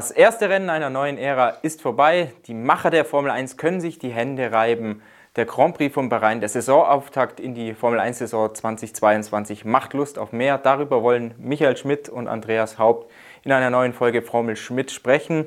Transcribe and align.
Das 0.00 0.10
erste 0.10 0.48
Rennen 0.48 0.70
einer 0.70 0.88
neuen 0.88 1.18
Ära 1.18 1.58
ist 1.60 1.82
vorbei. 1.82 2.32
Die 2.46 2.54
Macher 2.54 2.88
der 2.88 3.04
Formel 3.04 3.30
1 3.30 3.58
können 3.58 3.82
sich 3.82 3.98
die 3.98 4.08
Hände 4.08 4.50
reiben. 4.50 5.02
Der 5.36 5.44
Grand 5.44 5.76
Prix 5.76 5.92
von 5.92 6.08
Bahrain, 6.08 6.40
der 6.40 6.48
Saisonauftakt 6.48 7.38
in 7.38 7.54
die 7.54 7.74
Formel 7.74 8.00
1-Saison 8.00 8.54
2022, 8.54 9.66
macht 9.66 9.92
Lust 9.92 10.18
auf 10.18 10.32
mehr. 10.32 10.56
Darüber 10.56 11.02
wollen 11.02 11.34
Michael 11.36 11.76
Schmidt 11.76 12.08
und 12.08 12.28
Andreas 12.28 12.78
Haupt 12.78 13.12
in 13.44 13.52
einer 13.52 13.68
neuen 13.68 13.92
Folge 13.92 14.22
Formel 14.22 14.56
Schmidt 14.56 14.90
sprechen. 14.90 15.44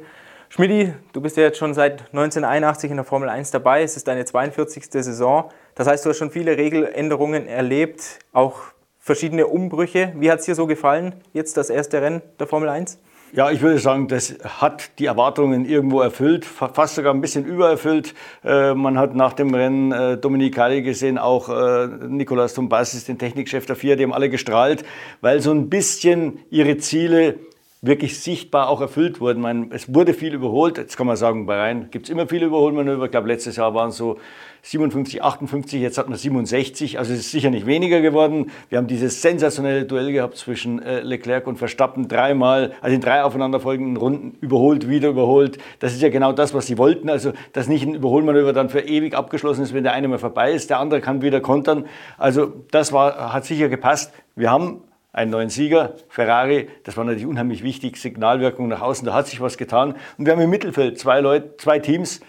Schmidti, 0.49 0.93
du 1.13 1.21
bist 1.21 1.35
ja 1.35 1.41
jetzt 1.41 1.57
schon 1.57 1.73
seit 1.73 2.01
1981 2.11 2.91
in 2.91 2.97
der 2.97 3.05
Formel 3.05 3.29
1 3.29 3.49
dabei. 3.49 3.81
Es 3.81 3.97
ist 3.97 4.07
deine 4.07 4.23
42. 4.23 4.85
Saison. 4.87 5.49
Das 5.73 5.87
heißt, 5.87 6.05
du 6.05 6.11
hast 6.11 6.19
schon 6.19 6.29
viele 6.29 6.57
Regeländerungen 6.57 7.47
erlebt, 7.47 8.19
auch 8.33 8.59
verschiedene 8.99 9.47
Umbrüche. 9.47 10.13
Wie 10.15 10.29
hat 10.29 10.41
es 10.41 10.45
dir 10.45 10.53
so 10.53 10.67
gefallen, 10.67 11.15
jetzt 11.33 11.57
das 11.57 11.71
erste 11.71 12.03
Rennen 12.03 12.21
der 12.37 12.45
Formel 12.45 12.69
1? 12.69 12.99
Ja, 13.35 13.49
ich 13.49 13.61
würde 13.61 13.79
sagen, 13.79 14.07
das 14.07 14.35
hat 14.43 14.99
die 14.99 15.07
Erwartungen 15.07 15.65
irgendwo 15.65 16.01
erfüllt, 16.01 16.45
fast 16.45 16.93
sogar 16.93 17.11
ein 17.11 17.19
bisschen 17.19 17.45
übererfüllt. 17.45 18.13
Äh, 18.43 18.75
man 18.75 18.99
hat 18.99 19.15
nach 19.15 19.33
dem 19.33 19.55
Rennen 19.55 19.91
äh, 19.91 20.17
Dominik 20.19 20.53
Kali 20.53 20.83
gesehen, 20.83 21.17
auch 21.17 21.49
äh, 21.49 21.87
Nicolas 22.07 22.53
Tombassis, 22.53 23.05
den 23.05 23.17
Technikchef 23.17 23.65
der 23.65 23.75
FIA, 23.75 23.95
die 23.95 24.03
haben 24.03 24.13
alle 24.13 24.29
gestrahlt, 24.29 24.85
weil 25.21 25.41
so 25.41 25.49
ein 25.49 25.67
bisschen 25.67 26.41
ihre 26.51 26.77
Ziele 26.77 27.39
wirklich 27.83 28.19
sichtbar 28.19 28.69
auch 28.69 28.79
erfüllt 28.79 29.19
wurden. 29.19 29.41
Man, 29.41 29.71
es 29.71 29.93
wurde 29.93 30.13
viel 30.13 30.33
überholt. 30.33 30.77
Jetzt 30.77 30.95
kann 30.95 31.05
man 31.05 31.17
sagen, 31.17 31.45
bei 31.45 31.57
Rhein 31.57 31.89
gibt 31.91 32.05
es 32.05 32.09
immer 32.09 32.27
viele 32.27 32.45
Überholmanöver. 32.45 33.05
Ich 33.05 33.11
glaube, 33.11 33.27
letztes 33.27 33.57
Jahr 33.57 33.75
waren 33.75 33.89
es 33.89 33.97
so 33.97 34.17
57, 34.61 35.21
58, 35.21 35.81
jetzt 35.81 35.97
hat 35.97 36.07
man 36.07 36.17
67. 36.17 36.97
Also 36.97 37.11
es 37.11 37.19
ist 37.19 37.31
sicher 37.31 37.49
nicht 37.49 37.65
weniger 37.65 37.99
geworden. 37.99 38.51
Wir 38.69 38.77
haben 38.77 38.87
dieses 38.87 39.21
sensationelle 39.21 39.83
Duell 39.83 40.13
gehabt 40.13 40.37
zwischen 40.37 40.81
äh, 40.81 41.01
Leclerc 41.01 41.45
und 41.45 41.57
Verstappen 41.57 42.07
dreimal, 42.07 42.71
also 42.79 42.95
in 42.95 43.01
drei 43.01 43.21
aufeinanderfolgenden 43.25 43.97
Runden 43.97 44.37
überholt, 44.39 44.87
wieder 44.87 45.09
überholt. 45.09 45.57
Das 45.79 45.91
ist 45.91 46.01
ja 46.01 46.07
genau 46.07 46.31
das, 46.31 46.53
was 46.53 46.65
sie 46.67 46.77
wollten. 46.77 47.09
Also, 47.09 47.33
dass 47.51 47.67
nicht 47.67 47.85
ein 47.85 47.95
Überholmanöver 47.95 48.53
dann 48.53 48.69
für 48.69 48.79
ewig 48.79 49.13
abgeschlossen 49.13 49.61
ist, 49.61 49.73
wenn 49.73 49.83
der 49.83 49.91
eine 49.91 50.07
mal 50.07 50.19
vorbei 50.19 50.53
ist, 50.53 50.69
der 50.69 50.79
andere 50.79 51.01
kann 51.01 51.21
wieder 51.21 51.41
kontern. 51.41 51.85
Also, 52.17 52.53
das 52.71 52.93
war, 52.93 53.33
hat 53.33 53.43
sicher 53.43 53.67
gepasst. 53.67 54.13
Wir 54.37 54.49
haben 54.49 54.81
einen 55.13 55.31
neuen 55.31 55.49
Sieger, 55.49 55.93
Ferrari. 56.09 56.67
Das 56.83 56.97
war 56.97 57.05
natürlich 57.05 57.27
unheimlich 57.27 57.63
wichtig, 57.63 57.97
Signalwirkung 57.97 58.67
nach 58.67 58.81
außen, 58.81 59.05
da 59.05 59.13
hat 59.13 59.27
sich 59.27 59.39
was 59.39 59.57
getan. 59.57 59.95
Und 60.17 60.25
wir 60.25 60.33
haben 60.33 60.41
im 60.41 60.49
Mittelfeld 60.49 60.99
zwei, 60.99 61.21
Leute, 61.21 61.55
zwei 61.57 61.79
Teams, 61.79 62.19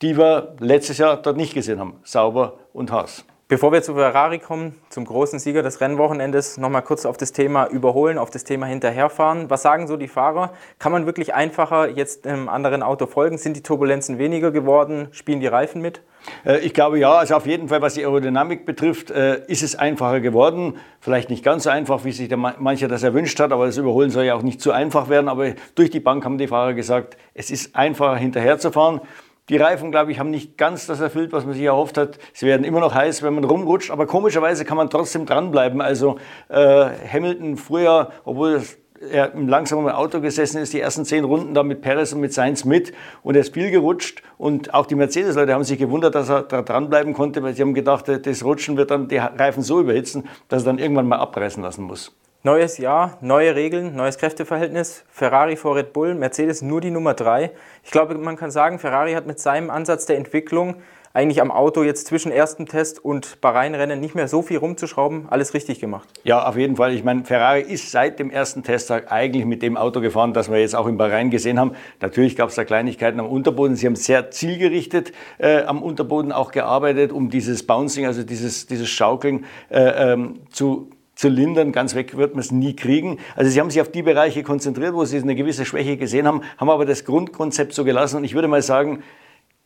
die 0.00 0.16
wir 0.16 0.56
letztes 0.60 0.98
Jahr 0.98 1.16
dort 1.20 1.36
nicht 1.36 1.52
gesehen 1.52 1.80
haben, 1.80 1.98
Sauber 2.04 2.60
und 2.72 2.92
Haas. 2.92 3.24
Bevor 3.50 3.72
wir 3.72 3.82
zu 3.82 3.94
Ferrari 3.94 4.40
kommen, 4.40 4.74
zum 4.90 5.06
großen 5.06 5.38
Sieger 5.38 5.62
des 5.62 5.80
Rennwochenendes, 5.80 6.58
nochmal 6.58 6.82
kurz 6.82 7.06
auf 7.06 7.16
das 7.16 7.32
Thema 7.32 7.66
Überholen, 7.66 8.18
auf 8.18 8.28
das 8.28 8.44
Thema 8.44 8.66
Hinterherfahren. 8.66 9.48
Was 9.48 9.62
sagen 9.62 9.86
so 9.86 9.96
die 9.96 10.06
Fahrer? 10.06 10.52
Kann 10.78 10.92
man 10.92 11.06
wirklich 11.06 11.32
einfacher 11.32 11.88
jetzt 11.88 12.26
einem 12.26 12.50
anderen 12.50 12.82
Auto 12.82 13.06
folgen? 13.06 13.38
Sind 13.38 13.56
die 13.56 13.62
Turbulenzen 13.62 14.18
weniger 14.18 14.50
geworden? 14.50 15.08
Spielen 15.12 15.40
die 15.40 15.46
Reifen 15.46 15.80
mit? 15.80 16.02
Äh, 16.44 16.58
ich 16.58 16.74
glaube 16.74 16.98
ja, 16.98 17.14
also 17.14 17.36
auf 17.36 17.46
jeden 17.46 17.68
Fall, 17.70 17.80
was 17.80 17.94
die 17.94 18.04
Aerodynamik 18.04 18.66
betrifft, 18.66 19.10
äh, 19.10 19.40
ist 19.46 19.62
es 19.62 19.76
einfacher 19.76 20.20
geworden. 20.20 20.74
Vielleicht 21.00 21.30
nicht 21.30 21.42
ganz 21.42 21.62
so 21.62 21.70
einfach, 21.70 22.04
wie 22.04 22.12
sich 22.12 22.28
mancher 22.36 22.88
das 22.88 23.02
erwünscht 23.02 23.40
hat, 23.40 23.52
aber 23.52 23.64
das 23.64 23.78
Überholen 23.78 24.10
soll 24.10 24.24
ja 24.24 24.34
auch 24.34 24.42
nicht 24.42 24.60
zu 24.60 24.72
einfach 24.72 25.08
werden. 25.08 25.30
Aber 25.30 25.54
durch 25.74 25.88
die 25.88 26.00
Bank 26.00 26.22
haben 26.26 26.36
die 26.36 26.48
Fahrer 26.48 26.74
gesagt, 26.74 27.16
es 27.32 27.50
ist 27.50 27.74
einfacher 27.74 28.16
hinterherzufahren. 28.16 29.00
Die 29.48 29.56
Reifen, 29.56 29.90
glaube 29.90 30.12
ich, 30.12 30.18
haben 30.18 30.30
nicht 30.30 30.58
ganz 30.58 30.86
das 30.86 31.00
erfüllt, 31.00 31.32
was 31.32 31.44
man 31.44 31.54
sich 31.54 31.62
erhofft 31.62 31.96
hat. 31.96 32.18
Sie 32.34 32.46
werden 32.46 32.64
immer 32.64 32.80
noch 32.80 32.94
heiß, 32.94 33.22
wenn 33.22 33.34
man 33.34 33.44
rumrutscht, 33.44 33.90
aber 33.90 34.06
komischerweise 34.06 34.64
kann 34.64 34.76
man 34.76 34.90
trotzdem 34.90 35.24
dranbleiben. 35.24 35.80
Also 35.80 36.18
äh, 36.48 36.86
Hamilton 37.10 37.56
früher, 37.56 38.10
obwohl 38.24 38.62
er 39.00 39.32
im 39.32 39.48
langsamen 39.48 39.88
Auto 39.90 40.20
gesessen 40.20 40.58
ist, 40.58 40.72
die 40.72 40.80
ersten 40.80 41.04
zehn 41.04 41.24
Runden 41.24 41.54
da 41.54 41.62
mit 41.62 41.80
Perez 41.80 42.12
und 42.12 42.20
mit 42.20 42.32
Sainz 42.32 42.64
mit 42.64 42.92
und 43.22 43.36
er 43.36 43.42
ist 43.42 43.54
viel 43.54 43.70
gerutscht 43.70 44.22
und 44.36 44.74
auch 44.74 44.86
die 44.86 44.96
Mercedes-Leute 44.96 45.54
haben 45.54 45.64
sich 45.64 45.78
gewundert, 45.78 46.14
dass 46.14 46.28
er 46.28 46.42
da 46.42 46.62
dranbleiben 46.62 47.14
konnte, 47.14 47.42
weil 47.42 47.54
sie 47.54 47.62
haben 47.62 47.74
gedacht, 47.74 48.06
das 48.08 48.44
Rutschen 48.44 48.76
wird 48.76 48.90
dann 48.90 49.08
die 49.08 49.18
Reifen 49.18 49.62
so 49.62 49.80
überhitzen, 49.80 50.28
dass 50.48 50.62
er 50.62 50.66
dann 50.66 50.78
irgendwann 50.78 51.06
mal 51.06 51.18
abreißen 51.18 51.62
lassen 51.62 51.84
muss. 51.84 52.12
Neues 52.44 52.78
Jahr, 52.78 53.18
neue 53.20 53.56
Regeln, 53.56 53.96
neues 53.96 54.16
Kräfteverhältnis. 54.16 55.04
Ferrari 55.10 55.56
vor 55.56 55.74
Red 55.74 55.92
Bull, 55.92 56.14
Mercedes 56.14 56.62
nur 56.62 56.80
die 56.80 56.92
Nummer 56.92 57.14
drei. 57.14 57.50
Ich 57.82 57.90
glaube, 57.90 58.14
man 58.14 58.36
kann 58.36 58.52
sagen, 58.52 58.78
Ferrari 58.78 59.14
hat 59.14 59.26
mit 59.26 59.40
seinem 59.40 59.70
Ansatz 59.70 60.06
der 60.06 60.18
Entwicklung 60.18 60.76
eigentlich 61.12 61.40
am 61.40 61.50
Auto 61.50 61.82
jetzt 61.82 62.06
zwischen 62.06 62.30
ersten 62.30 62.66
Test 62.66 63.04
und 63.04 63.40
Bahrain-Rennen 63.40 63.98
nicht 63.98 64.14
mehr 64.14 64.28
so 64.28 64.42
viel 64.42 64.58
rumzuschrauben, 64.58 65.26
alles 65.28 65.52
richtig 65.52 65.80
gemacht. 65.80 66.08
Ja, 66.22 66.46
auf 66.46 66.56
jeden 66.56 66.76
Fall. 66.76 66.92
Ich 66.92 67.02
meine, 67.02 67.24
Ferrari 67.24 67.62
ist 67.62 67.90
seit 67.90 68.20
dem 68.20 68.30
ersten 68.30 68.62
Testtag 68.62 69.10
eigentlich 69.10 69.44
mit 69.44 69.60
dem 69.60 69.76
Auto 69.76 70.00
gefahren, 70.00 70.32
das 70.32 70.48
wir 70.48 70.60
jetzt 70.60 70.76
auch 70.76 70.86
in 70.86 70.96
Bahrain 70.96 71.30
gesehen 71.30 71.58
haben. 71.58 71.72
Natürlich 72.00 72.36
gab 72.36 72.50
es 72.50 72.54
da 72.54 72.64
Kleinigkeiten 72.64 73.18
am 73.18 73.26
Unterboden. 73.26 73.74
Sie 73.74 73.84
haben 73.84 73.96
sehr 73.96 74.30
zielgerichtet 74.30 75.10
äh, 75.38 75.62
am 75.62 75.82
Unterboden 75.82 76.30
auch 76.30 76.52
gearbeitet, 76.52 77.10
um 77.10 77.30
dieses 77.30 77.66
Bouncing, 77.66 78.06
also 78.06 78.22
dieses, 78.22 78.68
dieses 78.68 78.88
Schaukeln 78.88 79.44
äh, 79.70 80.12
ähm, 80.12 80.38
zu 80.52 80.90
zu 81.18 81.28
lindern. 81.28 81.72
Ganz 81.72 81.96
weg 81.96 82.16
wird 82.16 82.34
man 82.34 82.40
es 82.40 82.52
nie 82.52 82.76
kriegen. 82.76 83.18
Also 83.34 83.50
sie 83.50 83.60
haben 83.60 83.70
sich 83.70 83.80
auf 83.80 83.90
die 83.90 84.02
Bereiche 84.02 84.44
konzentriert, 84.44 84.94
wo 84.94 85.04
sie 85.04 85.18
eine 85.18 85.34
gewisse 85.34 85.64
Schwäche 85.64 85.96
gesehen 85.96 86.28
haben, 86.28 86.42
haben 86.56 86.70
aber 86.70 86.86
das 86.86 87.04
Grundkonzept 87.04 87.74
so 87.74 87.84
gelassen. 87.84 88.18
Und 88.18 88.24
ich 88.24 88.34
würde 88.34 88.46
mal 88.46 88.62
sagen, 88.62 89.02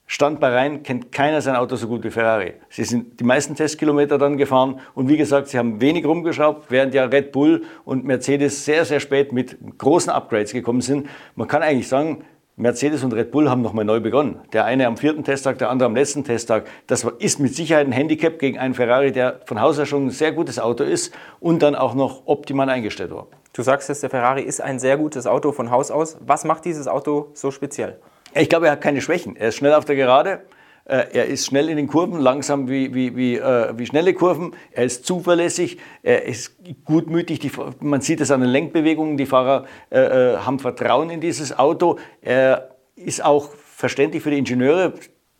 Stand 0.06 0.40
bei 0.40 0.48
Rhein 0.48 0.82
kennt 0.82 1.12
keiner 1.12 1.42
sein 1.42 1.54
Auto 1.54 1.76
so 1.76 1.88
gut 1.88 2.04
wie 2.04 2.10
Ferrari. 2.10 2.54
Sie 2.70 2.84
sind 2.84 3.20
die 3.20 3.24
meisten 3.24 3.54
Testkilometer 3.54 4.16
dann 4.16 4.38
gefahren 4.38 4.80
und 4.94 5.08
wie 5.08 5.16
gesagt, 5.16 5.48
sie 5.48 5.58
haben 5.58 5.80
wenig 5.80 6.04
rumgeschraubt, 6.06 6.70
während 6.70 6.94
ja 6.94 7.04
Red 7.04 7.32
Bull 7.32 7.64
und 7.84 8.04
Mercedes 8.04 8.64
sehr, 8.64 8.84
sehr 8.84 9.00
spät 9.00 9.32
mit 9.32 9.56
großen 9.78 10.10
Upgrades 10.10 10.52
gekommen 10.52 10.80
sind. 10.80 11.08
Man 11.34 11.48
kann 11.48 11.62
eigentlich 11.62 11.88
sagen, 11.88 12.24
Mercedes 12.56 13.02
und 13.02 13.14
Red 13.14 13.30
Bull 13.30 13.48
haben 13.48 13.62
nochmal 13.62 13.86
neu 13.86 14.00
begonnen. 14.00 14.40
Der 14.52 14.66
eine 14.66 14.86
am 14.86 14.98
vierten 14.98 15.24
Testtag, 15.24 15.56
der 15.56 15.70
andere 15.70 15.86
am 15.86 15.94
letzten 15.94 16.22
Testtag. 16.22 16.66
Das 16.86 17.02
ist 17.18 17.38
mit 17.40 17.54
Sicherheit 17.56 17.86
ein 17.86 17.92
Handicap 17.92 18.38
gegen 18.38 18.58
einen 18.58 18.74
Ferrari, 18.74 19.10
der 19.10 19.40
von 19.46 19.58
Haus 19.58 19.78
aus 19.78 19.88
schon 19.88 20.08
ein 20.08 20.10
sehr 20.10 20.32
gutes 20.32 20.58
Auto 20.58 20.84
ist 20.84 21.14
und 21.40 21.62
dann 21.62 21.74
auch 21.74 21.94
noch 21.94 22.26
optimal 22.26 22.68
eingestellt 22.68 23.10
war. 23.10 23.28
Du 23.54 23.62
sagst 23.62 23.88
jetzt, 23.88 24.02
der 24.02 24.10
Ferrari 24.10 24.42
ist 24.42 24.60
ein 24.60 24.78
sehr 24.78 24.98
gutes 24.98 25.26
Auto 25.26 25.52
von 25.52 25.70
Haus 25.70 25.90
aus. 25.90 26.18
Was 26.20 26.44
macht 26.44 26.66
dieses 26.66 26.88
Auto 26.88 27.30
so 27.32 27.50
speziell? 27.50 27.98
Ich 28.34 28.50
glaube, 28.50 28.66
er 28.66 28.72
hat 28.72 28.82
keine 28.82 29.00
Schwächen. 29.00 29.34
Er 29.34 29.48
ist 29.48 29.56
schnell 29.56 29.72
auf 29.72 29.86
der 29.86 29.96
Gerade. 29.96 30.42
Äh, 30.84 31.06
er 31.12 31.26
ist 31.26 31.46
schnell 31.46 31.68
in 31.68 31.76
den 31.76 31.86
Kurven, 31.86 32.18
langsam 32.20 32.68
wie, 32.68 32.92
wie, 32.94 33.16
wie, 33.16 33.36
äh, 33.36 33.72
wie 33.76 33.86
schnelle 33.86 34.14
Kurven. 34.14 34.54
Er 34.72 34.84
ist 34.84 35.06
zuverlässig, 35.06 35.78
er 36.02 36.24
ist 36.24 36.56
gutmütig. 36.84 37.38
Die, 37.38 37.50
man 37.80 38.00
sieht 38.00 38.20
es 38.20 38.30
an 38.30 38.40
den 38.40 38.50
Lenkbewegungen. 38.50 39.16
Die 39.16 39.26
Fahrer 39.26 39.66
äh, 39.90 40.00
äh, 40.00 40.36
haben 40.38 40.58
Vertrauen 40.58 41.10
in 41.10 41.20
dieses 41.20 41.56
Auto. 41.56 41.98
Er 42.20 42.76
ist 42.96 43.24
auch 43.24 43.50
verständlich 43.54 44.22
für 44.22 44.30
die 44.30 44.38
Ingenieure. 44.38 44.94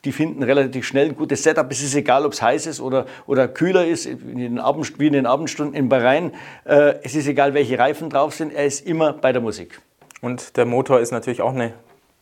Die 0.04 0.12
finden 0.12 0.42
relativ 0.42 0.84
schnell 0.84 1.08
ein 1.08 1.16
gutes 1.16 1.42
Setup. 1.42 1.70
Es 1.70 1.82
ist 1.82 1.94
egal, 1.94 2.26
ob 2.26 2.32
es 2.32 2.42
heiß 2.42 2.66
ist 2.66 2.80
oder, 2.80 3.06
oder 3.26 3.46
kühler 3.46 3.86
ist, 3.86 4.06
in 4.06 4.38
den 4.38 4.58
Abend, 4.58 4.98
wie 4.98 5.06
in 5.06 5.12
den 5.12 5.26
Abendstunden 5.26 5.74
in 5.74 5.88
Bahrain. 5.88 6.32
Äh, 6.64 6.94
es 7.02 7.14
ist 7.14 7.26
egal, 7.26 7.54
welche 7.54 7.78
Reifen 7.78 8.10
drauf 8.10 8.34
sind. 8.34 8.52
Er 8.52 8.64
ist 8.64 8.86
immer 8.86 9.12
bei 9.12 9.32
der 9.32 9.42
Musik. 9.42 9.80
Und 10.20 10.56
der 10.56 10.66
Motor 10.66 11.00
ist 11.00 11.10
natürlich 11.10 11.42
auch 11.42 11.52
eine 11.52 11.74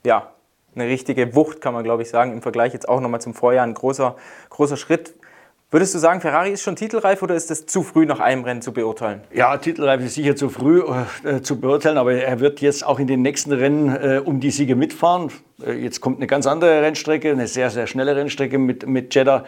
ja, 0.04 0.32
eine 0.74 0.86
richtige 0.86 1.34
Wucht, 1.34 1.60
kann 1.60 1.74
man 1.74 1.84
glaube 1.84 2.02
ich 2.02 2.10
sagen, 2.10 2.32
im 2.32 2.42
Vergleich 2.42 2.72
jetzt 2.72 2.88
auch 2.88 3.00
nochmal 3.00 3.20
zum 3.20 3.34
Vorjahr 3.34 3.64
ein 3.64 3.74
großer, 3.74 4.16
großer 4.48 4.76
Schritt. 4.76 5.14
Würdest 5.72 5.94
du 5.94 6.00
sagen, 6.00 6.20
Ferrari 6.20 6.50
ist 6.50 6.62
schon 6.62 6.74
titelreif 6.74 7.22
oder 7.22 7.36
ist 7.36 7.48
es 7.52 7.64
zu 7.64 7.84
früh 7.84 8.04
nach 8.04 8.18
einem 8.18 8.42
Rennen 8.42 8.60
zu 8.60 8.72
beurteilen? 8.72 9.20
Ja, 9.32 9.56
titelreif 9.56 10.04
ist 10.04 10.14
sicher 10.14 10.34
zu 10.34 10.48
früh 10.48 10.82
äh, 11.22 11.42
zu 11.42 11.60
beurteilen, 11.60 11.96
aber 11.96 12.12
er 12.12 12.40
wird 12.40 12.60
jetzt 12.60 12.84
auch 12.84 12.98
in 12.98 13.06
den 13.06 13.22
nächsten 13.22 13.52
Rennen 13.52 13.94
äh, 13.94 14.20
um 14.24 14.40
die 14.40 14.50
Siege 14.50 14.74
mitfahren. 14.74 15.30
Äh, 15.64 15.74
jetzt 15.74 16.00
kommt 16.00 16.16
eine 16.16 16.26
ganz 16.26 16.48
andere 16.48 16.82
Rennstrecke, 16.82 17.30
eine 17.30 17.46
sehr, 17.46 17.70
sehr 17.70 17.86
schnelle 17.86 18.16
Rennstrecke 18.16 18.58
mit, 18.58 18.88
mit 18.88 19.14
Jeddah. 19.14 19.44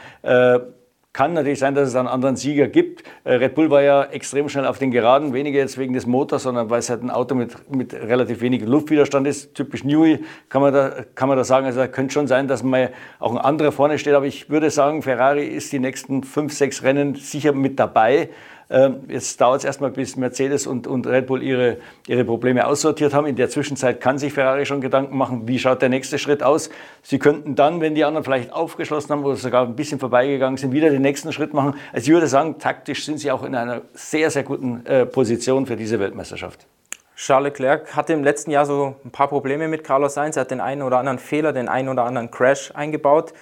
Kann 1.15 1.35
natürlich 1.35 1.59
sein, 1.59 1.75
dass 1.75 1.89
es 1.89 1.95
einen 1.95 2.09
anderen 2.09 2.37
Sieger 2.37 2.69
gibt. 2.69 3.03
Äh, 3.25 3.35
Red 3.35 3.55
Bull 3.55 3.69
war 3.69 3.83
ja 3.83 4.05
extrem 4.05 4.49
schnell 4.49 4.67
auf 4.67 4.79
den 4.79 4.91
Geraden, 4.91 5.35
weniger 5.35 5.59
jetzt 5.59 5.77
wegen 5.77 5.93
des 5.93 6.07
Motors, 6.07 6.45
sondern 6.45 6.71
weil 6.71 6.79
es 6.79 6.89
halt 6.89 7.03
ein 7.03 7.11
Auto 7.11 7.35
mit, 7.35 7.71
mit 7.71 7.93
relativ 7.93 8.41
wenig 8.41 8.63
Luftwiderstand 8.63 9.27
ist. 9.27 9.55
Typisch 9.55 9.85
Newey 9.85 10.25
kann 10.49 10.63
man 10.63 10.73
da, 10.73 11.05
kann 11.15 11.29
man 11.29 11.37
da 11.37 11.45
sagen. 11.45 11.67
Also 11.67 11.87
könnte 11.89 12.15
schon 12.15 12.29
sein, 12.29 12.49
dass 12.49 12.63
mal 12.63 12.93
auch 13.19 13.33
ein 13.33 13.37
anderer 13.37 13.73
vorne 13.73 13.99
steht. 13.99 14.15
Aber 14.15 14.25
ich 14.25 14.49
würde 14.49 14.71
sagen, 14.71 15.03
Ferrari 15.03 15.45
ist 15.45 15.71
die 15.71 15.81
nächsten 15.81 16.25
fünf, 16.25 16.55
sechs 16.55 16.83
Rennen 16.83 17.15
sicher 17.15 17.53
mit 17.53 17.79
dabei. 17.79 18.31
Ähm, 18.73 19.01
jetzt 19.09 19.39
dauert 19.39 19.61
es 19.61 19.65
erstmal, 19.67 19.91
bis 19.91 20.17
Mercedes 20.17 20.67
und, 20.67 20.87
und 20.87 21.07
Red 21.07 21.27
Bull 21.27 21.43
ihre, 21.43 21.77
ihre 22.09 22.25
Probleme 22.25 22.67
aussortiert 22.67 23.13
haben. 23.13 23.27
In 23.27 23.37
der 23.37 23.51
Zwischenzeit 23.51 24.01
kann 24.01 24.17
sich 24.17 24.33
Ferrari 24.33 24.65
schon 24.65 24.81
Gedanken 24.81 25.17
machen, 25.19 25.47
wie 25.47 25.59
schaut 25.59 25.83
der 25.83 25.91
nächste 25.91 26.19
Schritt 26.19 26.43
aus. 26.43 26.71
Sie 27.03 27.19
könnten 27.19 27.55
dann, 27.55 27.83
wenn 27.83 27.95
die 27.95 28.05
anderen 28.05 28.25
vielleicht 28.25 28.51
aufgeschlossen 28.51 29.11
haben 29.11 29.25
oder 29.25 29.37
sogar 29.37 29.67
ein 29.67 29.77
bisschen 29.77 29.99
vorbeigegangen 30.01 30.57
sind, 30.57 30.73
wieder 30.73 30.89
den 30.89 31.03
nächsten 31.03 31.35
Schritt 31.35 31.53
machen. 31.53 31.75
Also 31.93 32.07
ich 32.07 32.15
würde 32.15 32.29
sagen, 32.29 32.59
taktisch 32.59 33.05
sind 33.05 33.19
sie 33.19 33.31
auch 33.31 33.43
in 33.43 33.55
einer 33.55 33.83
sehr, 33.93 34.31
sehr 34.31 34.43
guten 34.43 34.87
äh, 34.87 35.05
Position 35.05 35.67
für 35.67 35.77
diese 35.77 36.01
Weltmeisterschaft. 36.01 36.67
Charles 37.15 37.53
Leclerc 37.53 37.95
hatte 37.95 38.15
im 38.15 38.25
letzten 38.25 38.51
Jahr 38.51 38.65
so 38.65 38.97
ein 39.05 39.11
paar 39.11 39.29
Probleme 39.29 39.69
mit 39.69 39.85
Carlos 39.85 40.15
Sainz. 40.15 40.37
Er 40.37 40.41
hat 40.41 40.51
den 40.51 40.63
einen 40.63 40.81
oder 40.81 40.99
anderen 40.99 41.19
Fehler, 41.19 41.53
den 41.53 41.69
einen 41.69 41.91
oder 41.91 42.05
anderen 42.05 42.31
Crash 42.31 42.73
eingebaut. 42.75 43.35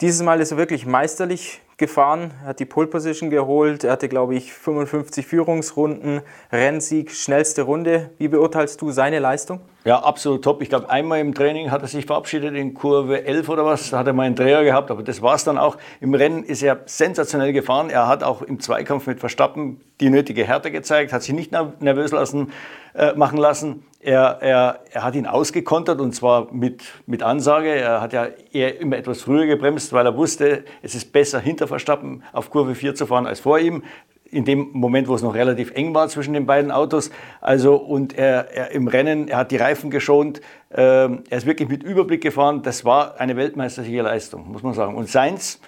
Dieses 0.00 0.22
Mal 0.22 0.40
ist 0.40 0.52
er 0.52 0.56
wirklich 0.56 0.86
meisterlich 0.86 1.60
gefahren, 1.80 2.32
hat 2.44 2.60
die 2.60 2.64
Pole 2.64 2.86
Position 2.86 3.30
geholt, 3.30 3.82
er 3.82 3.90
hatte, 3.90 4.08
glaube 4.08 4.36
ich, 4.36 4.52
55 4.52 5.26
Führungsrunden, 5.26 6.20
Rennsieg, 6.52 7.10
schnellste 7.10 7.62
Runde. 7.62 8.10
Wie 8.18 8.28
beurteilst 8.28 8.80
du 8.80 8.92
seine 8.92 9.18
Leistung? 9.18 9.60
Ja, 9.84 9.98
absolut 9.98 10.44
top. 10.44 10.62
Ich 10.62 10.68
glaube, 10.68 10.88
einmal 10.90 11.18
im 11.20 11.34
Training 11.34 11.70
hat 11.70 11.82
er 11.82 11.88
sich 11.88 12.06
verabschiedet 12.06 12.54
in 12.54 12.74
Kurve 12.74 13.24
11 13.24 13.48
oder 13.48 13.64
was. 13.64 13.90
Da 13.90 13.98
hat 13.98 14.06
er 14.06 14.12
mal 14.12 14.24
einen 14.24 14.36
Dreher 14.36 14.62
gehabt, 14.62 14.90
aber 14.90 15.02
das 15.02 15.22
war 15.22 15.34
es 15.34 15.42
dann 15.42 15.58
auch. 15.58 15.78
Im 16.00 16.14
Rennen 16.14 16.44
ist 16.44 16.62
er 16.62 16.80
sensationell 16.84 17.52
gefahren. 17.52 17.90
Er 17.90 18.06
hat 18.06 18.22
auch 18.22 18.42
im 18.42 18.60
Zweikampf 18.60 19.06
mit 19.06 19.18
Verstappen 19.18 19.80
die 20.00 20.10
nötige 20.10 20.46
Härte 20.46 20.70
gezeigt, 20.70 21.12
hat 21.12 21.22
sich 21.22 21.34
nicht 21.34 21.50
nervös 21.50 22.12
lassen, 22.12 22.52
äh, 22.94 23.14
machen 23.14 23.38
lassen. 23.38 23.82
Er, 24.02 24.38
er, 24.40 24.80
er 24.90 25.04
hat 25.04 25.14
ihn 25.14 25.26
ausgekontert 25.26 26.00
und 26.00 26.14
zwar 26.14 26.50
mit, 26.52 26.82
mit 27.06 27.22
Ansage. 27.22 27.68
Er 27.68 28.00
hat 28.00 28.14
ja 28.14 28.28
eher 28.50 28.80
immer 28.80 28.96
etwas 28.96 29.20
früher 29.20 29.44
gebremst, 29.44 29.92
weil 29.92 30.06
er 30.06 30.16
wusste, 30.16 30.64
es 30.80 30.94
ist 30.94 31.12
besser 31.12 31.38
hinter 31.38 31.68
Verstappen 31.68 32.22
auf 32.32 32.48
Kurve 32.48 32.74
4 32.74 32.94
zu 32.94 33.06
fahren 33.06 33.26
als 33.26 33.40
vor 33.40 33.58
ihm 33.58 33.82
in 34.30 34.44
dem 34.44 34.70
Moment, 34.72 35.08
wo 35.08 35.14
es 35.14 35.22
noch 35.22 35.34
relativ 35.34 35.72
eng 35.72 35.94
war 35.94 36.08
zwischen 36.08 36.34
den 36.34 36.46
beiden 36.46 36.70
Autos. 36.70 37.10
Also 37.40 37.76
und 37.76 38.16
er, 38.16 38.50
er 38.54 38.70
im 38.70 38.88
Rennen, 38.88 39.28
er 39.28 39.38
hat 39.38 39.50
die 39.50 39.56
Reifen 39.56 39.90
geschont, 39.90 40.40
äh, 40.70 40.80
er 40.80 41.18
ist 41.30 41.46
wirklich 41.46 41.68
mit 41.68 41.82
Überblick 41.82 42.22
gefahren. 42.22 42.62
Das 42.62 42.84
war 42.84 43.20
eine 43.20 43.36
weltmeisterliche 43.36 44.02
Leistung, 44.02 44.50
muss 44.50 44.62
man 44.62 44.72
sagen. 44.72 44.94
Und 44.94 45.08
Sainz 45.08 45.60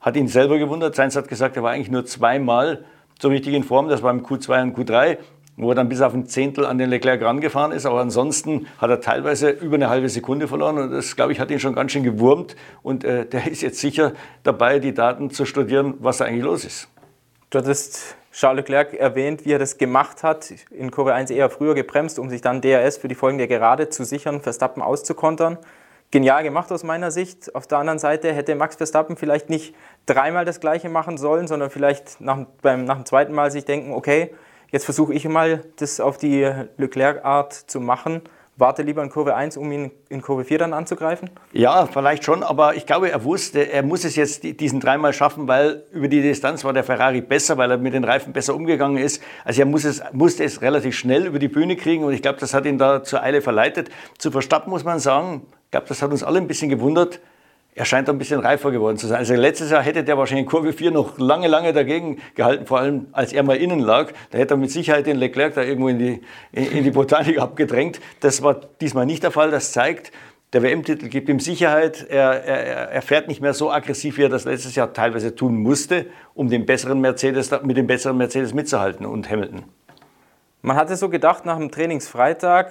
hat 0.00 0.16
ihn 0.16 0.28
selber 0.28 0.58
gewundert. 0.58 0.94
Sainz 0.94 1.16
hat 1.16 1.28
gesagt, 1.28 1.56
er 1.56 1.62
war 1.62 1.72
eigentlich 1.72 1.90
nur 1.90 2.04
zweimal 2.04 2.84
so 3.20 3.28
richtig 3.28 3.54
in 3.54 3.64
Form. 3.64 3.88
Das 3.88 4.02
war 4.02 4.10
im 4.10 4.24
Q2 4.24 4.62
und 4.62 4.78
Q3 4.78 5.18
wo 5.56 5.70
er 5.70 5.74
dann 5.74 5.88
bis 5.88 6.00
auf 6.00 6.14
ein 6.14 6.26
Zehntel 6.26 6.66
an 6.66 6.78
den 6.78 6.90
Leclerc 6.90 7.22
rangefahren 7.22 7.72
ist. 7.72 7.86
Aber 7.86 8.00
ansonsten 8.00 8.66
hat 8.78 8.90
er 8.90 9.00
teilweise 9.00 9.50
über 9.50 9.76
eine 9.76 9.88
halbe 9.88 10.08
Sekunde 10.08 10.48
verloren 10.48 10.78
und 10.78 10.90
das, 10.90 11.14
glaube 11.16 11.32
ich, 11.32 11.40
hat 11.40 11.50
ihn 11.50 11.60
schon 11.60 11.74
ganz 11.74 11.92
schön 11.92 12.02
gewurmt. 12.02 12.56
Und 12.82 13.04
äh, 13.04 13.26
der 13.26 13.50
ist 13.50 13.62
jetzt 13.62 13.78
sicher 13.78 14.12
dabei, 14.42 14.78
die 14.78 14.94
Daten 14.94 15.30
zu 15.30 15.44
studieren, 15.44 15.94
was 16.00 16.18
da 16.18 16.24
eigentlich 16.24 16.44
los 16.44 16.64
ist. 16.64 16.88
Du 17.50 17.58
hattest 17.58 18.16
Charles 18.32 18.62
Leclerc 18.62 18.94
erwähnt, 18.94 19.44
wie 19.44 19.52
er 19.52 19.60
das 19.60 19.78
gemacht 19.78 20.24
hat, 20.24 20.52
in 20.70 20.90
Kurve 20.90 21.14
1 21.14 21.30
eher 21.30 21.50
früher 21.50 21.74
gebremst, 21.74 22.18
um 22.18 22.28
sich 22.28 22.40
dann 22.40 22.60
DRS 22.60 22.96
für 22.96 23.06
die 23.06 23.14
folgende 23.14 23.46
Gerade 23.46 23.90
zu 23.90 24.04
sichern, 24.04 24.40
Verstappen 24.40 24.82
auszukontern. 24.82 25.58
Genial 26.10 26.42
gemacht 26.42 26.70
aus 26.72 26.82
meiner 26.82 27.12
Sicht. 27.12 27.54
Auf 27.54 27.68
der 27.68 27.78
anderen 27.78 28.00
Seite 28.00 28.32
hätte 28.32 28.54
Max 28.56 28.76
Verstappen 28.76 29.16
vielleicht 29.16 29.50
nicht 29.50 29.74
dreimal 30.06 30.44
das 30.44 30.58
Gleiche 30.58 30.88
machen 30.88 31.16
sollen, 31.16 31.46
sondern 31.46 31.70
vielleicht 31.70 32.20
nach, 32.20 32.44
beim, 32.60 32.84
nach 32.84 32.96
dem 32.96 33.06
zweiten 33.06 33.32
Mal 33.32 33.52
sich 33.52 33.64
denken, 33.64 33.92
okay, 33.92 34.32
jetzt 34.74 34.84
versuche 34.84 35.14
ich 35.14 35.26
mal, 35.26 35.64
das 35.76 36.00
auf 36.00 36.18
die 36.18 36.50
Leclerc-Art 36.76 37.52
zu 37.54 37.80
machen 37.80 38.22
warte 38.56 38.82
lieber 38.82 39.02
in 39.02 39.10
Kurve 39.10 39.34
1, 39.34 39.56
um 39.56 39.70
ihn 39.72 39.90
in 40.08 40.22
Kurve 40.22 40.44
4 40.44 40.58
dann 40.58 40.72
anzugreifen? 40.72 41.30
Ja, 41.52 41.86
vielleicht 41.86 42.24
schon, 42.24 42.42
aber 42.42 42.76
ich 42.76 42.86
glaube, 42.86 43.10
er 43.10 43.24
wusste, 43.24 43.70
er 43.70 43.82
muss 43.82 44.04
es 44.04 44.16
jetzt 44.16 44.44
diesen 44.44 44.80
dreimal 44.80 45.12
schaffen, 45.12 45.48
weil 45.48 45.82
über 45.92 46.08
die 46.08 46.22
Distanz 46.22 46.64
war 46.64 46.72
der 46.72 46.84
Ferrari 46.84 47.20
besser, 47.20 47.56
weil 47.56 47.70
er 47.70 47.78
mit 47.78 47.94
den 47.94 48.04
Reifen 48.04 48.32
besser 48.32 48.54
umgegangen 48.54 48.98
ist. 48.98 49.22
Also 49.44 49.62
er 49.62 49.66
muss 49.66 49.84
es, 49.84 50.02
musste 50.12 50.44
es 50.44 50.62
relativ 50.62 50.96
schnell 50.96 51.26
über 51.26 51.38
die 51.38 51.48
Bühne 51.48 51.76
kriegen 51.76 52.04
und 52.04 52.12
ich 52.12 52.22
glaube, 52.22 52.38
das 52.38 52.54
hat 52.54 52.66
ihn 52.66 52.78
da 52.78 53.02
zur 53.02 53.22
Eile 53.22 53.42
verleitet. 53.42 53.90
Zu 54.18 54.30
Verstappen 54.30 54.70
muss 54.70 54.84
man 54.84 54.98
sagen, 55.00 55.46
ich 55.64 55.70
glaube, 55.72 55.86
das 55.88 56.02
hat 56.02 56.10
uns 56.10 56.22
alle 56.22 56.38
ein 56.38 56.46
bisschen 56.46 56.68
gewundert, 56.68 57.20
er 57.76 57.84
scheint 57.84 58.08
ein 58.08 58.18
bisschen 58.18 58.40
reifer 58.40 58.70
geworden 58.70 58.96
zu 58.96 59.08
sein. 59.08 59.18
Also 59.18 59.34
letztes 59.34 59.70
Jahr 59.70 59.82
hätte 59.82 60.04
der 60.04 60.16
wahrscheinlich 60.16 60.44
in 60.44 60.50
Kurve 60.50 60.72
4 60.72 60.92
noch 60.92 61.18
lange, 61.18 61.48
lange 61.48 61.72
dagegen 61.72 62.18
gehalten, 62.36 62.66
vor 62.66 62.78
allem 62.78 63.08
als 63.12 63.32
er 63.32 63.42
mal 63.42 63.56
innen 63.56 63.80
lag. 63.80 64.12
Da 64.30 64.38
hätte 64.38 64.54
er 64.54 64.56
mit 64.58 64.70
Sicherheit 64.70 65.06
den 65.06 65.16
Leclerc 65.16 65.54
da 65.54 65.62
irgendwo 65.62 65.88
in 65.88 65.98
die, 65.98 66.22
in 66.52 66.84
die 66.84 66.92
Botanik 66.92 67.38
abgedrängt. 67.40 68.00
Das 68.20 68.42
war 68.42 68.60
diesmal 68.80 69.06
nicht 69.06 69.24
der 69.24 69.32
Fall. 69.32 69.50
Das 69.50 69.72
zeigt, 69.72 70.12
der 70.52 70.62
WM-Titel 70.62 71.08
gibt 71.08 71.28
ihm 71.28 71.40
Sicherheit. 71.40 72.06
Er, 72.08 72.44
er, 72.44 72.90
er, 72.90 73.02
fährt 73.02 73.26
nicht 73.26 73.40
mehr 73.40 73.54
so 73.54 73.72
aggressiv, 73.72 74.18
wie 74.18 74.22
er 74.22 74.28
das 74.28 74.44
letztes 74.44 74.76
Jahr 74.76 74.92
teilweise 74.92 75.34
tun 75.34 75.56
musste, 75.56 76.06
um 76.34 76.48
den 76.48 76.66
besseren 76.66 77.00
Mercedes, 77.00 77.50
mit 77.64 77.76
dem 77.76 77.88
besseren 77.88 78.16
Mercedes 78.16 78.54
mitzuhalten 78.54 79.04
und 79.04 79.28
Hamilton. 79.28 79.64
Man 80.62 80.76
hatte 80.76 80.94
so 80.94 81.08
gedacht 81.08 81.44
nach 81.44 81.58
dem 81.58 81.72
Trainingsfreitag, 81.72 82.70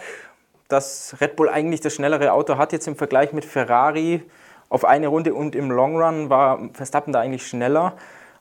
dass 0.70 1.18
Red 1.20 1.36
Bull 1.36 1.50
eigentlich 1.50 1.82
das 1.82 1.94
schnellere 1.94 2.32
Auto 2.32 2.58
hat 2.58 2.72
jetzt 2.72 2.88
im 2.88 2.96
Vergleich 2.96 3.34
mit 3.34 3.44
Ferrari 3.44 4.24
auf 4.74 4.86
eine 4.86 5.08
Runde 5.08 5.36
und 5.36 5.56
im 5.56 5.70
Long 5.70 6.02
Run 6.02 6.32
war 6.32 6.60
Verstappen 6.74 7.14
da 7.14 7.20
eigentlich 7.20 7.46
schneller. 7.46 7.94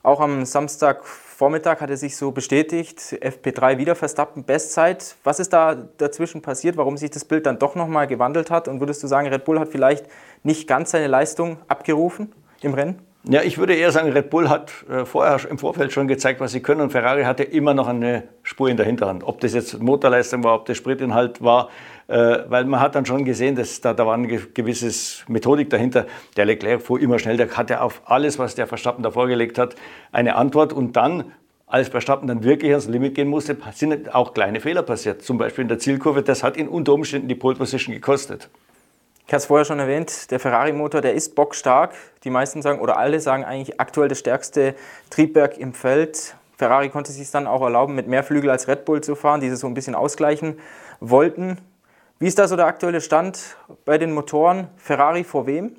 Auch 0.03 0.19
am 0.19 0.47
Samstagvormittag 0.47 1.83
hat 1.83 1.91
er 1.91 1.99
sich 1.99 2.17
so 2.17 2.31
bestätigt, 2.31 3.19
FP3 3.21 3.77
wieder 3.77 3.95
Verstappen 3.95 4.43
Bestzeit. 4.43 5.17
Was 5.25 5.41
ist 5.41 5.53
da 5.53 5.77
dazwischen 5.99 6.41
passiert, 6.41 6.79
warum 6.79 6.97
sich 6.97 7.11
das 7.11 7.27
Bild 7.27 7.45
dann 7.45 7.59
doch 7.59 7.75
nochmal 7.75 8.07
gewandelt 8.07 8.51
hat? 8.51 8.67
Und 8.67 8.81
würdest 8.81 9.03
du 9.03 9.09
sagen, 9.09 9.29
Red 9.29 9.45
Bull 9.45 9.61
hat 9.61 9.69
vielleicht 9.69 10.07
nicht 10.43 10.67
ganz 10.67 10.93
seine 10.93 11.07
Leistung 11.07 11.59
abgerufen 11.69 12.33
im 12.63 12.73
Rennen? 12.73 12.99
Ja, 13.25 13.43
ich 13.43 13.59
würde 13.59 13.75
eher 13.75 13.93
sagen, 13.93 14.11
Red 14.11 14.31
Bull 14.31 14.49
hat 14.49 14.73
äh, 14.91 15.05
vorher 15.05 15.39
im 15.49 15.59
Vorfeld 15.59 15.93
schon 15.93 16.09
gezeigt, 16.09 16.41
was 16.41 16.53
sie 16.53 16.61
können 16.61 16.81
und 16.81 16.91
Ferrari 16.93 17.25
hatte 17.25 17.45
immer 17.45 17.75
noch 17.75 17.89
eine 17.89 18.25
Spur 18.43 18.71
in 18.71 18.79
der 18.79 18.87
Hinterhand. 18.87 19.23
Ob 19.23 19.39
das 19.41 19.53
jetzt 19.53 19.81
Motorleistung 19.81 20.43
war, 20.43 20.55
ob 20.55 20.65
das 20.65 20.79
Spritinhalt 20.79 21.43
war, 21.43 21.69
weil 22.07 22.65
man 22.65 22.81
hat 22.81 22.95
dann 22.95 23.07
schon 23.07 23.25
gesehen, 23.25 23.57
dass 23.57 23.81
da, 23.81 23.95
da 23.95 24.07
war 24.07 24.15
eine 24.15 24.27
gewisse 24.27 25.25
Methodik 25.29 25.71
dahinter. 25.71 26.07
Der 26.37 26.45
Leclerc 26.45 26.83
fuhr 26.83 27.01
immer 27.01 27.19
schnell, 27.19 27.37
der 27.37 27.57
hatte 27.57 27.81
auf 27.81 28.03
alles, 28.05 28.39
was 28.39 28.55
der 28.55 28.67
Verstappen 28.67 29.03
da 29.03 29.11
vorgelegt 29.11 29.59
hat, 29.59 29.77
eine 30.11 30.37
Antwort 30.37 30.73
und 30.73 30.97
dann 30.97 31.33
als 31.67 31.89
Verstappen 31.89 32.29
dann 32.29 32.45
wirklich 32.45 32.71
ans 32.71 32.87
Limit 32.87 33.15
gehen 33.15 33.29
musste, 33.29 33.57
sind 33.73 34.15
auch 34.15 34.35
kleine 34.35 34.61
Fehler 34.61 34.83
passiert. 34.83 35.23
Zum 35.23 35.39
Beispiel 35.39 35.63
in 35.63 35.69
der 35.69 35.79
Zielkurve, 35.79 36.23
das 36.23 36.43
hat 36.43 36.59
ihn 36.59 36.69
unter 36.69 36.93
Umständen 36.93 37.29
die 37.29 37.35
Pole 37.35 37.57
Position 37.57 37.95
gekostet. 37.95 38.51
Ich 39.27 39.33
hatte 39.33 39.37
es 39.39 39.47
vorher 39.47 39.65
schon 39.65 39.79
erwähnt, 39.79 40.31
der 40.31 40.39
Ferrari-Motor, 40.39 41.01
der 41.01 41.15
ist 41.15 41.35
bockstark. 41.35 41.95
Die 42.25 42.31
meisten 42.31 42.61
sagen, 42.61 42.81
oder 42.81 42.99
alle 42.99 43.21
sagen 43.21 43.45
eigentlich 43.45 43.81
aktuell 43.81 44.09
das 44.09 44.19
stärkste 44.19 44.75
Triebwerk 45.09 45.57
im 45.57 45.73
Feld. 45.73 46.35
Ferrari 46.59 46.91
konnte 46.91 47.11
sich 47.13 47.31
dann 47.31 47.47
auch 47.47 47.63
erlauben, 47.63 47.95
mit 47.95 48.07
mehr 48.07 48.23
Flügel 48.23 48.51
als 48.51 48.69
Red 48.69 48.85
Bull 48.85 49.01
zu 49.01 49.15
fahren, 49.15 49.41
die 49.41 49.49
sie 49.49 49.57
so 49.57 49.67
ein 49.67 49.73
bisschen 49.73 49.95
ausgleichen 49.95 50.59
wollten. 51.01 51.57
Wie 52.23 52.29
ist 52.29 52.39
da 52.39 52.47
so 52.47 52.55
der 52.55 52.67
aktuelle 52.67 53.01
Stand 53.01 53.57
bei 53.85 53.99
den 53.99 54.13
Motoren? 54.13 54.69
Ferrari 54.77 55.25
vor 55.25 55.49
wem? 55.49 55.73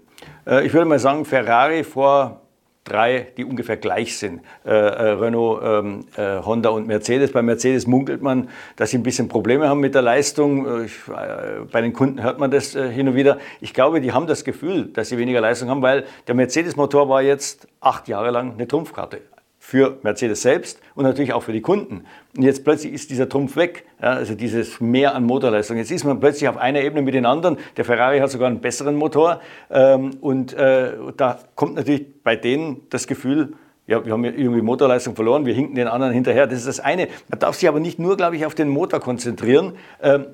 Äh, 0.45 0.66
ich 0.66 0.74
würde 0.74 0.86
mal 0.86 1.00
sagen, 1.00 1.24
Ferrari 1.24 1.86
vor 1.86 2.42
drei, 2.84 3.31
die 3.38 3.45
ungefähr 3.45 3.78
gleich 3.78 4.18
sind. 4.18 4.42
Äh, 4.66 4.72
äh, 4.72 5.12
Renault, 5.12 5.62
ähm, 5.63 6.06
äh, 6.18 6.42
Honda 6.44 6.72
und 6.72 6.86
Mercedes. 6.86 7.31
Bei 7.31 7.42
Mercedes 7.42 7.88
munkelt 7.88 8.21
man, 8.21 8.50
dass 8.76 8.90
sie 8.90 8.97
ein 8.97 9.04
bisschen 9.04 9.30
Probleme 9.30 9.69
haben 9.69 9.80
mit 9.80 9.95
der 9.95 10.02
Leistung. 10.02 10.81
Äh, 10.81 10.83
ich, 10.83 10.95
äh, 11.07 11.62
bei 11.71 11.80
den 11.80 11.94
Kunden 11.94 12.21
hört 12.21 12.40
man 12.40 12.52
das 12.52 12.73
hin 12.73 13.07
und 13.07 13.16
wieder. 13.16 13.38
Ich 13.62 13.73
glaube, 13.73 14.02
die 14.02 14.12
haben 14.12 14.28
das 14.28 14.44
Gefühl, 14.44 14.88
dass 14.88 15.07
sie 15.07 15.18
weniger 15.18 15.40
Leistung 15.40 15.69
haben, 15.69 15.81
weil 15.81 16.04
der 16.28 16.35
Mercedes-Motor 16.35 17.07
war 17.07 17.21
jetzt 17.21 17.69
acht 17.80 18.09
Jahre 18.09 18.31
lang 18.31 18.56
eine 18.56 18.68
Trumpfkarte 18.68 19.21
für 19.66 19.98
Mercedes 20.04 20.42
selbst 20.42 20.82
und 20.94 21.06
natürlich 21.06 21.32
auch 21.32 21.42
für 21.42 21.54
die 21.54 21.62
Kunden. 21.62 22.04
Und 22.36 22.44
jetzt 22.44 22.66
plötzlich 22.66 22.92
ist 22.92 23.10
dieser 23.12 23.30
Trumpf 23.30 23.56
weg, 23.56 23.86
ja, 24.02 24.10
also 24.10 24.36
dieses 24.36 24.82
Mehr 24.82 25.16
an 25.16 25.24
Motorleistung. 25.24 25.78
Jetzt 25.78 25.90
ist 25.90 26.04
man 26.04 26.20
plötzlich 26.20 26.50
auf 26.50 26.58
einer 26.58 26.82
Ebene 26.82 27.02
mit 27.02 27.14
den 27.14 27.26
anderen. 27.26 27.58
Der 27.78 27.86
Ferrari 27.86 28.20
hat 28.20 28.30
sogar 28.30 28.50
einen 28.50 28.60
besseren 28.60 28.96
Motor 28.96 29.40
ähm, 29.72 30.18
und 30.20 30.52
äh, 30.52 30.92
da 31.16 31.40
kommt 31.56 31.76
natürlich 31.76 32.04
bei 32.24 32.36
denen 32.36 32.82
das 32.90 33.08
Gefühl, 33.08 33.54
ja, 33.88 34.06
wir 34.06 34.12
haben 34.12 34.26
irgendwie 34.26 34.62
Motorleistung 34.62 35.16
verloren, 35.16 35.46
wir 35.46 35.54
hinken 35.54 35.76
den 35.76 35.88
anderen 35.88 36.14
hinterher. 36.14 36.46
Das 36.46 36.60
ist 36.60 36.68
das 36.68 36.82
eine. 36.82 37.08
Man 37.30 37.40
darf 37.40 37.56
sich 37.56 37.70
aber 37.70 37.80
nicht 37.80 38.00
nur, 38.00 38.18
glaube 38.18 38.36
ich, 38.36 38.46
auf 38.46 38.56
den 38.56 38.68
Motor 38.68 39.00
konzentrieren. 39.00 39.78
Ähm, 40.02 40.26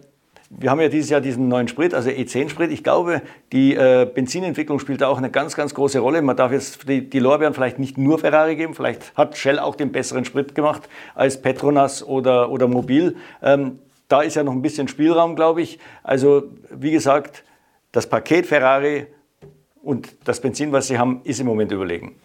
wir 0.50 0.72
haben 0.72 0.82
ja 0.82 0.89
dieses 0.89 1.10
Jahr 1.12 1.22
diesen 1.22 1.48
neuen 1.48 1.68
Sprit, 1.68 1.94
also 1.94 2.10
E10-Sprit. 2.10 2.72
Ich 2.72 2.84
glaube, 2.84 3.22
die 3.51 3.75
äh, 3.75 4.10
Benzinentwicklung 4.12 4.79
spielt 4.79 5.01
da 5.01 5.08
auch 5.08 5.20
eine 5.20 5.29
ganz, 5.29 5.56
ganz 5.56 5.75
große 5.75 6.00
Rolle. 6.00 6.22
Man 6.24 6.36
darf 6.36 6.51
jetzt 6.51 6.89
die, 6.89 7.08
die, 7.08 7.20
Lorbeeren 7.20 7.53
vielleicht 7.53 7.77
nicht 7.77 7.98
nur 7.98 8.18
Ferrari 8.18 8.56
geben, 8.56 8.74
vielleicht 8.74 9.15
hat 9.15 9.38
Shell 9.38 9.60
auch 9.60 9.75
den 9.75 9.91
besseren 9.91 10.25
Sprit 10.25 10.56
gemacht 10.56 10.89
als 11.13 11.41
Petronas 11.41 12.03
oder, 12.03 12.50
oder 12.50 12.68
Mobil. 12.68 13.15
Ähm, 13.44 13.79
da 14.08 14.22
ist 14.22 14.36
ja 14.36 14.44
noch 14.44 14.53
ein 14.53 14.63
bisschen 14.63 14.88
Spielraum, 14.88 15.36
glaube 15.36 15.62
ich. 15.62 15.77
Also, 16.01 16.46
wie 16.72 16.91
gesagt, 16.91 17.44
das 17.91 18.08
Paket 18.08 18.48
Ferrari 18.48 19.06
und 19.84 20.15
das 20.27 20.41
Benzin, 20.41 20.72
was 20.72 20.88
sie 20.88 20.98
haben, 20.98 21.22
ist 21.25 21.39
im 21.39 21.46
Moment 21.46 21.72
überlegen. 21.72 22.15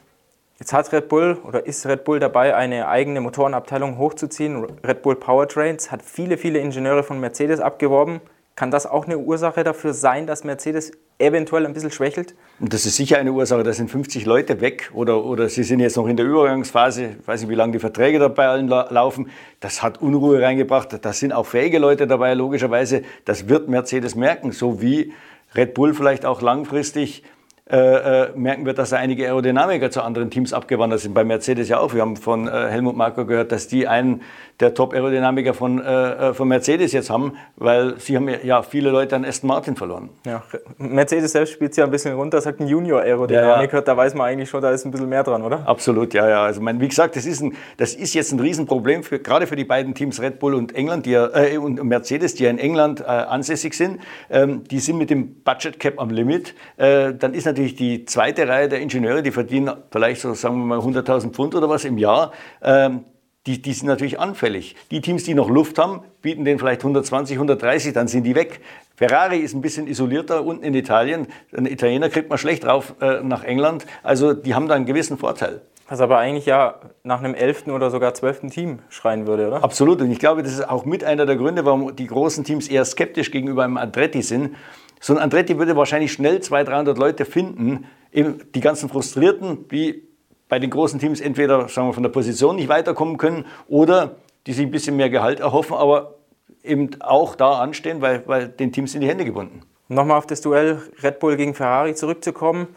Jetzt 0.60 0.72
hat 0.72 0.92
Red 0.92 1.08
Bull 1.08 1.38
oder 1.44 1.66
ist 1.66 1.84
Red 1.84 2.04
Bull 2.04 2.20
dabei, 2.20 2.54
eine 2.54 2.86
eigene 2.86 3.20
Motorenabteilung 3.20 3.98
hochzuziehen. 3.98 4.64
Red 4.86 5.02
Bull 5.02 5.16
Powertrains 5.16 5.90
hat 5.90 6.00
viele, 6.00 6.38
viele 6.38 6.60
Ingenieure 6.60 7.02
von 7.02 7.18
Mercedes 7.18 7.58
abgeworben. 7.58 8.20
Kann 8.54 8.70
das 8.70 8.86
auch 8.86 9.06
eine 9.06 9.18
Ursache 9.18 9.64
dafür 9.64 9.92
sein, 9.94 10.28
dass 10.28 10.44
Mercedes 10.44 10.92
eventuell 11.18 11.66
ein 11.66 11.72
bisschen 11.72 11.90
schwächelt? 11.90 12.36
Das 12.60 12.86
ist 12.86 12.94
sicher 12.94 13.18
eine 13.18 13.32
Ursache. 13.32 13.64
Da 13.64 13.72
sind 13.72 13.90
50 13.90 14.26
Leute 14.26 14.60
weg 14.60 14.92
oder, 14.94 15.24
oder 15.24 15.48
sie 15.48 15.64
sind 15.64 15.80
jetzt 15.80 15.96
noch 15.96 16.06
in 16.06 16.16
der 16.16 16.24
Übergangsphase. 16.24 17.16
Ich 17.20 17.26
weiß 17.26 17.40
nicht, 17.40 17.50
wie 17.50 17.56
lange 17.56 17.72
die 17.72 17.80
Verträge 17.80 18.20
dabei 18.20 18.46
allen 18.46 18.68
laufen. 18.68 19.30
Das 19.58 19.82
hat 19.82 20.00
Unruhe 20.00 20.40
reingebracht. 20.40 20.96
Da 21.04 21.12
sind 21.12 21.32
auch 21.32 21.46
fähige 21.46 21.80
Leute 21.80 22.06
dabei, 22.06 22.34
logischerweise. 22.34 23.02
Das 23.24 23.48
wird 23.48 23.68
Mercedes 23.68 24.14
merken, 24.14 24.52
so 24.52 24.80
wie 24.80 25.12
Red 25.56 25.74
Bull 25.74 25.92
vielleicht 25.92 26.24
auch 26.24 26.40
langfristig 26.40 27.24
äh, 27.70 27.76
äh, 27.78 28.28
merken 28.36 28.66
wir, 28.66 28.74
dass 28.74 28.90
da 28.90 28.96
einige 28.96 29.24
Aerodynamiker 29.24 29.90
zu 29.90 30.02
anderen 30.02 30.28
Teams 30.28 30.52
abgewandert 30.52 31.00
sind. 31.00 31.14
Bei 31.14 31.24
Mercedes 31.24 31.70
ja 31.70 31.78
auch. 31.78 31.94
Wir 31.94 32.02
haben 32.02 32.16
von 32.16 32.46
äh, 32.46 32.50
Helmut 32.50 32.94
Marko 32.94 33.24
gehört, 33.24 33.52
dass 33.52 33.68
die 33.68 33.88
einen 33.88 34.20
der 34.60 34.74
Top-Aerodynamiker 34.74 35.54
von, 35.54 35.80
äh, 35.80 36.28
äh, 36.28 36.34
von 36.34 36.46
Mercedes 36.46 36.92
jetzt 36.92 37.08
haben, 37.08 37.38
weil 37.56 37.98
sie 37.98 38.16
haben 38.16 38.28
ja 38.28 38.62
viele 38.62 38.90
Leute 38.90 39.16
an 39.16 39.24
Aston 39.24 39.48
Martin 39.48 39.76
verloren. 39.76 40.10
Ja, 40.26 40.42
Mercedes 40.76 41.32
selbst 41.32 41.54
spielt 41.54 41.74
ja 41.78 41.86
ein 41.86 41.90
bisschen 41.90 42.14
runter, 42.14 42.38
sagt 42.42 42.60
ein 42.60 42.68
Junior-Aerodynamiker, 42.68 43.78
ja, 43.78 43.80
da 43.82 43.96
weiß 43.96 44.14
man 44.14 44.26
eigentlich 44.26 44.50
schon, 44.50 44.60
da 44.60 44.70
ist 44.70 44.84
ein 44.84 44.90
bisschen 44.90 45.08
mehr 45.08 45.22
dran, 45.22 45.42
oder? 45.42 45.66
Absolut, 45.66 46.12
ja, 46.12 46.28
ja. 46.28 46.44
Also 46.44 46.60
mein, 46.60 46.82
wie 46.82 46.88
gesagt, 46.88 47.16
das 47.16 47.24
ist, 47.24 47.40
ein, 47.40 47.56
das 47.78 47.94
ist 47.94 48.12
jetzt 48.12 48.30
ein 48.32 48.40
Riesenproblem, 48.40 49.02
für, 49.02 49.18
gerade 49.18 49.46
für 49.46 49.56
die 49.56 49.64
beiden 49.64 49.94
Teams 49.94 50.20
Red 50.20 50.38
Bull 50.38 50.52
und 50.54 50.74
England, 50.76 51.06
die 51.06 51.12
ja, 51.12 51.30
äh, 51.34 51.56
und 51.56 51.82
Mercedes, 51.82 52.34
die 52.34 52.44
ja 52.44 52.50
in 52.50 52.58
England 52.58 53.02
ansässig 53.06 53.72
sind. 53.72 54.00
Ähm, 54.28 54.64
die 54.64 54.80
sind 54.80 54.98
mit 54.98 55.08
dem 55.08 55.42
Budget 55.42 55.80
Cap 55.80 55.98
am 55.98 56.10
Limit. 56.10 56.54
Dann 56.76 57.34
ist 57.34 57.46
natürlich 57.46 57.53
die 57.54 58.04
zweite 58.04 58.48
Reihe 58.48 58.68
der 58.68 58.80
Ingenieure, 58.80 59.22
die 59.22 59.30
verdienen 59.30 59.72
vielleicht 59.90 60.20
so, 60.20 60.34
sagen 60.34 60.58
wir 60.58 60.64
mal, 60.64 60.78
100.000 60.78 61.30
Pfund 61.30 61.54
oder 61.54 61.68
was 61.68 61.84
im 61.84 61.98
Jahr. 61.98 62.32
Ähm, 62.62 63.04
die, 63.46 63.60
die, 63.60 63.74
sind 63.74 63.88
natürlich 63.88 64.18
anfällig. 64.18 64.74
Die 64.90 65.02
Teams, 65.02 65.24
die 65.24 65.34
noch 65.34 65.50
Luft 65.50 65.78
haben, 65.78 66.00
bieten 66.22 66.46
denen 66.46 66.58
vielleicht 66.58 66.80
120, 66.80 67.36
130, 67.36 67.92
dann 67.92 68.08
sind 68.08 68.24
die 68.24 68.34
weg. 68.34 68.60
Ferrari 68.96 69.38
ist 69.38 69.54
ein 69.54 69.60
bisschen 69.60 69.86
isolierter 69.86 70.44
unten 70.44 70.64
in 70.64 70.74
Italien. 70.74 71.26
Ein 71.54 71.66
Italiener 71.66 72.08
kriegt 72.08 72.30
man 72.30 72.38
schlecht 72.38 72.64
drauf 72.64 72.94
äh, 73.02 73.20
nach 73.22 73.44
England. 73.44 73.84
Also 74.02 74.32
die 74.32 74.54
haben 74.54 74.66
da 74.66 74.74
einen 74.74 74.86
gewissen 74.86 75.18
Vorteil. 75.18 75.60
Was 75.88 76.00
aber 76.00 76.16
eigentlich 76.16 76.46
ja 76.46 76.76
nach 77.02 77.18
einem 77.18 77.34
elften 77.34 77.70
oder 77.70 77.90
sogar 77.90 78.14
zwölften 78.14 78.48
Team 78.48 78.78
schreien 78.88 79.26
würde, 79.26 79.48
oder? 79.48 79.62
Absolut. 79.62 80.00
Und 80.00 80.10
ich 80.10 80.18
glaube, 80.18 80.42
das 80.42 80.52
ist 80.52 80.66
auch 80.66 80.86
mit 80.86 81.04
einer 81.04 81.26
der 81.26 81.36
Gründe, 81.36 81.66
warum 81.66 81.94
die 81.94 82.06
großen 82.06 82.44
Teams 82.44 82.68
eher 82.68 82.86
skeptisch 82.86 83.30
gegenüber 83.30 83.64
einem 83.64 83.76
Andretti 83.76 84.22
sind 84.22 84.56
so 85.00 85.14
ein 85.14 85.18
Andretti 85.18 85.58
würde 85.58 85.76
wahrscheinlich 85.76 86.12
schnell 86.12 86.40
200, 86.40 86.68
300 86.68 86.98
Leute 86.98 87.24
finden, 87.24 87.86
eben 88.12 88.40
die 88.54 88.60
ganzen 88.60 88.88
Frustrierten, 88.88 89.68
die 89.68 90.02
bei 90.48 90.58
den 90.58 90.70
großen 90.70 90.98
Teams 90.98 91.20
entweder 91.20 91.68
sagen 91.68 91.88
wir, 91.88 91.94
von 91.94 92.02
der 92.02 92.10
Position 92.10 92.56
nicht 92.56 92.68
weiterkommen 92.68 93.18
können 93.18 93.44
oder 93.66 94.16
die 94.46 94.52
sich 94.52 94.64
ein 94.64 94.70
bisschen 94.70 94.96
mehr 94.96 95.10
Gehalt 95.10 95.40
erhoffen, 95.40 95.74
aber 95.74 96.14
eben 96.62 96.90
auch 97.00 97.34
da 97.34 97.60
anstehen, 97.60 98.00
weil, 98.00 98.22
weil 98.26 98.48
den 98.48 98.72
Teams 98.72 98.94
in 98.94 99.00
die 99.00 99.08
Hände 99.08 99.24
gebunden. 99.24 99.62
Nochmal 99.88 100.18
auf 100.18 100.26
das 100.26 100.40
Duell 100.40 100.80
Red 101.02 101.18
Bull 101.18 101.36
gegen 101.36 101.54
Ferrari 101.54 101.94
zurückzukommen. 101.94 102.68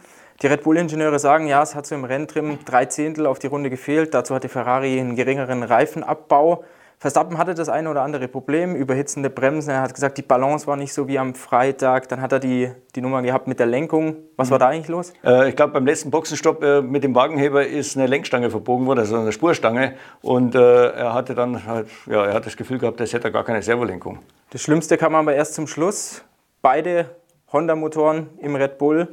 Die 0.42 0.46
Red 0.46 0.62
Bull-Ingenieure 0.62 1.18
sagen, 1.18 1.46
ja, 1.46 1.62
es 1.62 1.74
hat 1.74 1.86
so 1.86 1.94
im 1.94 2.04
Renntrim 2.04 2.58
drei 2.64 2.84
Zehntel 2.84 3.26
auf 3.26 3.38
die 3.38 3.48
Runde 3.48 3.70
gefehlt. 3.70 4.14
Dazu 4.14 4.34
hatte 4.34 4.48
Ferrari 4.48 5.00
einen 5.00 5.16
geringeren 5.16 5.62
Reifenabbau. 5.62 6.64
Verstappen 7.00 7.38
hatte 7.38 7.54
das 7.54 7.68
eine 7.68 7.88
oder 7.90 8.02
andere 8.02 8.26
Problem, 8.26 8.74
überhitzende 8.74 9.30
Bremsen. 9.30 9.70
Er 9.70 9.82
hat 9.82 9.94
gesagt, 9.94 10.18
die 10.18 10.22
Balance 10.22 10.66
war 10.66 10.74
nicht 10.74 10.92
so 10.92 11.06
wie 11.06 11.16
am 11.16 11.36
Freitag. 11.36 12.08
Dann 12.08 12.20
hat 12.20 12.32
er 12.32 12.40
die, 12.40 12.72
die 12.96 13.00
Nummer 13.00 13.22
gehabt 13.22 13.46
mit 13.46 13.60
der 13.60 13.66
Lenkung. 13.66 14.16
Was 14.36 14.48
mhm. 14.48 14.50
war 14.52 14.58
da 14.58 14.66
eigentlich 14.68 14.88
los? 14.88 15.12
Äh, 15.24 15.50
ich 15.50 15.54
glaube, 15.54 15.74
beim 15.74 15.86
letzten 15.86 16.10
Boxenstopp 16.10 16.60
äh, 16.60 16.82
mit 16.82 17.04
dem 17.04 17.14
Wagenheber 17.14 17.64
ist 17.64 17.96
eine 17.96 18.08
Lenkstange 18.08 18.50
verbogen 18.50 18.86
worden, 18.86 18.98
also 18.98 19.16
eine 19.16 19.30
Spurstange. 19.30 19.94
Und 20.22 20.56
äh, 20.56 20.88
er 20.90 21.14
hatte 21.14 21.36
dann 21.36 21.64
halt, 21.66 21.86
ja, 22.06 22.24
er 22.24 22.34
hat 22.34 22.46
das 22.46 22.56
Gefühl 22.56 22.78
gehabt, 22.78 22.98
das 22.98 23.12
hätte 23.12 23.30
gar 23.30 23.44
keine 23.44 23.62
Servolenkung. 23.62 24.18
Das 24.50 24.62
Schlimmste 24.62 24.96
kam 24.96 25.14
aber 25.14 25.36
erst 25.36 25.54
zum 25.54 25.68
Schluss. 25.68 26.24
Beide 26.62 27.10
Honda-Motoren 27.52 28.30
im 28.40 28.56
Red 28.56 28.76
Bull. 28.76 29.06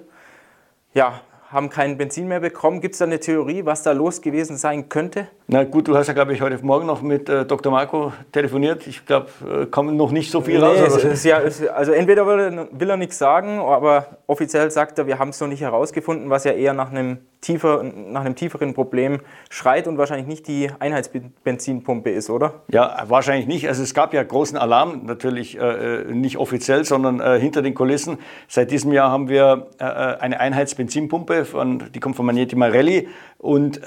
Ja, 0.95 1.21
haben 1.55 1.69
kein 1.69 1.97
Benzin 1.97 2.27
mehr 2.27 2.41
bekommen. 2.41 2.81
Gibt 2.81 2.93
es 2.93 2.99
da 2.99 3.05
eine 3.05 3.19
Theorie, 3.19 3.65
was 3.65 3.81
da 3.81 3.93
los 3.93 4.21
gewesen 4.21 4.57
sein 4.57 4.89
könnte? 4.89 5.29
Na 5.47 5.63
gut, 5.63 5.87
du 5.87 5.95
hast 5.95 6.07
ja, 6.07 6.13
glaube 6.13 6.33
ich, 6.33 6.41
heute 6.41 6.63
Morgen 6.63 6.85
noch 6.85 7.01
mit 7.01 7.29
äh, 7.29 7.45
Dr. 7.45 7.71
Marco 7.71 8.11
telefoniert. 8.31 8.85
Ich 8.85 9.05
glaube, 9.05 9.27
äh, 9.49 9.65
kommt 9.65 9.95
noch 9.95 10.11
nicht 10.11 10.29
so 10.31 10.41
viel 10.41 10.59
nee, 10.59 10.65
raus. 10.65 11.03
Es, 11.03 11.23
ja, 11.23 11.39
es, 11.39 11.65
also 11.67 11.93
entweder 11.93 12.27
will 12.27 12.39
er, 12.39 12.67
will 12.71 12.89
er 12.89 12.97
nichts 12.97 13.17
sagen, 13.17 13.59
aber 13.59 14.17
offiziell 14.27 14.69
sagt 14.69 14.99
er, 14.99 15.07
wir 15.07 15.17
haben 15.17 15.29
es 15.29 15.39
noch 15.39 15.47
nicht 15.47 15.61
herausgefunden, 15.61 16.29
was 16.29 16.43
ja 16.43 16.51
eher 16.51 16.73
nach 16.73 16.91
einem, 16.91 17.19
tiefer, 17.45 17.83
nach 17.83 18.25
einem 18.25 18.35
tieferen 18.35 18.73
Problem 18.73 19.19
schreit 19.49 19.87
und 19.87 19.97
wahrscheinlich 19.97 20.27
nicht 20.27 20.47
die 20.47 20.69
Einheitsbenzinpumpe 20.79 22.09
ist, 22.09 22.29
oder? 22.29 22.63
Ja, 22.71 23.03
wahrscheinlich 23.07 23.47
nicht. 23.47 23.67
Also 23.67 23.83
es 23.83 23.93
gab 23.93 24.13
ja 24.13 24.23
großen 24.23 24.57
Alarm, 24.57 25.05
natürlich 25.05 25.57
äh, 25.57 26.01
äh 26.01 26.13
nicht 26.13 26.37
offiziell, 26.37 26.83
sondern 26.83 27.19
äh, 27.19 27.39
hinter 27.39 27.61
den 27.61 27.73
Kulissen. 27.73 28.17
Seit 28.47 28.71
diesem 28.71 28.91
Jahr 28.91 29.11
haben 29.11 29.29
wir 29.29 29.67
äh, 29.79 29.83
eine 29.83 30.39
Einheitsbenzinpumpe, 30.39 31.45
von, 31.45 31.83
die 31.93 31.99
kommt 31.99 32.15
von 32.15 32.25
Magneti 32.25 32.55
Marelli 32.55 33.07
und 33.37 33.81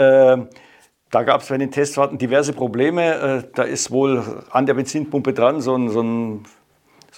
da 1.11 1.23
gab 1.23 1.41
es 1.41 1.49
bei 1.49 1.57
den 1.57 1.71
Testfahrten 1.71 2.19
diverse 2.19 2.53
Probleme. 2.53 3.15
Äh, 3.15 3.43
da 3.55 3.63
ist 3.63 3.91
wohl 3.91 4.23
an 4.51 4.67
der 4.67 4.75
Benzinpumpe 4.75 5.33
dran 5.33 5.61
so 5.61 5.75
ein, 5.75 5.89
so 5.89 6.03
ein, 6.03 6.45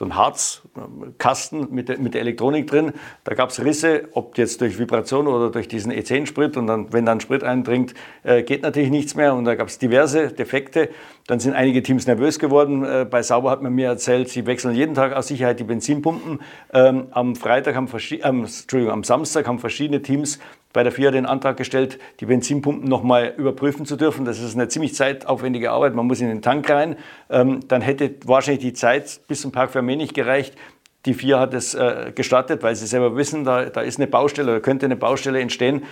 so 0.01 0.07
ein 0.07 0.17
Harzkasten 0.17 1.75
mit 1.75 1.91
der, 1.91 1.99
mit 1.99 2.15
der 2.15 2.23
Elektronik 2.23 2.67
drin. 2.67 2.95
Da 3.25 3.35
gab 3.35 3.51
es 3.51 3.63
Risse, 3.63 4.09
ob 4.13 4.39
jetzt 4.39 4.63
durch 4.63 4.79
Vibration 4.79 5.27
oder 5.27 5.51
durch 5.51 5.69
diesen 5.69 5.93
E10-Sprit. 5.93 6.57
Und 6.57 6.69
dann, 6.69 6.91
wenn 6.91 7.05
dann 7.05 7.21
Sprit 7.21 7.45
eindringt, 7.45 7.93
äh, 8.23 8.43
geht 8.43 8.63
natürlich 8.63 8.89
nichts 8.89 9.15
mehr. 9.15 9.35
Und 9.35 9.45
da 9.45 9.57
gab 9.57 9.69
es 9.69 9.79
diverse 9.79 10.29
Defekte. 10.29 10.89
Dann 11.31 11.39
sind 11.39 11.55
einige 11.55 11.81
Teams 11.81 12.09
nervös 12.09 12.41
geworden. 12.41 12.85
Äh, 12.85 13.07
bei 13.09 13.23
Sauber 13.23 13.53
hat 13.53 13.63
man 13.63 13.73
mir 13.73 13.87
erzählt, 13.87 14.29
sie 14.29 14.47
wechseln 14.47 14.75
jeden 14.75 14.97
Tag 14.97 15.13
aus 15.13 15.29
Sicherheit 15.29 15.61
die 15.61 15.65
Benzinpumpen. 15.65 16.41
Ähm, 16.75 17.07
am 17.13 17.37
Freitag 17.37 17.77
haben, 17.77 17.87
ähm, 18.25 18.41
Entschuldigung, 18.47 18.93
am 18.93 19.05
Samstag 19.05 19.47
haben 19.47 19.61
verschiedene 19.61 20.03
Teams 20.03 20.41
bei 20.73 20.83
der 20.83 20.91
FIA 20.91 21.13
den 21.13 21.27
Antrag 21.27 21.57
gestellt, 21.57 22.01
die 22.19 22.27
Benzinpumpen 22.27 22.89
nochmal 22.89 23.33
überprüfen 23.37 23.87
zu 23.87 23.95
dürfen. 23.95 24.25
Das 24.25 24.41
ist 24.41 24.57
eine 24.57 24.67
ziemlich 24.67 24.97
zeitaufwendige 24.97 25.71
Arbeit. 25.71 25.95
Man 25.95 26.09
muss 26.09 26.21
in 26.21 26.27
den 26.27 26.43
Tank 26.43 26.69
rein. 26.69 26.97
Ähm, 27.31 27.61
dann 27.69 27.81
hätte 27.81 28.13
wahrscheinlich 28.25 28.63
die 28.63 28.73
Zeit 28.73 29.21
bis 29.29 29.43
zum 29.43 29.53
Park 29.53 29.71
Fermé 29.71 29.95
nicht 29.95 30.15
gereicht. 30.15 30.57
Die 31.07 31.15
FIA 31.15 31.39
hat 31.39 31.55
es 31.55 31.75
äh, 31.75 32.11
gestattet, 32.13 32.65
weil 32.65 32.75
sie 32.75 32.89
selber 32.89 33.17
wissen, 33.17 33.45
da, 33.45 33.67
da 33.67 33.83
ist 33.83 33.99
eine 33.99 34.09
Baustelle 34.09 34.51
oder 34.51 34.61
könnte 34.61 34.87
eine 34.87 34.97
Baustelle 34.97 35.39
entstehen. 35.41 35.85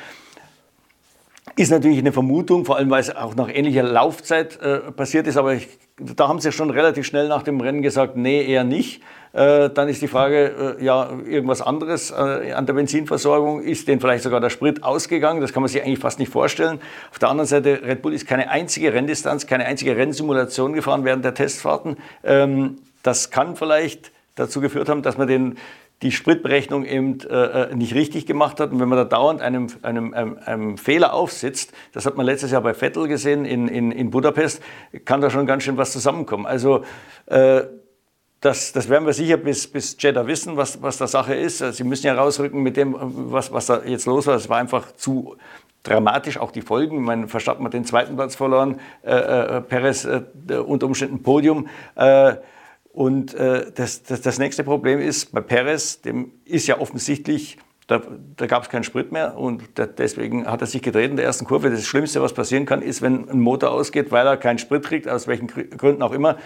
Ist 1.56 1.70
natürlich 1.70 1.98
eine 1.98 2.12
Vermutung, 2.12 2.64
vor 2.64 2.76
allem 2.76 2.90
weil 2.90 3.00
es 3.00 3.14
auch 3.14 3.34
nach 3.34 3.48
ähnlicher 3.48 3.82
Laufzeit 3.82 4.60
äh, 4.60 4.78
passiert 4.92 5.26
ist. 5.26 5.36
Aber 5.36 5.54
ich, 5.54 5.68
da 5.98 6.28
haben 6.28 6.40
sie 6.40 6.52
schon 6.52 6.70
relativ 6.70 7.06
schnell 7.06 7.28
nach 7.28 7.42
dem 7.42 7.60
Rennen 7.60 7.82
gesagt, 7.82 8.16
nee, 8.16 8.44
eher 8.44 8.64
nicht. 8.64 9.02
Äh, 9.32 9.70
dann 9.70 9.88
ist 9.88 10.00
die 10.00 10.08
Frage, 10.08 10.76
äh, 10.78 10.84
ja, 10.84 11.10
irgendwas 11.26 11.60
anderes 11.60 12.10
äh, 12.10 12.52
an 12.52 12.66
der 12.66 12.72
Benzinversorgung. 12.72 13.62
Ist 13.62 13.88
denn 13.88 14.00
vielleicht 14.00 14.24
sogar 14.24 14.40
der 14.40 14.50
Sprit 14.50 14.82
ausgegangen? 14.82 15.40
Das 15.40 15.52
kann 15.52 15.62
man 15.62 15.68
sich 15.68 15.82
eigentlich 15.82 15.98
fast 15.98 16.18
nicht 16.18 16.32
vorstellen. 16.32 16.80
Auf 17.10 17.18
der 17.18 17.28
anderen 17.28 17.46
Seite, 17.46 17.80
Red 17.84 18.02
Bull 18.02 18.14
ist 18.14 18.26
keine 18.26 18.50
einzige 18.50 18.92
Renndistanz, 18.92 19.46
keine 19.46 19.66
einzige 19.66 19.96
Rennsimulation 19.96 20.72
gefahren 20.72 21.04
während 21.04 21.24
der 21.24 21.34
Testfahrten. 21.34 21.98
Ähm, 22.24 22.78
das 23.02 23.30
kann 23.30 23.56
vielleicht 23.56 24.12
dazu 24.34 24.60
geführt 24.60 24.88
haben, 24.88 25.02
dass 25.02 25.18
man 25.18 25.28
den, 25.28 25.58
die 26.02 26.12
Spritberechnung 26.12 26.84
eben 26.84 27.20
äh, 27.20 27.74
nicht 27.74 27.94
richtig 27.94 28.26
gemacht 28.26 28.60
hat. 28.60 28.70
Und 28.70 28.80
wenn 28.80 28.88
man 28.88 28.98
da 28.98 29.04
dauernd 29.04 29.40
einem, 29.40 29.66
einem, 29.82 30.14
einem, 30.14 30.38
einem, 30.44 30.78
Fehler 30.78 31.12
aufsitzt, 31.12 31.72
das 31.92 32.06
hat 32.06 32.16
man 32.16 32.24
letztes 32.24 32.52
Jahr 32.52 32.62
bei 32.62 32.72
Vettel 32.72 33.08
gesehen 33.08 33.44
in, 33.44 33.66
in, 33.66 33.90
in 33.90 34.10
Budapest, 34.10 34.62
kann 35.04 35.20
da 35.20 35.30
schon 35.30 35.46
ganz 35.46 35.64
schön 35.64 35.76
was 35.76 35.92
zusammenkommen. 35.92 36.46
Also 36.46 36.84
äh, 37.26 37.62
das, 38.40 38.72
das 38.72 38.88
werden 38.88 39.04
wir 39.04 39.12
sicher 39.12 39.36
bis, 39.36 39.66
bis 39.66 39.96
Jeddah 39.98 40.26
wissen, 40.28 40.56
was, 40.56 40.80
was 40.80 40.98
da 40.98 41.08
Sache 41.08 41.34
ist. 41.34 41.58
Sie 41.58 41.82
müssen 41.82 42.06
ja 42.06 42.14
rausrücken 42.14 42.62
mit 42.62 42.76
dem, 42.76 42.94
was, 42.96 43.52
was 43.52 43.66
da 43.66 43.82
jetzt 43.84 44.06
los 44.06 44.28
war. 44.28 44.36
Es 44.36 44.48
war 44.48 44.58
einfach 44.58 44.92
zu 44.92 45.36
dramatisch, 45.82 46.38
auch 46.38 46.52
die 46.52 46.62
Folgen. 46.62 47.02
Man 47.02 47.26
Verstappen 47.26 47.64
hat 47.64 47.72
den 47.72 47.84
zweiten 47.84 48.14
Platz 48.14 48.36
verloren, 48.36 48.78
äh, 49.02 49.10
äh, 49.10 49.60
Perez 49.62 50.04
äh, 50.04 50.22
unter 50.54 50.86
Umständen 50.86 51.22
Podium. 51.22 51.68
Und 52.98 53.32
äh, 53.34 53.70
das, 53.76 54.02
das, 54.02 54.22
das 54.22 54.40
nächste 54.40 54.64
Problem 54.64 54.98
ist, 54.98 55.30
bei 55.30 55.40
Perez, 55.40 56.00
dem 56.00 56.32
ist 56.44 56.66
ja 56.66 56.80
offensichtlich, 56.80 57.56
da, 57.86 58.02
da 58.36 58.46
gab 58.48 58.64
es 58.64 58.70
keinen 58.70 58.82
Sprit 58.82 59.12
mehr 59.12 59.38
und 59.38 59.62
da, 59.76 59.86
deswegen 59.86 60.48
hat 60.48 60.62
er 60.62 60.66
sich 60.66 60.82
gedreht 60.82 61.08
in 61.08 61.16
der 61.16 61.24
ersten 61.24 61.44
Kurve. 61.44 61.70
Das 61.70 61.86
Schlimmste, 61.86 62.20
was 62.20 62.32
passieren 62.32 62.66
kann, 62.66 62.82
ist, 62.82 63.00
wenn 63.00 63.28
ein 63.28 63.38
Motor 63.38 63.70
ausgeht, 63.70 64.10
weil 64.10 64.26
er 64.26 64.36
keinen 64.36 64.58
Sprit 64.58 64.82
kriegt, 64.82 65.08
aus 65.08 65.28
welchen 65.28 65.46
Gründen 65.46 66.02
auch 66.02 66.10
immer, 66.10 66.38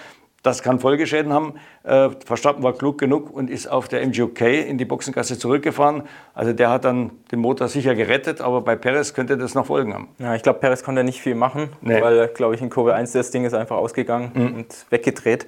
das 0.42 0.62
kann 0.62 0.78
Folgeschäden 0.78 1.32
haben. 1.32 1.54
Äh, 1.85 2.11
Verstappen 2.23 2.62
war 2.62 2.75
klug 2.75 2.99
genug 2.99 3.30
und 3.30 3.49
ist 3.49 3.66
auf 3.66 3.88
der 3.88 4.06
MGOK 4.06 4.42
in 4.42 4.76
die 4.76 4.85
Boxengasse 4.85 5.38
zurückgefahren. 5.38 6.02
Also 6.35 6.52
der 6.52 6.68
hat 6.68 6.85
dann 6.85 7.12
den 7.30 7.38
Motor 7.38 7.68
sicher 7.68 7.94
gerettet, 7.94 8.42
aber 8.42 8.61
bei 8.61 8.76
Perez 8.76 9.14
könnte 9.14 9.38
das 9.38 9.54
noch 9.54 9.64
Folgen 9.64 9.94
haben. 9.94 10.09
Ja, 10.18 10.35
ich 10.35 10.42
glaube, 10.42 10.59
Perez 10.59 10.82
konnte 10.82 11.02
nicht 11.02 11.23
viel 11.23 11.35
machen, 11.35 11.71
nee. 11.80 12.02
weil, 12.02 12.28
glaube 12.28 12.54
ich, 12.56 12.61
in 12.61 12.68
Kurve 12.68 12.92
1 12.92 13.12
das 13.12 13.30
Ding 13.30 13.47
ist 13.47 13.54
einfach 13.54 13.76
ausgegangen 13.76 14.32
mhm. 14.35 14.54
und 14.54 14.87
weggedreht. 14.90 15.47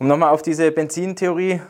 Um 0.00 0.06
nochmal 0.06 0.30
auf 0.30 0.40
diese 0.40 0.72
Benzintheorie 0.72 1.60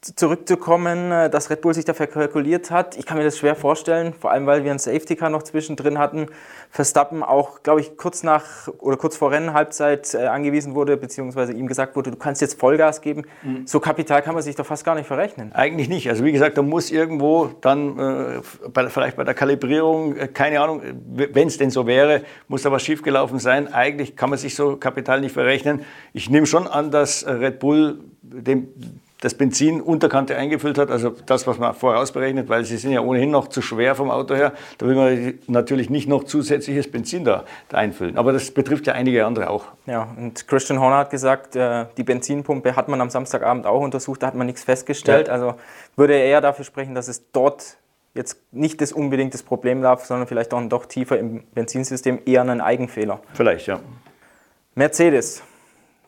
zurückzukommen, 0.00 1.12
äh, 1.12 1.30
dass 1.30 1.50
Red 1.50 1.60
Bull 1.60 1.74
sich 1.74 1.84
dafür 1.84 2.06
kalkuliert 2.06 2.70
hat. 2.70 2.96
Ich 2.96 3.06
kann 3.06 3.18
mir 3.18 3.24
das 3.24 3.38
schwer 3.38 3.54
vorstellen, 3.54 4.14
vor 4.14 4.30
allem 4.30 4.46
weil 4.46 4.64
wir 4.64 4.70
einen 4.70 4.78
Safety 4.78 5.16
Car 5.16 5.30
noch 5.30 5.42
zwischendrin 5.42 5.98
hatten. 5.98 6.26
Verstappen 6.70 7.22
auch, 7.22 7.62
glaube 7.62 7.80
ich, 7.80 7.96
kurz 7.96 8.22
nach 8.22 8.68
oder 8.78 8.96
kurz 8.96 9.16
vor 9.16 9.30
Rennenhalbzeit 9.30 10.14
äh, 10.14 10.26
angewiesen 10.26 10.74
wurde, 10.74 10.96
beziehungsweise 10.96 11.52
ihm 11.52 11.66
gesagt 11.66 11.94
wurde, 11.94 12.10
du 12.10 12.16
kannst 12.16 12.40
jetzt 12.40 12.58
Vollgas 12.58 13.00
geben. 13.02 13.24
Mhm. 13.42 13.66
So 13.66 13.78
Kapital 13.80 14.22
kann 14.22 14.34
man 14.34 14.42
sich 14.42 14.56
doch 14.56 14.66
fast 14.66 14.84
gar 14.84 14.94
nicht 14.94 15.06
verrechnen. 15.06 15.52
Eigentlich 15.52 15.88
nicht. 15.88 16.08
Also 16.08 16.24
wie 16.24 16.32
gesagt, 16.32 16.56
da 16.56 16.62
muss 16.62 16.90
irgendwo 16.90 17.50
dann 17.60 17.98
äh, 17.98 18.40
bei, 18.72 18.88
vielleicht 18.88 19.16
bei 19.16 19.24
der 19.24 19.34
Kalibrierung, 19.34 20.16
äh, 20.16 20.26
keine 20.26 20.60
Ahnung, 20.60 20.82
wenn 21.06 21.48
es 21.48 21.58
denn 21.58 21.70
so 21.70 21.86
wäre, 21.86 22.22
muss 22.48 22.62
da 22.62 22.72
was 22.72 22.82
schiefgelaufen 22.82 23.38
sein. 23.38 23.72
Eigentlich 23.72 24.16
kann 24.16 24.30
man 24.30 24.38
sich 24.38 24.56
so 24.56 24.76
Kapital 24.76 25.20
nicht 25.20 25.32
verrechnen. 25.32 25.84
Ich 26.12 26.30
nehme 26.30 26.46
schon 26.46 26.66
an, 26.66 26.90
dass 26.90 27.26
Red 27.26 27.58
Bull 27.58 28.00
dem 28.22 28.68
das 29.22 29.34
Benzin 29.34 29.80
Unterkante 29.80 30.36
eingefüllt 30.36 30.78
hat, 30.78 30.90
also 30.90 31.10
das, 31.10 31.46
was 31.46 31.56
man 31.56 31.74
vorausberechnet, 31.74 32.48
weil 32.48 32.64
sie 32.64 32.76
sind 32.76 32.90
ja 32.90 33.00
ohnehin 33.00 33.30
noch 33.30 33.46
zu 33.46 33.62
schwer 33.62 33.94
vom 33.94 34.10
Auto 34.10 34.34
her. 34.34 34.52
Da 34.78 34.86
will 34.86 34.96
man 34.96 35.34
natürlich 35.46 35.90
nicht 35.90 36.08
noch 36.08 36.24
zusätzliches 36.24 36.90
Benzin 36.90 37.24
da, 37.24 37.44
da 37.68 37.78
einfüllen. 37.78 38.18
Aber 38.18 38.32
das 38.32 38.50
betrifft 38.50 38.88
ja 38.88 38.94
einige 38.94 39.24
andere 39.24 39.48
auch. 39.48 39.66
Ja, 39.86 40.08
und 40.16 40.48
Christian 40.48 40.80
Horner 40.80 40.96
hat 40.96 41.10
gesagt, 41.10 41.54
äh, 41.54 41.86
die 41.96 42.02
Benzinpumpe 42.02 42.74
hat 42.74 42.88
man 42.88 43.00
am 43.00 43.10
Samstagabend 43.10 43.64
auch 43.64 43.80
untersucht, 43.80 44.24
da 44.24 44.26
hat 44.26 44.34
man 44.34 44.48
nichts 44.48 44.64
festgestellt. 44.64 45.28
Ja. 45.28 45.34
Also 45.34 45.54
würde 45.94 46.14
er 46.14 46.24
eher 46.24 46.40
dafür 46.40 46.64
sprechen, 46.64 46.96
dass 46.96 47.06
es 47.06 47.30
dort 47.30 47.76
jetzt 48.14 48.38
nicht 48.50 48.80
das 48.80 48.90
unbedingt 48.90 49.34
das 49.34 49.44
Problem 49.44 49.82
gab, 49.82 50.00
sondern 50.00 50.26
vielleicht 50.26 50.52
auch 50.52 50.62
doch 50.68 50.86
tiefer 50.86 51.16
im 51.16 51.44
Benzinsystem 51.54 52.18
eher 52.26 52.40
einen 52.40 52.60
Eigenfehler. 52.60 53.20
Vielleicht, 53.34 53.68
ja. 53.68 53.78
Mercedes. 54.74 55.44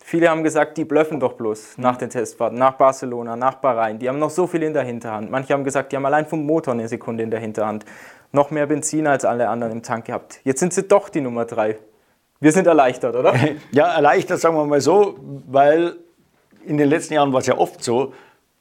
Viele 0.06 0.28
haben 0.28 0.44
gesagt, 0.44 0.76
die 0.76 0.84
blöffen 0.84 1.18
doch 1.18 1.32
bloß 1.32 1.78
nach 1.78 1.96
den 1.96 2.10
Testfahrten, 2.10 2.58
nach 2.58 2.74
Barcelona, 2.74 3.36
nach 3.36 3.54
Bahrain. 3.54 3.98
Die 3.98 4.06
haben 4.06 4.18
noch 4.18 4.28
so 4.28 4.46
viel 4.46 4.62
in 4.62 4.74
der 4.74 4.82
Hinterhand. 4.82 5.30
Manche 5.30 5.54
haben 5.54 5.64
gesagt, 5.64 5.90
die 5.90 5.96
haben 5.96 6.04
allein 6.04 6.26
vom 6.26 6.44
Motor 6.44 6.74
eine 6.74 6.86
Sekunde 6.88 7.22
in 7.22 7.30
der 7.30 7.40
Hinterhand. 7.40 7.86
Noch 8.30 8.50
mehr 8.50 8.66
Benzin 8.66 9.06
als 9.06 9.24
alle 9.24 9.48
anderen 9.48 9.72
im 9.72 9.82
Tank 9.82 10.04
gehabt. 10.04 10.40
Jetzt 10.44 10.60
sind 10.60 10.74
sie 10.74 10.82
doch 10.82 11.08
die 11.08 11.22
Nummer 11.22 11.46
drei. 11.46 11.78
Wir 12.38 12.52
sind 12.52 12.66
erleichtert, 12.66 13.16
oder? 13.16 13.32
Ja, 13.72 13.94
erleichtert, 13.94 14.40
sagen 14.40 14.56
wir 14.56 14.66
mal 14.66 14.82
so, 14.82 15.16
weil 15.46 15.96
in 16.66 16.76
den 16.76 16.90
letzten 16.90 17.14
Jahren 17.14 17.32
war 17.32 17.40
es 17.40 17.46
ja 17.46 17.56
oft 17.56 17.82
so, 17.82 18.12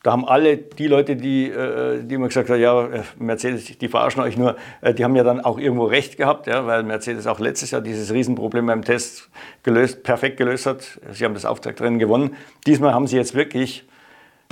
da 0.04 0.12
haben 0.12 0.26
alle 0.28 0.58
die 0.58 0.88
Leute, 0.88 1.16
die, 1.16 1.50
äh, 1.50 2.04
die 2.04 2.16
immer 2.16 2.28
gesagt 2.28 2.50
haben, 2.50 2.60
ja, 2.60 2.88
äh, 2.88 3.04
Mercedes, 3.18 3.78
die 3.78 3.88
verarschen 3.88 4.22
euch 4.22 4.38
nur, 4.38 4.58
äh, 4.82 4.94
die 4.94 5.06
haben 5.06 5.16
ja 5.16 5.24
dann 5.24 5.40
auch 5.40 5.58
irgendwo 5.58 5.86
recht 5.86 6.18
gehabt, 6.18 6.46
ja, 6.48 6.68
weil 6.68 6.84
Mercedes 6.84 7.26
auch 7.26 7.40
letztes 7.40 7.72
Jahr 7.72 7.80
dieses 7.80 8.14
Riesenproblem 8.14 8.66
beim 8.66 8.84
Test 8.84 9.30
gelöst, 9.64 10.04
perfekt 10.04 10.36
gelöst 10.36 10.66
hat. 10.66 11.00
Sie 11.12 11.24
haben 11.24 11.34
das 11.34 11.46
Auftaktrennen 11.46 12.00
gewonnen. 12.00 12.36
Diesmal 12.68 12.94
haben 12.94 13.08
sie 13.08 13.16
jetzt 13.16 13.34
wirklich 13.34 13.86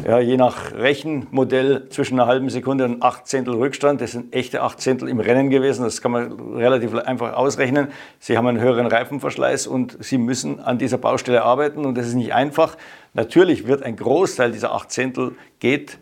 ja, 0.05 0.19
je 0.19 0.37
nach 0.37 0.73
Rechenmodell 0.73 1.87
zwischen 1.89 2.19
einer 2.19 2.27
halben 2.27 2.49
Sekunde 2.49 2.85
und 2.85 3.03
acht 3.03 3.27
Zehntel 3.27 3.53
Rückstand. 3.55 4.01
Das 4.01 4.11
sind 4.11 4.33
echte 4.33 4.61
acht 4.61 4.81
Zehntel 4.81 5.07
im 5.09 5.19
Rennen 5.19 5.49
gewesen. 5.49 5.83
Das 5.83 6.01
kann 6.01 6.11
man 6.11 6.31
relativ 6.55 6.95
einfach 6.95 7.33
ausrechnen. 7.33 7.89
Sie 8.19 8.37
haben 8.37 8.47
einen 8.47 8.59
höheren 8.59 8.87
Reifenverschleiß 8.87 9.67
und 9.67 9.97
Sie 10.03 10.17
müssen 10.17 10.59
an 10.59 10.77
dieser 10.77 10.97
Baustelle 10.97 11.43
arbeiten 11.43 11.85
und 11.85 11.97
das 11.97 12.07
ist 12.07 12.15
nicht 12.15 12.33
einfach. 12.33 12.77
Natürlich 13.13 13.67
wird 13.67 13.83
ein 13.83 13.95
Großteil 13.95 14.51
dieser 14.51 14.73
acht 14.73 14.91
Zehntel 14.91 15.35
geht 15.59 15.99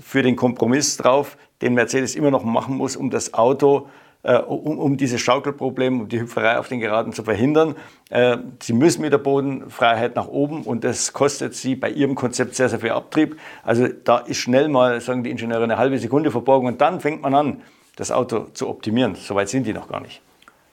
für 0.00 0.22
den 0.22 0.36
Kompromiss 0.36 0.96
drauf, 0.96 1.36
den 1.62 1.74
Mercedes 1.74 2.16
immer 2.16 2.30
noch 2.30 2.44
machen 2.44 2.76
muss, 2.76 2.96
um 2.96 3.10
das 3.10 3.34
Auto 3.34 3.88
um, 4.32 4.78
um 4.78 4.96
dieses 4.96 5.20
Schaukelproblem, 5.20 6.00
um 6.00 6.08
die 6.08 6.20
Hüpferei 6.20 6.58
auf 6.58 6.68
den 6.68 6.80
Geraden 6.80 7.12
zu 7.12 7.22
verhindern. 7.24 7.74
Äh, 8.10 8.38
sie 8.62 8.72
müssen 8.72 9.02
mit 9.02 9.12
der 9.12 9.18
Bodenfreiheit 9.18 10.16
nach 10.16 10.28
oben 10.28 10.62
und 10.62 10.82
das 10.82 11.12
kostet 11.12 11.54
sie 11.54 11.76
bei 11.76 11.90
ihrem 11.90 12.14
Konzept 12.14 12.54
sehr, 12.54 12.68
sehr 12.68 12.80
viel 12.80 12.90
Abtrieb. 12.90 13.38
Also 13.62 13.86
da 13.88 14.18
ist 14.18 14.38
schnell 14.38 14.68
mal, 14.68 15.00
sagen 15.00 15.24
die 15.24 15.30
Ingenieure, 15.30 15.64
eine 15.64 15.76
halbe 15.76 15.98
Sekunde 15.98 16.30
verborgen 16.30 16.66
und 16.66 16.80
dann 16.80 17.00
fängt 17.00 17.22
man 17.22 17.34
an, 17.34 17.62
das 17.96 18.10
Auto 18.10 18.46
zu 18.54 18.68
optimieren. 18.68 19.14
Soweit 19.14 19.48
sind 19.48 19.66
die 19.66 19.72
noch 19.72 19.88
gar 19.88 20.00
nicht. 20.00 20.20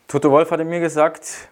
Toto 0.08 0.31
Wolf 0.31 0.51
hatte 0.51 0.65
mir 0.65 0.79
gesagt, 0.79 1.50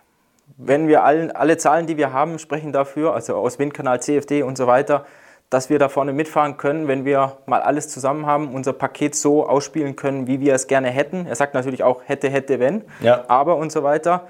wenn 0.58 0.88
wir 0.88 1.03
allen, 1.03 1.32
alle 1.32 1.58
Zahlen, 1.58 1.88
die 1.88 1.98
wir 1.98 2.12
haben, 2.12 2.39
sprechen 2.39 2.74
dafür, 2.74 3.13
also 3.13 3.36
aus 3.36 3.60
Windkanal, 3.60 4.01
CFD 4.01 4.44
und 4.44 4.58
so 4.58 4.68
weiter, 4.68 5.06
dass 5.50 5.70
wir 5.70 5.79
da 5.79 5.89
vorne 5.89 6.13
mitfahren 6.13 6.58
können, 6.58 6.88
wenn 6.88 7.06
wir 7.06 7.38
mal 7.46 7.62
alles 7.62 7.89
zusammen 7.89 8.25
haben, 8.25 8.53
unser 8.53 8.74
Paket 8.74 9.15
so 9.15 9.48
ausspielen 9.48 9.96
können, 9.96 10.27
wie 10.27 10.39
wir 10.39 10.53
es 10.53 10.68
gerne 10.68 10.89
hätten. 10.89 11.25
Er 11.25 11.36
sagt 11.36 11.56
natürlich 11.56 11.84
auch 11.84 12.01
hätte, 12.06 12.29
hätte, 12.29 12.60
wenn, 12.60 12.84
ja. 13.01 13.25
aber 13.27 13.58
und 13.58 13.72
so 13.72 13.84
weiter. 13.84 14.27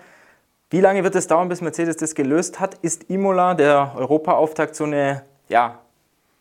Wie 0.70 0.82
lange 0.82 1.04
wird 1.04 1.16
es 1.16 1.28
dauern, 1.28 1.50
bis 1.50 1.62
Mercedes 1.62 1.98
das 1.98 2.16
gelöst 2.16 2.60
hat? 2.60 2.76
Ist 2.76 3.10
Imola, 3.10 3.54
der 3.56 3.94
Europaauftakt, 3.98 4.76
so 4.76 4.84
eine 4.86 5.24
ja, 5.50 5.80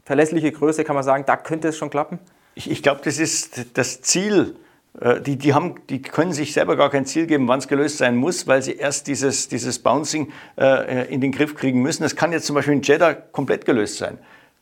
verlässliche 0.05 0.53
Größe, 0.53 0.85
kann 0.85 0.95
man 0.95 1.03
sagen, 1.03 1.25
da 1.27 1.37
könnte 1.37 1.69
es 1.69 1.77
schon 1.77 1.91
klappen? 1.91 2.19
Ich, 2.55 2.71
ich 2.71 2.83
glaube, 2.83 3.01
das 3.03 3.19
ist 3.19 3.77
das 3.77 4.03
Ziel. 4.03 4.57
Äh, 5.01 5.21
die, 5.21 5.37
die, 5.37 5.55
haben, 5.55 5.77
die 5.89 6.03
können 6.03 6.33
sich 6.33 6.53
selber 6.53 6.77
gar 6.77 6.91
kein 6.91 7.07
Ziel 7.07 7.27
geben, 7.27 7.49
wann 7.49 7.59
es 7.59 7.69
gelöst 7.69 7.99
sein 7.99 8.17
muss, 8.17 8.47
weil 8.47 8.63
sie 8.63 8.77
erst 8.77 9.07
dieses, 9.07 9.49
dieses 9.49 9.79
Bouncing 9.79 10.31
äh, 10.57 11.13
in 11.13 11.21
den 11.21 11.33
Griff 11.33 11.55
kriegen 11.55 11.83
müssen. 11.83 12.03
Das 12.03 12.15
kann 12.15 12.31
jetzt 12.31 12.47
zum 12.47 12.55
Beispiel 12.55 12.75
in 12.75 12.83
Jeddah 12.83 13.15
komplett 13.15 13.65
gelöst 13.65 13.99
sein. 13.99 14.19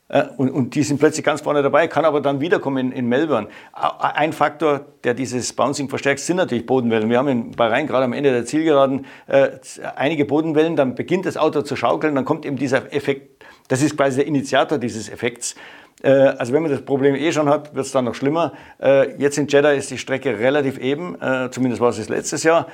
Äh, 0.08 0.24
und, 0.36 0.50
und, 0.50 0.74
die 0.74 0.82
sind 0.82 0.98
plötzlich 0.98 1.24
ganz 1.24 1.40
vorne 1.40 1.62
dabei, 1.62 1.88
kann 1.88 2.04
aber 2.04 2.20
dann 2.20 2.40
wiederkommen 2.40 2.88
in, 2.88 2.92
in 2.92 3.06
Melbourne. 3.06 3.48
Ein 3.72 4.32
Faktor, 4.32 4.86
der 5.04 5.14
dieses 5.14 5.52
Bouncing 5.52 5.88
verstärkt, 5.88 6.20
sind 6.20 6.36
natürlich 6.36 6.66
Bodenwellen. 6.66 7.10
Wir 7.10 7.18
haben 7.18 7.28
in 7.28 7.50
Bahrain 7.52 7.86
gerade 7.86 8.04
am 8.04 8.12
Ende 8.12 8.30
der 8.30 8.44
Zielgeraden 8.44 9.06
äh, 9.26 9.50
einige 9.96 10.24
Bodenwellen, 10.24 10.76
dann 10.76 10.94
beginnt 10.94 11.26
das 11.26 11.36
Auto 11.36 11.62
zu 11.62 11.76
schaukeln, 11.76 12.14
dann 12.14 12.24
kommt 12.24 12.46
eben 12.46 12.56
dieser 12.56 12.92
Effekt, 12.92 13.44
das 13.68 13.82
ist 13.82 13.96
quasi 13.96 14.18
der 14.18 14.26
Initiator 14.26 14.78
dieses 14.78 15.08
Effekts. 15.08 15.56
Äh, 16.02 16.10
also 16.10 16.52
wenn 16.52 16.62
man 16.62 16.70
das 16.70 16.82
Problem 16.82 17.14
eh 17.14 17.32
schon 17.32 17.48
hat, 17.48 17.74
wird 17.74 17.86
es 17.86 17.92
dann 17.92 18.04
noch 18.04 18.14
schlimmer. 18.14 18.52
Äh, 18.80 19.16
jetzt 19.20 19.38
in 19.38 19.48
Jeddah 19.48 19.72
ist 19.72 19.90
die 19.90 19.98
Strecke 19.98 20.38
relativ 20.38 20.78
eben, 20.78 21.20
äh, 21.20 21.50
zumindest 21.50 21.80
war 21.80 21.88
es 21.88 22.08
letztes 22.08 22.42
Jahr. 22.42 22.68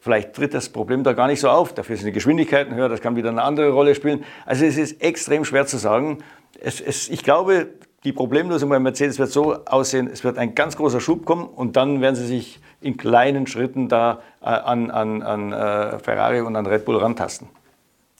Vielleicht 0.00 0.34
tritt 0.34 0.54
das 0.54 0.68
Problem 0.68 1.02
da 1.02 1.12
gar 1.12 1.28
nicht 1.28 1.40
so 1.40 1.48
auf. 1.48 1.72
Dafür 1.72 1.96
sind 1.96 2.06
die 2.06 2.12
Geschwindigkeiten 2.12 2.74
höher, 2.74 2.88
das 2.88 3.00
kann 3.00 3.16
wieder 3.16 3.30
eine 3.30 3.42
andere 3.42 3.70
Rolle 3.70 3.94
spielen. 3.94 4.24
Also 4.44 4.64
es 4.64 4.76
ist 4.76 5.00
extrem 5.02 5.44
schwer 5.44 5.66
zu 5.66 5.78
sagen 5.78 6.18
es, 6.64 6.80
es, 6.80 7.08
ich 7.08 7.22
glaube, 7.22 7.68
die 8.04 8.12
Problemlösung 8.12 8.68
bei 8.68 8.78
Mercedes 8.78 9.18
wird 9.18 9.30
so 9.30 9.64
aussehen, 9.64 10.08
es 10.12 10.24
wird 10.24 10.38
ein 10.38 10.54
ganz 10.54 10.76
großer 10.76 11.00
Schub 11.00 11.24
kommen 11.24 11.46
und 11.46 11.76
dann 11.76 12.00
werden 12.00 12.16
sie 12.16 12.26
sich 12.26 12.60
in 12.80 12.96
kleinen 12.96 13.46
Schritten 13.46 13.88
da 13.88 14.20
äh, 14.42 14.46
an, 14.46 14.90
an, 14.90 15.22
an 15.22 15.52
äh, 15.52 15.98
Ferrari 15.98 16.40
und 16.40 16.54
an 16.56 16.66
Red 16.66 16.84
Bull 16.84 16.96
rantasten. 16.96 17.48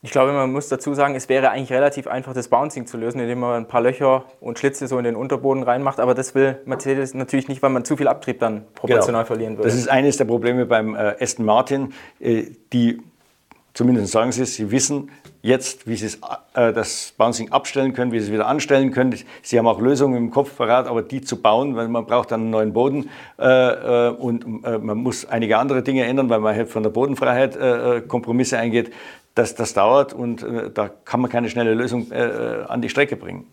Ich 0.02 0.10
glaube, 0.10 0.32
man 0.32 0.52
muss 0.52 0.68
dazu 0.68 0.92
sagen, 0.92 1.14
es 1.14 1.30
wäre 1.30 1.50
eigentlich 1.50 1.72
relativ 1.72 2.06
einfach, 2.06 2.34
das 2.34 2.48
Bouncing 2.48 2.86
zu 2.86 2.98
lösen, 2.98 3.20
indem 3.20 3.40
man 3.40 3.62
ein 3.62 3.68
paar 3.68 3.80
Löcher 3.80 4.24
und 4.38 4.58
Schlitze 4.58 4.86
so 4.86 4.98
in 4.98 5.04
den 5.04 5.16
Unterboden 5.16 5.62
reinmacht. 5.62 5.98
Aber 5.98 6.12
das 6.12 6.34
will 6.34 6.58
Mercedes 6.66 7.14
natürlich 7.14 7.48
nicht, 7.48 7.62
weil 7.62 7.70
man 7.70 7.86
zu 7.86 7.96
viel 7.96 8.08
Abtrieb 8.08 8.38
dann 8.38 8.66
proportional 8.74 9.22
genau. 9.22 9.24
verlieren 9.24 9.56
würde. 9.56 9.68
Das 9.68 9.78
ist 9.78 9.88
eines 9.88 10.18
der 10.18 10.26
Probleme 10.26 10.66
beim 10.66 10.94
äh, 10.94 11.16
Aston 11.20 11.46
Martin. 11.46 11.94
Die 12.20 13.00
zumindest 13.72 14.12
sagen 14.12 14.32
sie 14.32 14.42
es, 14.42 14.54
sie 14.54 14.70
wissen 14.70 15.10
jetzt, 15.44 15.86
wie 15.86 15.94
sie 15.94 16.16
äh, 16.54 16.72
das 16.72 17.12
Bouncing 17.18 17.52
abstellen 17.52 17.92
können, 17.92 18.12
wie 18.12 18.18
sie 18.18 18.26
es 18.26 18.32
wieder 18.32 18.46
anstellen 18.46 18.92
können. 18.92 19.14
Sie 19.42 19.58
haben 19.58 19.66
auch 19.66 19.78
Lösungen 19.78 20.16
im 20.16 20.30
Kopf 20.30 20.56
parat, 20.56 20.88
aber 20.88 21.02
die 21.02 21.20
zu 21.20 21.40
bauen, 21.40 21.76
weil 21.76 21.86
man 21.88 22.06
braucht 22.06 22.32
dann 22.32 22.40
einen 22.40 22.50
neuen 22.50 22.72
Boden 22.72 23.10
äh, 23.38 23.44
äh 23.44 24.08
und 24.08 24.64
äh, 24.64 24.78
man 24.78 24.96
muss 24.98 25.26
einige 25.26 25.58
andere 25.58 25.82
Dinge 25.82 26.04
ändern, 26.04 26.30
weil 26.30 26.40
man 26.40 26.56
halt 26.56 26.70
von 26.70 26.82
der 26.82 26.90
Bodenfreiheit 26.90 27.56
äh, 27.56 27.98
äh, 27.98 28.00
Kompromisse 28.00 28.56
eingeht. 28.56 28.92
Das, 29.34 29.54
das 29.54 29.74
dauert 29.74 30.12
und 30.12 30.46
da 30.74 30.88
kann 31.04 31.20
man 31.20 31.28
keine 31.28 31.48
schnelle 31.50 31.74
Lösung 31.74 32.12
an 32.12 32.80
die 32.82 32.88
Strecke 32.88 33.16
bringen. 33.16 33.48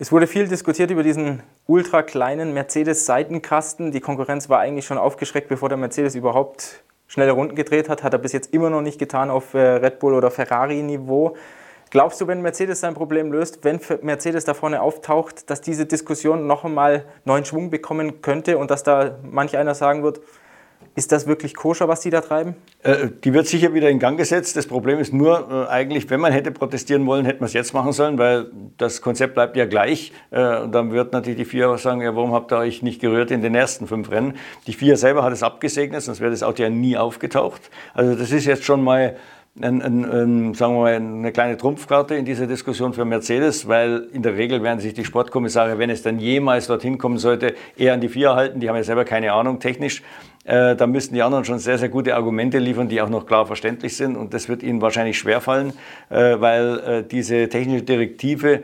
Es 0.00 0.10
wurde 0.10 0.26
viel 0.26 0.48
diskutiert 0.48 0.90
über 0.90 1.04
diesen 1.04 1.44
ultra 1.68 2.02
kleinen 2.02 2.54
Mercedes-Seitenkasten. 2.54 3.92
Die 3.92 4.00
Konkurrenz 4.00 4.48
war 4.48 4.58
eigentlich 4.58 4.84
schon 4.84 4.98
aufgeschreckt, 4.98 5.48
bevor 5.48 5.68
der 5.68 5.78
Mercedes 5.78 6.16
überhaupt 6.16 6.82
schnelle 7.08 7.32
Runden 7.32 7.56
gedreht 7.56 7.88
hat, 7.88 8.02
hat 8.02 8.12
er 8.12 8.18
bis 8.18 8.32
jetzt 8.32 8.54
immer 8.54 8.70
noch 8.70 8.82
nicht 8.82 8.98
getan 8.98 9.30
auf 9.30 9.54
äh, 9.54 9.58
Red 9.58 9.98
Bull 9.98 10.14
oder 10.14 10.30
Ferrari-Niveau. 10.30 11.36
Glaubst 11.90 12.20
du, 12.20 12.26
wenn 12.26 12.42
Mercedes 12.42 12.80
sein 12.80 12.92
Problem 12.92 13.32
löst, 13.32 13.64
wenn 13.64 13.80
Mercedes 14.02 14.44
da 14.44 14.52
vorne 14.52 14.82
auftaucht, 14.82 15.48
dass 15.48 15.62
diese 15.62 15.86
Diskussion 15.86 16.46
noch 16.46 16.64
einmal 16.64 17.06
neuen 17.24 17.46
Schwung 17.46 17.70
bekommen 17.70 18.20
könnte 18.20 18.58
und 18.58 18.70
dass 18.70 18.82
da 18.82 19.18
manch 19.22 19.56
einer 19.56 19.74
sagen 19.74 20.02
wird, 20.02 20.20
ist 20.98 21.12
das 21.12 21.28
wirklich 21.28 21.54
koscher, 21.54 21.86
was 21.86 22.00
die 22.00 22.10
da 22.10 22.20
treiben? 22.20 22.56
Äh, 22.82 23.08
die 23.22 23.32
wird 23.32 23.46
sicher 23.46 23.72
wieder 23.72 23.88
in 23.88 24.00
Gang 24.00 24.18
gesetzt. 24.18 24.56
Das 24.56 24.66
Problem 24.66 24.98
ist 24.98 25.12
nur, 25.12 25.48
äh, 25.48 25.70
eigentlich, 25.70 26.10
wenn 26.10 26.18
man 26.18 26.32
hätte 26.32 26.50
protestieren 26.50 27.06
wollen, 27.06 27.24
hätte 27.24 27.38
man 27.38 27.46
es 27.46 27.52
jetzt 27.52 27.72
machen 27.72 27.92
sollen, 27.92 28.18
weil 28.18 28.50
das 28.78 29.00
Konzept 29.00 29.34
bleibt 29.34 29.56
ja 29.56 29.64
gleich. 29.64 30.12
Äh, 30.32 30.62
und 30.62 30.72
dann 30.72 30.90
wird 30.90 31.12
natürlich 31.12 31.38
die 31.38 31.44
FIA 31.44 31.78
sagen, 31.78 32.00
ja, 32.00 32.16
warum 32.16 32.32
habt 32.32 32.52
ihr 32.52 32.58
euch 32.58 32.82
nicht 32.82 33.00
gerührt 33.00 33.30
in 33.30 33.42
den 33.42 33.54
ersten 33.54 33.86
fünf 33.86 34.10
Rennen? 34.10 34.34
Die 34.66 34.72
FIA 34.72 34.96
selber 34.96 35.22
hat 35.22 35.32
es 35.32 35.44
abgesegnet, 35.44 36.02
sonst 36.02 36.20
wäre 36.20 36.32
das 36.32 36.42
Auto 36.42 36.64
ja 36.64 36.68
nie 36.68 36.96
aufgetaucht. 36.96 37.70
Also 37.94 38.16
das 38.16 38.32
ist 38.32 38.46
jetzt 38.46 38.64
schon 38.64 38.82
mal 38.82 39.16
ein, 39.60 39.82
ein, 39.82 40.04
ein, 40.04 40.54
sagen 40.54 40.74
wir 40.74 40.80
mal, 40.80 40.94
eine 40.94 41.32
kleine 41.32 41.56
Trumpfkarte 41.56 42.14
in 42.14 42.24
dieser 42.24 42.46
Diskussion 42.46 42.92
für 42.92 43.04
Mercedes, 43.04 43.68
weil 43.68 44.08
in 44.12 44.22
der 44.22 44.36
Regel 44.36 44.62
werden 44.62 44.80
sich 44.80 44.94
die 44.94 45.04
Sportkommissare, 45.04 45.78
wenn 45.78 45.90
es 45.90 46.02
dann 46.02 46.18
jemals 46.18 46.66
dorthin 46.66 46.98
kommen 46.98 47.18
sollte, 47.18 47.54
eher 47.76 47.94
an 47.94 48.00
die 48.00 48.08
FIA 48.08 48.34
halten. 48.34 48.60
Die 48.60 48.68
haben 48.68 48.76
ja 48.76 48.84
selber 48.84 49.04
keine 49.04 49.32
Ahnung 49.32 49.58
technisch. 49.60 50.02
Äh, 50.48 50.76
da 50.76 50.86
müssten 50.86 51.14
die 51.14 51.20
anderen 51.22 51.44
schon 51.44 51.58
sehr, 51.58 51.76
sehr 51.76 51.90
gute 51.90 52.16
Argumente 52.16 52.58
liefern, 52.58 52.88
die 52.88 53.02
auch 53.02 53.10
noch 53.10 53.26
klar 53.26 53.44
verständlich 53.44 53.94
sind. 53.94 54.16
Und 54.16 54.32
das 54.32 54.48
wird 54.48 54.62
ihnen 54.62 54.80
wahrscheinlich 54.80 55.18
schwerfallen, 55.18 55.74
äh, 56.08 56.40
weil 56.40 56.78
äh, 56.78 57.04
diese 57.04 57.50
technische 57.50 57.82
Direktive 57.82 58.62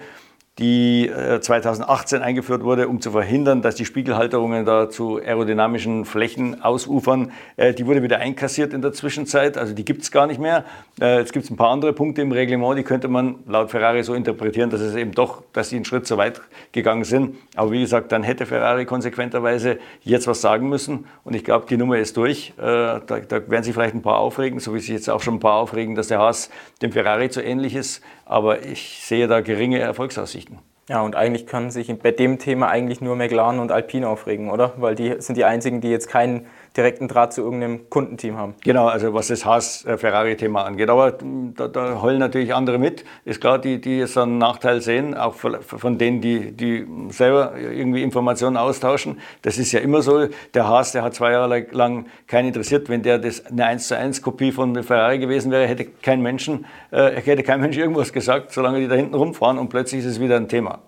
die 0.58 1.10
2018 1.40 2.20
äh, 2.20 2.24
eingeführt 2.24 2.62
wurde, 2.62 2.86
um 2.86 3.00
zu 3.00 3.10
verhindern, 3.10 3.60
dass 3.60 3.74
die 3.74 3.84
Spiegelhalterungen 3.84 4.64
da 4.64 4.88
zu 4.88 5.16
aerodynamischen 5.16 6.04
Flächen 6.04 6.62
ausufern. 6.62 7.32
Äh, 7.56 7.74
die 7.74 7.86
wurde 7.86 8.04
wieder 8.04 8.18
einkassiert 8.18 8.72
in 8.72 8.80
der 8.80 8.92
Zwischenzeit, 8.92 9.58
also 9.58 9.74
die 9.74 9.84
gibt 9.84 10.02
es 10.02 10.12
gar 10.12 10.28
nicht 10.28 10.40
mehr. 10.40 10.64
Äh, 11.00 11.18
jetzt 11.18 11.32
gibt 11.32 11.44
es 11.44 11.50
ein 11.50 11.56
paar 11.56 11.70
andere 11.70 11.92
Punkte 11.92 12.22
im 12.22 12.30
Reglement, 12.30 12.78
die 12.78 12.84
könnte 12.84 13.08
man 13.08 13.36
laut 13.48 13.72
Ferrari 13.72 14.04
so 14.04 14.14
interpretieren, 14.14 14.70
dass 14.70 14.80
es 14.80 14.94
eben 14.94 15.10
doch, 15.10 15.42
dass 15.52 15.70
sie 15.70 15.76
einen 15.76 15.84
Schritt 15.84 16.06
zu 16.06 16.18
weit 16.18 16.40
gegangen 16.70 17.02
sind. 17.02 17.34
Aber 17.56 17.72
wie 17.72 17.80
gesagt, 17.80 18.12
dann 18.12 18.22
hätte 18.22 18.46
Ferrari 18.46 18.84
konsequenterweise 18.84 19.78
jetzt 20.02 20.28
was 20.28 20.40
sagen 20.40 20.68
müssen. 20.68 21.06
Und 21.24 21.34
ich 21.34 21.42
glaube, 21.42 21.66
die 21.68 21.76
Nummer 21.76 21.98
ist 21.98 22.16
durch. 22.16 22.52
Da, 22.56 23.00
da 23.00 23.50
werden 23.50 23.64
sich 23.64 23.74
vielleicht 23.74 23.94
ein 23.94 24.02
paar 24.02 24.18
aufregen, 24.18 24.60
so 24.60 24.74
wie 24.74 24.78
sich 24.78 24.90
jetzt 24.90 25.10
auch 25.10 25.20
schon 25.20 25.34
ein 25.34 25.40
paar 25.40 25.54
aufregen, 25.54 25.94
dass 25.94 26.08
der 26.08 26.18
Haas 26.18 26.50
dem 26.80 26.92
Ferrari 26.92 27.28
zu 27.30 27.42
ähnlich 27.42 27.74
ist. 27.74 28.02
Aber 28.24 28.64
ich 28.64 29.00
sehe 29.02 29.26
da 29.28 29.40
geringe 29.40 29.78
Erfolgsaussichten. 29.78 30.58
Ja, 30.88 31.00
und 31.00 31.16
eigentlich 31.16 31.46
können 31.46 31.70
sich 31.70 31.92
bei 31.98 32.10
dem 32.10 32.38
Thema 32.38 32.68
eigentlich 32.68 33.00
nur 33.00 33.16
McLaren 33.16 33.58
und 33.58 33.72
Alpine 33.72 34.06
aufregen, 34.06 34.50
oder? 34.50 34.74
Weil 34.76 34.94
die 34.94 35.14
sind 35.18 35.36
die 35.36 35.44
einzigen, 35.44 35.80
die 35.80 35.88
jetzt 35.88 36.08
keinen 36.08 36.46
direkten 36.76 37.06
Draht 37.06 37.32
zu 37.32 37.42
irgendeinem 37.42 37.88
Kundenteam 37.88 38.36
haben. 38.36 38.54
Genau, 38.64 38.86
also 38.86 39.14
was 39.14 39.28
das 39.28 39.44
Haas-Ferrari-Thema 39.44 40.64
angeht. 40.64 40.90
Aber 40.90 41.12
da, 41.12 41.68
da, 41.68 42.02
heulen 42.02 42.18
natürlich 42.18 42.52
andere 42.52 42.78
mit. 42.78 43.04
Ist 43.24 43.40
klar, 43.40 43.58
die, 43.58 43.80
die 43.80 43.98
jetzt 43.98 44.18
einen 44.18 44.38
Nachteil 44.38 44.80
sehen, 44.80 45.14
auch 45.14 45.34
von 45.34 45.98
denen, 45.98 46.20
die, 46.20 46.52
die 46.52 46.86
selber 47.10 47.52
irgendwie 47.56 48.02
Informationen 48.02 48.56
austauschen. 48.56 49.20
Das 49.42 49.58
ist 49.58 49.70
ja 49.72 49.80
immer 49.80 50.02
so. 50.02 50.26
Der 50.54 50.66
Haas, 50.66 50.92
der 50.92 51.02
hat 51.02 51.14
zwei 51.14 51.32
Jahre 51.32 51.66
lang 51.70 52.06
keinen 52.26 52.48
interessiert. 52.48 52.88
Wenn 52.88 53.02
der 53.02 53.18
das 53.18 53.46
eine 53.46 53.66
1 53.66 53.88
zu 53.88 53.96
1 53.96 54.22
Kopie 54.22 54.50
von 54.50 54.82
Ferrari 54.82 55.18
gewesen 55.18 55.52
wäre, 55.52 55.66
hätte 55.66 55.84
kein 55.84 56.22
Menschen, 56.22 56.66
äh, 56.90 57.20
hätte 57.20 57.44
kein 57.44 57.60
Mensch 57.60 57.76
irgendwas 57.76 58.12
gesagt, 58.12 58.52
solange 58.52 58.80
die 58.80 58.88
da 58.88 58.96
hinten 58.96 59.14
rumfahren 59.14 59.58
und 59.58 59.68
plötzlich 59.68 60.00
ist 60.00 60.06
es 60.06 60.20
wieder 60.20 60.36
ein 60.36 60.48
Thema. 60.48 60.80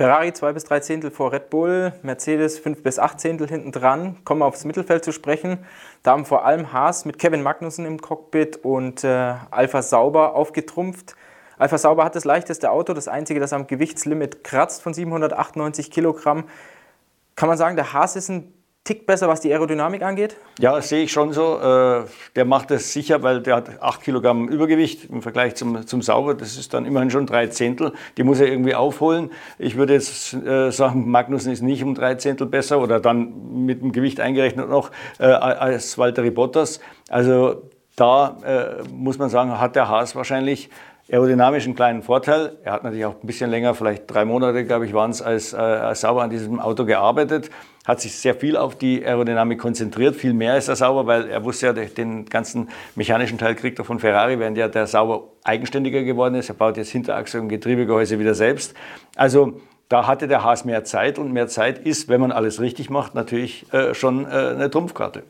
Ferrari 0.00 0.32
2 0.32 0.54
bis 0.54 0.64
3 0.64 0.80
Zehntel 0.80 1.10
vor 1.10 1.30
Red 1.30 1.50
Bull, 1.50 1.92
Mercedes 2.02 2.58
5 2.58 2.82
bis 2.82 2.98
8 2.98 3.20
Zehntel 3.20 3.46
hinten 3.46 3.70
dran. 3.70 4.16
Kommen 4.24 4.40
wir 4.40 4.46
aufs 4.46 4.64
Mittelfeld 4.64 5.04
zu 5.04 5.12
sprechen. 5.12 5.58
Da 6.02 6.12
haben 6.12 6.24
vor 6.24 6.46
allem 6.46 6.72
Haas 6.72 7.04
mit 7.04 7.18
Kevin 7.18 7.42
Magnussen 7.42 7.84
im 7.84 8.00
Cockpit 8.00 8.64
und 8.64 9.04
äh, 9.04 9.34
Alpha 9.50 9.82
Sauber 9.82 10.34
aufgetrumpft. 10.36 11.16
Alpha 11.58 11.76
Sauber 11.76 12.02
hat 12.02 12.16
das 12.16 12.24
leichteste 12.24 12.70
Auto, 12.70 12.94
das 12.94 13.08
einzige, 13.08 13.40
das 13.40 13.52
am 13.52 13.66
Gewichtslimit 13.66 14.42
kratzt 14.42 14.80
von 14.80 14.94
798 14.94 15.90
Kilogramm. 15.90 16.44
Kann 17.36 17.50
man 17.50 17.58
sagen, 17.58 17.76
der 17.76 17.92
Haas 17.92 18.16
ist 18.16 18.30
ein 18.30 18.54
Tick 18.82 19.06
besser, 19.06 19.28
was 19.28 19.42
die 19.42 19.52
Aerodynamik 19.52 20.02
angeht? 20.02 20.36
Ja, 20.58 20.80
sehe 20.80 21.04
ich 21.04 21.12
schon 21.12 21.34
so. 21.34 21.58
Äh, 21.58 22.06
der 22.34 22.44
macht 22.46 22.70
das 22.70 22.94
sicher, 22.94 23.22
weil 23.22 23.42
der 23.42 23.56
hat 23.56 23.82
8 23.82 24.02
Kilogramm 24.02 24.48
Übergewicht 24.48 25.10
im 25.10 25.20
Vergleich 25.20 25.54
zum, 25.54 25.86
zum 25.86 26.00
Sauber. 26.00 26.34
Das 26.34 26.56
ist 26.56 26.72
dann 26.72 26.86
immerhin 26.86 27.10
schon 27.10 27.26
drei 27.26 27.48
Zehntel. 27.48 27.92
Die 28.16 28.22
muss 28.22 28.40
er 28.40 28.46
irgendwie 28.46 28.74
aufholen. 28.74 29.32
Ich 29.58 29.76
würde 29.76 29.92
jetzt 29.92 30.32
äh, 30.32 30.70
sagen, 30.70 31.10
Magnussen 31.10 31.52
ist 31.52 31.60
nicht 31.60 31.84
um 31.84 31.94
drei 31.94 32.14
Zehntel 32.14 32.46
besser 32.46 32.80
oder 32.80 33.00
dann 33.00 33.66
mit 33.66 33.82
dem 33.82 33.92
Gewicht 33.92 34.18
eingerechnet 34.18 34.70
noch 34.70 34.90
äh, 35.18 35.24
als 35.24 35.98
Walter 35.98 36.28
Bottas. 36.30 36.80
Also 37.10 37.70
da 38.00 38.36
muss 38.92 39.18
man 39.18 39.28
sagen, 39.28 39.60
hat 39.60 39.76
der 39.76 39.88
Haas 39.88 40.16
wahrscheinlich 40.16 40.70
aerodynamisch 41.10 41.64
einen 41.64 41.74
kleinen 41.74 42.02
Vorteil. 42.02 42.56
Er 42.64 42.72
hat 42.72 42.84
natürlich 42.84 43.04
auch 43.04 43.14
ein 43.20 43.26
bisschen 43.26 43.50
länger, 43.50 43.74
vielleicht 43.74 44.04
drei 44.06 44.24
Monate, 44.24 44.64
glaube 44.64 44.86
ich, 44.86 44.94
waren 44.94 45.10
es, 45.10 45.20
als, 45.22 45.54
als 45.54 46.00
Sauber 46.00 46.22
an 46.22 46.30
diesem 46.30 46.60
Auto 46.60 46.84
gearbeitet 46.84 47.50
hat 47.90 48.00
sich 48.00 48.14
sehr 48.14 48.34
viel 48.34 48.56
auf 48.56 48.76
die 48.76 49.04
Aerodynamik 49.04 49.58
konzentriert, 49.58 50.14
viel 50.14 50.32
mehr 50.32 50.52
als 50.52 50.66
der 50.66 50.76
Sauber, 50.76 51.06
weil 51.06 51.28
er 51.28 51.44
wusste 51.44 51.66
ja, 51.66 51.72
den 51.72 52.26
ganzen 52.26 52.68
mechanischen 52.94 53.38
Teil 53.38 53.54
kriegt 53.54 53.78
er 53.78 53.84
von 53.84 53.98
Ferrari, 53.98 54.38
während 54.38 54.56
ja 54.58 54.68
der 54.68 54.86
Sauber 54.86 55.24
eigenständiger 55.44 56.02
geworden 56.02 56.34
ist. 56.34 56.48
Er 56.48 56.54
baut 56.54 56.76
jetzt 56.76 56.90
Hinterachse 56.90 57.40
und 57.40 57.48
Getriebegehäuse 57.48 58.18
wieder 58.18 58.34
selbst. 58.34 58.74
Also 59.16 59.60
da 59.88 60.06
hatte 60.06 60.28
der 60.28 60.44
Haas 60.44 60.64
mehr 60.64 60.84
Zeit 60.84 61.18
und 61.18 61.32
mehr 61.32 61.48
Zeit 61.48 61.78
ist, 61.78 62.08
wenn 62.08 62.20
man 62.20 62.32
alles 62.32 62.60
richtig 62.60 62.90
macht, 62.90 63.14
natürlich 63.14 63.66
äh, 63.72 63.94
schon 63.94 64.24
äh, 64.24 64.28
eine 64.28 64.70
Trumpfkarte. 64.70 65.24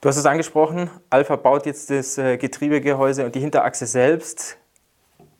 Du 0.00 0.08
hast 0.08 0.16
es 0.16 0.26
angesprochen, 0.26 0.90
Alpha 1.10 1.34
baut 1.34 1.66
jetzt 1.66 1.90
das 1.90 2.18
äh, 2.18 2.36
Getriebegehäuse 2.36 3.24
und 3.24 3.34
die 3.34 3.40
Hinterachse 3.40 3.86
selbst 3.86 4.56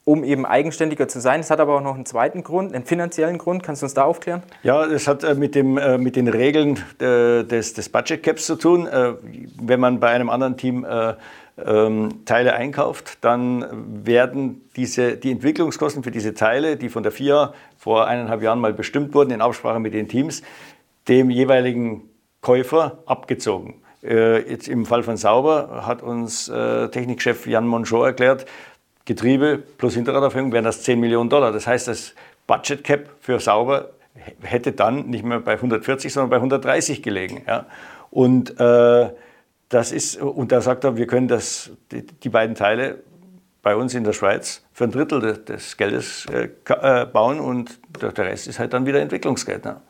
um 0.04 0.24
eben 0.24 0.46
eigenständiger 0.46 1.06
zu 1.06 1.20
sein. 1.20 1.40
Es 1.40 1.50
hat 1.50 1.60
aber 1.60 1.76
auch 1.76 1.82
noch 1.82 1.94
einen 1.94 2.06
zweiten 2.06 2.42
Grund, 2.42 2.74
einen 2.74 2.86
finanziellen 2.86 3.36
Grund. 3.36 3.62
Kannst 3.62 3.82
du 3.82 3.86
uns 3.86 3.92
da 3.92 4.04
aufklären? 4.04 4.42
Ja, 4.62 4.86
das 4.86 5.06
hat 5.06 5.22
äh, 5.22 5.34
mit, 5.34 5.54
dem, 5.54 5.76
äh, 5.76 5.98
mit 5.98 6.16
den 6.16 6.28
Regeln 6.28 6.82
des, 6.98 7.74
des 7.74 7.88
Budget 7.90 8.22
Caps 8.22 8.46
zu 8.46 8.56
tun. 8.56 8.88
Wenn 9.60 9.80
man 9.80 10.00
bei 10.00 10.08
einem 10.08 10.30
anderen 10.30 10.56
Team 10.56 10.86
ähm, 11.64 12.24
Teile 12.24 12.54
einkauft, 12.54 13.18
dann 13.20 13.66
werden 14.04 14.62
diese, 14.76 15.18
die 15.18 15.30
Entwicklungskosten 15.30 16.02
für 16.02 16.10
diese 16.10 16.32
Teile, 16.32 16.76
die 16.76 16.88
von 16.88 17.02
der 17.02 17.12
FIA 17.12 17.52
vor 17.76 18.06
eineinhalb 18.06 18.42
Jahren 18.42 18.60
mal 18.60 18.72
bestimmt 18.72 19.14
wurden, 19.14 19.30
in 19.30 19.42
Absprache 19.42 19.78
mit 19.78 19.92
den 19.92 20.08
Teams, 20.08 20.42
dem 21.06 21.30
jeweiligen 21.30 22.08
Käufer 22.40 23.02
abgezogen. 23.06 23.82
Jetzt 24.00 24.68
im 24.68 24.86
Fall 24.86 25.02
von 25.02 25.16
Sauber 25.16 25.82
hat 25.84 26.02
uns 26.02 26.46
Technikchef 26.46 27.46
Jan 27.48 27.66
Monchot 27.66 28.06
erklärt, 28.06 28.46
Getriebe 29.08 29.58
plus 29.78 29.94
Hinterradaufhängung 29.94 30.52
wären 30.52 30.64
das 30.64 30.82
10 30.82 31.00
Millionen 31.00 31.30
Dollar. 31.30 31.50
Das 31.50 31.66
heißt, 31.66 31.88
das 31.88 32.14
Budget 32.46 32.84
Cap 32.84 33.08
für 33.20 33.40
Sauber 33.40 33.90
hätte 34.42 34.72
dann 34.72 35.06
nicht 35.06 35.24
mehr 35.24 35.40
bei 35.40 35.54
140, 35.54 36.12
sondern 36.12 36.28
bei 36.28 36.36
130 36.36 37.02
gelegen. 37.02 37.42
Ja. 37.46 37.66
Und 38.10 38.58
äh, 38.60 39.10
das 39.68 39.92
ist, 39.92 40.20
und 40.20 40.52
da 40.52 40.60
sagt 40.60 40.84
er, 40.84 40.96
wir 40.96 41.06
können 41.06 41.28
das, 41.28 41.70
die, 41.90 42.06
die, 42.06 42.28
beiden 42.28 42.54
Teile 42.54 42.98
bei 43.62 43.76
uns 43.76 43.94
in 43.94 44.04
der 44.04 44.12
Schweiz 44.12 44.62
für 44.72 44.84
ein 44.84 44.92
Drittel 44.92 45.20
des, 45.20 45.44
des 45.44 45.76
Geldes 45.76 46.26
äh, 46.26 46.48
äh 46.68 47.06
bauen 47.06 47.40
und 47.40 47.78
der, 48.00 48.12
der, 48.12 48.26
Rest 48.26 48.46
ist 48.46 48.58
halt 48.58 48.72
dann 48.72 48.86
wieder 48.86 49.00
Entwicklungsgeld. 49.00 49.64
Ne. 49.64 49.80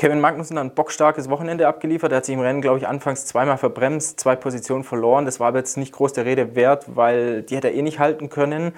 Kevin 0.00 0.18
Magnussen 0.18 0.56
hat 0.56 0.64
ein 0.64 0.74
bockstarkes 0.74 1.28
Wochenende 1.28 1.68
abgeliefert. 1.68 2.10
Er 2.10 2.16
hat 2.16 2.24
sich 2.24 2.34
im 2.34 2.40
Rennen, 2.40 2.62
glaube 2.62 2.78
ich, 2.78 2.88
anfangs 2.88 3.26
zweimal 3.26 3.58
verbremst, 3.58 4.18
zwei 4.18 4.34
Positionen 4.34 4.82
verloren. 4.82 5.26
Das 5.26 5.40
war 5.40 5.48
aber 5.48 5.58
jetzt 5.58 5.76
nicht 5.76 5.92
groß 5.92 6.14
der 6.14 6.24
Rede 6.24 6.54
wert, 6.56 6.86
weil 6.96 7.42
die 7.42 7.54
hätte 7.54 7.68
er 7.68 7.74
eh 7.74 7.82
nicht 7.82 7.98
halten 7.98 8.30
können. 8.30 8.72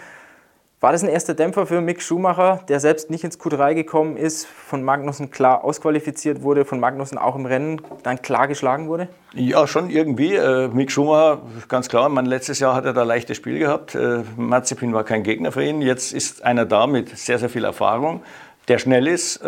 War 0.80 0.90
das 0.90 1.04
ein 1.04 1.08
erster 1.08 1.34
Dämpfer 1.34 1.64
für 1.66 1.80
Mick 1.80 2.02
Schumacher, 2.02 2.64
der 2.66 2.80
selbst 2.80 3.08
nicht 3.08 3.22
ins 3.22 3.38
Q3 3.38 3.74
gekommen 3.74 4.16
ist, 4.16 4.48
von 4.48 4.82
Magnussen 4.82 5.30
klar 5.30 5.62
ausqualifiziert 5.62 6.42
wurde, 6.42 6.64
von 6.64 6.80
Magnussen 6.80 7.18
auch 7.18 7.36
im 7.36 7.46
Rennen 7.46 7.80
dann 8.02 8.20
klar 8.20 8.48
geschlagen 8.48 8.88
wurde? 8.88 9.06
Ja, 9.32 9.68
schon 9.68 9.90
irgendwie. 9.90 10.34
Äh, 10.34 10.70
Mick 10.72 10.90
Schumacher, 10.90 11.40
ganz 11.68 11.88
klar, 11.88 12.08
mein 12.08 12.26
letztes 12.26 12.58
Jahr 12.58 12.74
hat 12.74 12.84
er 12.84 12.94
da 12.94 13.04
leichtes 13.04 13.36
Spiel 13.36 13.60
gehabt. 13.60 13.94
Äh, 13.94 14.24
Mazepin 14.36 14.92
war 14.92 15.04
kein 15.04 15.22
Gegner 15.22 15.52
für 15.52 15.62
ihn. 15.62 15.82
Jetzt 15.82 16.14
ist 16.14 16.42
einer 16.42 16.64
da 16.64 16.88
mit 16.88 17.16
sehr, 17.16 17.38
sehr 17.38 17.48
viel 17.48 17.62
Erfahrung, 17.62 18.24
der 18.66 18.78
schnell 18.78 19.06
ist. 19.06 19.40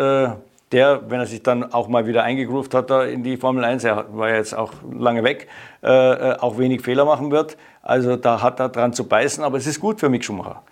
Der, 0.71 1.09
wenn 1.09 1.19
er 1.19 1.25
sich 1.27 1.43
dann 1.43 1.71
auch 1.73 1.87
mal 1.87 2.07
wieder 2.07 2.23
eingegroovt 2.23 2.73
hat 2.73 2.89
in 3.07 3.23
die 3.23 3.37
Formel 3.37 3.63
1, 3.63 3.83
er 3.83 4.05
war 4.17 4.29
jetzt 4.29 4.55
auch 4.55 4.73
lange 4.91 5.23
weg, 5.23 5.47
äh, 5.83 5.87
äh, 5.87 6.39
auch 6.39 6.57
wenig 6.57 6.81
Fehler 6.81 7.05
machen 7.05 7.31
wird. 7.31 7.55
Also 7.81 8.15
da 8.15 8.41
hat 8.41 8.59
er 8.59 8.69
dran 8.69 8.91
zu 8.91 9.07
beißen, 9.07 9.43
aber 9.43 9.57
es 9.57 9.67
ist 9.67 9.79
gut 9.79 9.99
für 9.99 10.09
Mick 10.09 10.23
Schumacher, 10.25 10.63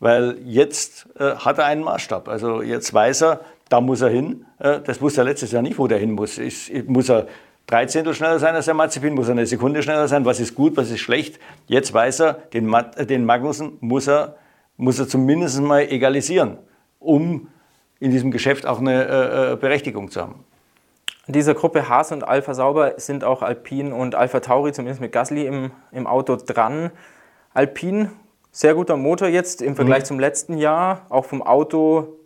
weil 0.00 0.38
jetzt 0.44 1.06
äh, 1.18 1.34
hat 1.36 1.58
er 1.58 1.66
einen 1.66 1.82
Maßstab. 1.82 2.28
Also 2.28 2.62
jetzt 2.62 2.94
weiß 2.94 3.22
er, 3.22 3.40
da 3.68 3.80
muss 3.80 4.00
er 4.00 4.08
hin. 4.08 4.46
Äh, 4.58 4.80
das 4.80 5.00
wusste 5.02 5.20
er 5.20 5.24
letztes 5.24 5.52
Jahr 5.52 5.62
nicht, 5.62 5.78
wo 5.78 5.86
der 5.86 5.98
hin 5.98 6.12
muss. 6.12 6.38
Ist, 6.38 6.72
muss 6.88 7.10
er 7.10 7.26
drei 7.66 7.86
Zehntel 7.86 8.14
schneller 8.14 8.38
sein 8.38 8.54
als 8.54 8.66
der 8.66 8.74
Mazepin, 8.74 9.14
muss 9.14 9.28
er 9.28 9.32
eine 9.32 9.46
Sekunde 9.46 9.82
schneller 9.82 10.08
sein, 10.08 10.24
was 10.24 10.40
ist 10.40 10.54
gut, 10.54 10.76
was 10.76 10.90
ist 10.90 11.00
schlecht. 11.00 11.38
Jetzt 11.66 11.92
weiß 11.92 12.20
er, 12.20 12.32
den, 12.52 12.72
äh, 12.72 13.06
den 13.06 13.24
Magnussen 13.24 13.78
muss 13.80 14.08
er, 14.08 14.36
muss 14.76 14.98
er 14.98 15.08
zumindest 15.08 15.60
mal 15.60 15.82
egalisieren, 15.82 16.58
um 16.98 17.48
in 18.02 18.10
diesem 18.10 18.32
Geschäft 18.32 18.66
auch 18.66 18.80
eine 18.80 19.04
äh, 19.04 19.52
äh, 19.52 19.56
Berechtigung 19.56 20.10
zu 20.10 20.20
haben. 20.20 20.44
In 21.28 21.34
dieser 21.34 21.54
Gruppe 21.54 21.88
Haas 21.88 22.10
und 22.10 22.24
Alpha 22.24 22.52
Sauber 22.52 22.94
sind 22.96 23.22
auch 23.22 23.42
Alpine 23.42 23.94
und 23.94 24.16
Alpha 24.16 24.40
Tauri, 24.40 24.72
zumindest 24.72 25.00
mit 25.00 25.12
Gasly 25.12 25.46
im, 25.46 25.70
im 25.92 26.08
Auto 26.08 26.34
dran. 26.34 26.90
Alpine, 27.54 28.10
sehr 28.50 28.74
guter 28.74 28.96
Motor 28.96 29.28
jetzt 29.28 29.62
im 29.62 29.76
Vergleich 29.76 30.00
mhm. 30.00 30.06
zum 30.06 30.18
letzten 30.18 30.58
Jahr. 30.58 31.06
Auch 31.10 31.26
vom 31.26 31.42
Auto 31.42 32.16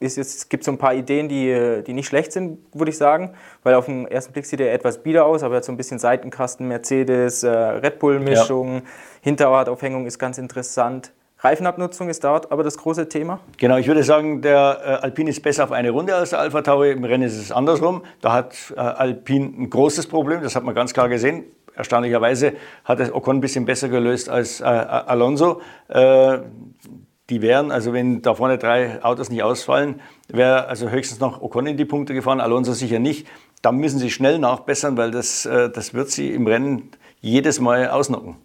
ist 0.00 0.16
jetzt, 0.16 0.48
gibt 0.48 0.62
es 0.62 0.64
so 0.64 0.72
ein 0.72 0.78
paar 0.78 0.94
Ideen, 0.94 1.28
die, 1.28 1.82
die 1.86 1.92
nicht 1.92 2.06
schlecht 2.06 2.32
sind, 2.32 2.60
würde 2.72 2.90
ich 2.90 2.96
sagen. 2.96 3.34
Weil 3.64 3.74
auf 3.74 3.84
den 3.84 4.06
ersten 4.06 4.32
Blick 4.32 4.46
sieht 4.46 4.60
er 4.60 4.72
etwas 4.72 5.02
bieder 5.02 5.26
aus, 5.26 5.42
aber 5.42 5.56
er 5.56 5.58
hat 5.58 5.64
so 5.66 5.72
ein 5.72 5.76
bisschen 5.76 5.98
Seitenkasten, 5.98 6.66
Mercedes, 6.68 7.42
äh, 7.42 7.50
Red 7.50 7.98
Bull-Mischung, 7.98 8.76
ja. 8.76 8.82
Hinterradaufhängung 9.20 10.06
ist 10.06 10.18
ganz 10.18 10.38
interessant. 10.38 11.12
Reifenabnutzung 11.40 12.08
ist 12.08 12.24
dort 12.24 12.50
aber 12.50 12.64
das 12.64 12.76
große 12.76 13.08
Thema? 13.08 13.38
Genau, 13.58 13.76
ich 13.76 13.86
würde 13.86 14.02
sagen, 14.02 14.42
der 14.42 14.80
äh, 14.82 15.04
Alpine 15.04 15.30
ist 15.30 15.40
besser 15.40 15.64
auf 15.64 15.72
eine 15.72 15.90
Runde 15.90 16.16
als 16.16 16.30
der 16.30 16.40
Alpha 16.40 16.62
Tauri. 16.62 16.90
Im 16.90 17.04
Rennen 17.04 17.22
ist 17.22 17.36
es 17.36 17.52
andersrum. 17.52 18.02
Da 18.20 18.32
hat 18.32 18.56
äh, 18.76 18.80
Alpine 18.80 19.46
ein 19.56 19.70
großes 19.70 20.08
Problem, 20.08 20.42
das 20.42 20.56
hat 20.56 20.64
man 20.64 20.74
ganz 20.74 20.92
klar 20.92 21.08
gesehen. 21.08 21.44
Erstaunlicherweise 21.76 22.54
hat 22.84 22.98
es 22.98 23.14
Ocon 23.14 23.36
ein 23.36 23.40
bisschen 23.40 23.66
besser 23.66 23.88
gelöst 23.88 24.28
als 24.28 24.60
äh, 24.60 24.64
Alonso. 24.64 25.60
Die 27.30 27.42
wären, 27.42 27.70
also 27.70 27.92
wenn 27.92 28.22
da 28.22 28.34
vorne 28.34 28.58
drei 28.58 29.04
Autos 29.04 29.30
nicht 29.30 29.44
ausfallen, 29.44 30.00
wäre 30.28 30.66
also 30.66 30.90
höchstens 30.90 31.20
noch 31.20 31.40
Ocon 31.40 31.66
in 31.66 31.76
die 31.76 31.84
Punkte 31.84 32.14
gefahren, 32.14 32.40
Alonso 32.40 32.72
sicher 32.72 32.98
nicht. 32.98 33.28
Da 33.62 33.70
müssen 33.70 34.00
sie 34.00 34.10
schnell 34.10 34.38
nachbessern, 34.40 34.96
weil 34.96 35.12
das, 35.12 35.42
das 35.42 35.94
wird 35.94 36.08
sie 36.08 36.32
im 36.32 36.46
Rennen 36.46 36.90
jedes 37.20 37.60
Mal 37.60 37.90
ausnocken. 37.90 38.38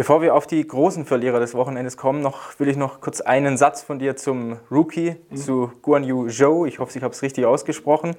Bevor 0.00 0.22
wir 0.22 0.34
auf 0.34 0.46
die 0.46 0.66
großen 0.66 1.04
Verlierer 1.04 1.40
des 1.40 1.54
Wochenendes 1.54 1.98
kommen, 1.98 2.22
noch, 2.22 2.58
will 2.58 2.70
ich 2.70 2.78
noch 2.78 3.02
kurz 3.02 3.20
einen 3.20 3.58
Satz 3.58 3.82
von 3.82 3.98
dir 3.98 4.16
zum 4.16 4.56
Rookie, 4.70 5.16
mhm. 5.28 5.36
zu 5.36 5.72
Guan 5.82 6.04
Yu 6.04 6.26
Zhou. 6.30 6.64
Ich 6.64 6.78
hoffe, 6.78 6.96
ich 6.96 7.04
habe 7.04 7.12
es 7.12 7.20
richtig 7.20 7.44
ausgesprochen. 7.44 8.16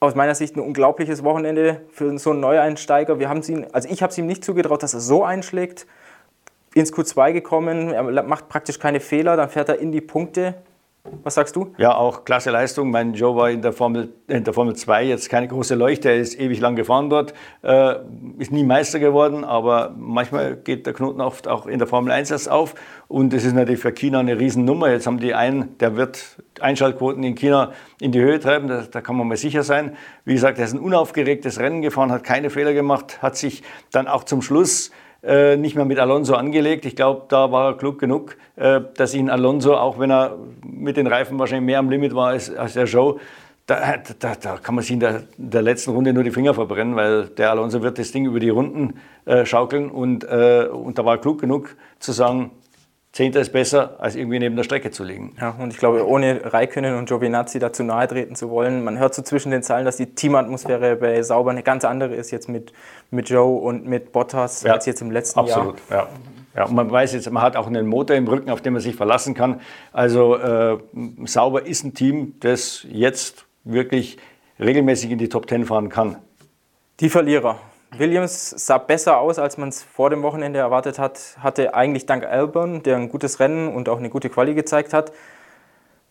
Aus 0.00 0.14
meiner 0.14 0.34
Sicht 0.34 0.56
ein 0.56 0.60
unglaubliches 0.60 1.22
Wochenende 1.22 1.82
für 1.90 2.18
so 2.18 2.30
einen 2.30 2.40
Neueinsteiger. 2.40 3.18
Wir 3.18 3.28
haben 3.28 3.42
ihn, 3.42 3.66
also 3.72 3.90
ich 3.90 4.02
habe 4.02 4.10
es 4.10 4.16
ihm 4.16 4.24
nicht 4.24 4.42
zugetraut, 4.42 4.82
dass 4.82 4.94
er 4.94 5.00
so 5.00 5.22
einschlägt. 5.22 5.86
Ins 6.72 6.94
Q2 6.94 7.34
gekommen, 7.34 7.90
er 7.90 8.22
macht 8.22 8.48
praktisch 8.48 8.78
keine 8.78 9.00
Fehler, 9.00 9.36
dann 9.36 9.50
fährt 9.50 9.68
er 9.68 9.80
in 9.80 9.92
die 9.92 10.00
Punkte. 10.00 10.54
Was 11.02 11.34
sagst 11.34 11.56
du? 11.56 11.72
Ja, 11.78 11.94
auch 11.94 12.26
klasse 12.26 12.50
Leistung. 12.50 12.90
Mein 12.90 13.14
Joe 13.14 13.34
war 13.34 13.50
in 13.50 13.62
der 13.62 13.72
Formel, 13.72 14.12
in 14.28 14.44
der 14.44 14.52
Formel 14.52 14.76
2 14.76 15.04
jetzt 15.04 15.30
keine 15.30 15.48
große 15.48 15.74
Leuchte. 15.74 16.10
Er 16.10 16.16
ist 16.16 16.38
ewig 16.38 16.60
lang 16.60 16.76
gefahren 16.76 17.08
dort, 17.08 17.32
äh, 17.62 17.94
ist 18.38 18.52
nie 18.52 18.64
Meister 18.64 18.98
geworden, 18.98 19.42
aber 19.42 19.94
manchmal 19.96 20.56
geht 20.56 20.84
der 20.84 20.92
Knoten 20.92 21.22
oft 21.22 21.48
auch 21.48 21.66
in 21.66 21.78
der 21.78 21.88
Formel 21.88 22.12
1 22.12 22.30
erst 22.30 22.50
auf. 22.50 22.74
Und 23.08 23.32
es 23.32 23.46
ist 23.46 23.54
natürlich 23.54 23.80
für 23.80 23.92
China 23.92 24.20
eine 24.20 24.38
Riesennummer. 24.38 24.90
Jetzt 24.90 25.06
haben 25.06 25.18
die 25.18 25.32
einen, 25.32 25.78
der 25.78 25.96
wird 25.96 26.36
Einschaltquoten 26.60 27.22
in 27.22 27.34
China 27.34 27.72
in 27.98 28.12
die 28.12 28.20
Höhe 28.20 28.38
treiben, 28.38 28.68
da, 28.68 28.82
da 28.82 29.00
kann 29.00 29.16
man 29.16 29.26
mal 29.26 29.38
sicher 29.38 29.62
sein. 29.62 29.96
Wie 30.26 30.34
gesagt, 30.34 30.58
er 30.58 30.66
ist 30.66 30.74
ein 30.74 30.80
unaufgeregtes 30.80 31.58
Rennen 31.60 31.80
gefahren, 31.80 32.12
hat 32.12 32.24
keine 32.24 32.50
Fehler 32.50 32.74
gemacht, 32.74 33.22
hat 33.22 33.36
sich 33.36 33.62
dann 33.90 34.06
auch 34.06 34.24
zum 34.24 34.42
Schluss 34.42 34.90
äh, 35.22 35.56
nicht 35.56 35.76
mehr 35.76 35.84
mit 35.84 35.98
Alonso 35.98 36.34
angelegt. 36.34 36.84
Ich 36.86 36.96
glaube, 36.96 37.26
da 37.28 37.52
war 37.52 37.70
er 37.70 37.76
klug 37.76 37.98
genug, 37.98 38.36
äh, 38.56 38.80
dass 38.94 39.14
ihn 39.14 39.30
Alonso, 39.30 39.74
auch 39.76 39.98
wenn 39.98 40.10
er 40.10 40.36
mit 40.64 40.96
den 40.96 41.06
Reifen 41.06 41.38
wahrscheinlich 41.38 41.66
mehr 41.66 41.78
am 41.78 41.90
Limit 41.90 42.14
war 42.14 42.28
als, 42.28 42.54
als 42.54 42.74
der 42.74 42.84
Joe, 42.84 43.16
da, 43.66 43.98
da, 44.18 44.34
da, 44.34 44.56
kann 44.56 44.74
man 44.74 44.82
sich 44.82 44.92
in 44.92 45.00
der, 45.00 45.22
der, 45.36 45.62
letzten 45.62 45.92
Runde 45.92 46.12
nur 46.12 46.24
die 46.24 46.32
Finger 46.32 46.54
verbrennen, 46.54 46.96
weil 46.96 47.26
der 47.26 47.50
Alonso 47.50 47.82
wird 47.82 47.98
das 47.98 48.10
Ding 48.10 48.26
über 48.26 48.40
die 48.40 48.48
Runden 48.48 48.94
äh, 49.26 49.46
schaukeln 49.46 49.90
und, 49.90 50.24
äh, 50.24 50.66
und 50.72 50.98
da 50.98 51.04
war 51.04 51.14
er 51.14 51.18
klug 51.18 51.40
genug 51.40 51.76
zu 52.00 52.10
sagen, 52.10 52.50
Zehnter 53.12 53.40
ist 53.40 53.52
besser, 53.52 53.96
als 53.98 54.14
irgendwie 54.14 54.38
neben 54.38 54.54
der 54.54 54.62
Strecke 54.62 54.92
zu 54.92 55.02
liegen. 55.02 55.34
Ja, 55.40 55.56
und 55.58 55.72
ich 55.72 55.78
glaube, 55.78 56.06
ohne 56.06 56.52
Raikönnen 56.52 56.96
und 56.96 57.08
Giovinazzi 57.08 57.58
dazu 57.58 57.82
nahe 57.82 58.06
treten 58.06 58.36
zu 58.36 58.50
wollen, 58.50 58.84
man 58.84 58.98
hört 59.00 59.14
so 59.14 59.22
zwischen 59.22 59.50
den 59.50 59.64
Zeilen, 59.64 59.84
dass 59.84 59.96
die 59.96 60.14
Teamatmosphäre 60.14 60.94
bei 60.94 61.20
Sauber 61.22 61.50
eine 61.50 61.64
ganz 61.64 61.84
andere 61.84 62.14
ist 62.14 62.30
jetzt 62.30 62.48
mit, 62.48 62.72
mit 63.10 63.28
Joe 63.28 63.60
und 63.60 63.84
mit 63.84 64.12
Bottas 64.12 64.62
ja, 64.62 64.74
als 64.74 64.86
jetzt 64.86 65.02
im 65.02 65.10
letzten 65.10 65.40
absolut, 65.40 65.80
Jahr. 65.90 66.02
Absolut, 66.02 66.24
ja. 66.24 66.30
Ja, 66.56 66.64
und 66.64 66.74
man 66.74 66.90
weiß 66.90 67.12
jetzt, 67.12 67.30
man 67.30 67.42
hat 67.42 67.56
auch 67.56 67.68
einen 67.68 67.86
Motor 67.86 68.16
im 68.16 68.26
Rücken, 68.26 68.50
auf 68.50 68.60
den 68.60 68.72
man 68.72 68.82
sich 68.82 68.96
verlassen 68.96 69.34
kann. 69.34 69.60
Also 69.92 70.36
äh, 70.36 70.78
Sauber 71.24 71.64
ist 71.64 71.84
ein 71.84 71.94
Team, 71.94 72.34
das 72.40 72.86
jetzt 72.90 73.46
wirklich 73.64 74.18
regelmäßig 74.58 75.12
in 75.12 75.18
die 75.18 75.28
Top 75.28 75.46
Ten 75.46 75.64
fahren 75.64 75.88
kann. 75.88 76.16
Die 76.98 77.08
Verlierer. 77.08 77.60
Williams 77.96 78.50
sah 78.50 78.78
besser 78.78 79.18
aus, 79.18 79.38
als 79.38 79.58
man 79.58 79.68
es 79.68 79.82
vor 79.82 80.10
dem 80.10 80.22
Wochenende 80.22 80.58
erwartet 80.58 80.98
hat. 80.98 81.36
Hatte 81.40 81.74
eigentlich 81.74 82.06
dank 82.06 82.24
Albon, 82.24 82.82
der 82.82 82.96
ein 82.96 83.08
gutes 83.08 83.40
Rennen 83.40 83.74
und 83.74 83.88
auch 83.88 83.98
eine 83.98 84.10
gute 84.10 84.30
Quali 84.30 84.54
gezeigt 84.54 84.92
hat. 84.92 85.12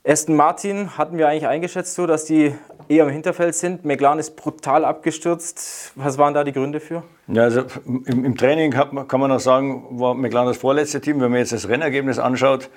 Aston 0.05 0.35
Martin 0.35 0.97
hatten 0.97 1.17
wir 1.17 1.27
eigentlich 1.27 1.47
eingeschätzt, 1.47 1.93
so 1.95 2.07
dass 2.07 2.25
die 2.25 2.55
eher 2.87 3.03
im 3.03 3.09
Hinterfeld 3.09 3.53
sind. 3.53 3.85
McLaren 3.85 4.17
ist 4.17 4.35
brutal 4.35 4.85
abgestürzt. 4.85 5.91
Was 5.95 6.17
waren 6.17 6.33
da 6.33 6.43
die 6.43 6.53
Gründe 6.53 6.79
für? 6.79 7.03
Ja, 7.27 7.43
also 7.43 7.63
im, 7.85 8.25
im 8.25 8.37
Training 8.37 8.71
kann 8.71 9.19
man 9.19 9.31
auch 9.31 9.39
sagen, 9.39 9.99
war 9.99 10.15
McLaren 10.15 10.47
das 10.47 10.57
vorletzte 10.57 11.01
Team. 11.01 11.19
Wenn 11.21 11.31
man 11.31 11.39
jetzt 11.39 11.51
das 11.51 11.67
Rennergebnis 11.67 12.17
anschaut, 12.17 12.69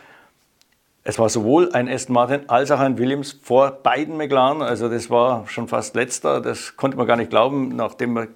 es 1.04 1.18
war 1.18 1.28
sowohl 1.28 1.72
ein 1.72 1.88
Aston 1.88 2.14
Martin 2.14 2.48
als 2.48 2.70
auch 2.70 2.78
ein 2.78 2.96
Williams 2.96 3.32
vor 3.42 3.72
beiden 3.72 4.16
McLaren. 4.16 4.62
Also 4.62 4.88
das 4.88 5.10
war 5.10 5.48
schon 5.48 5.66
fast 5.66 5.96
letzter. 5.96 6.40
Das 6.40 6.76
konnte 6.76 6.96
man 6.96 7.08
gar 7.08 7.16
nicht 7.16 7.30
glauben, 7.30 7.74
nachdem 7.74 8.14
wir 8.14 8.28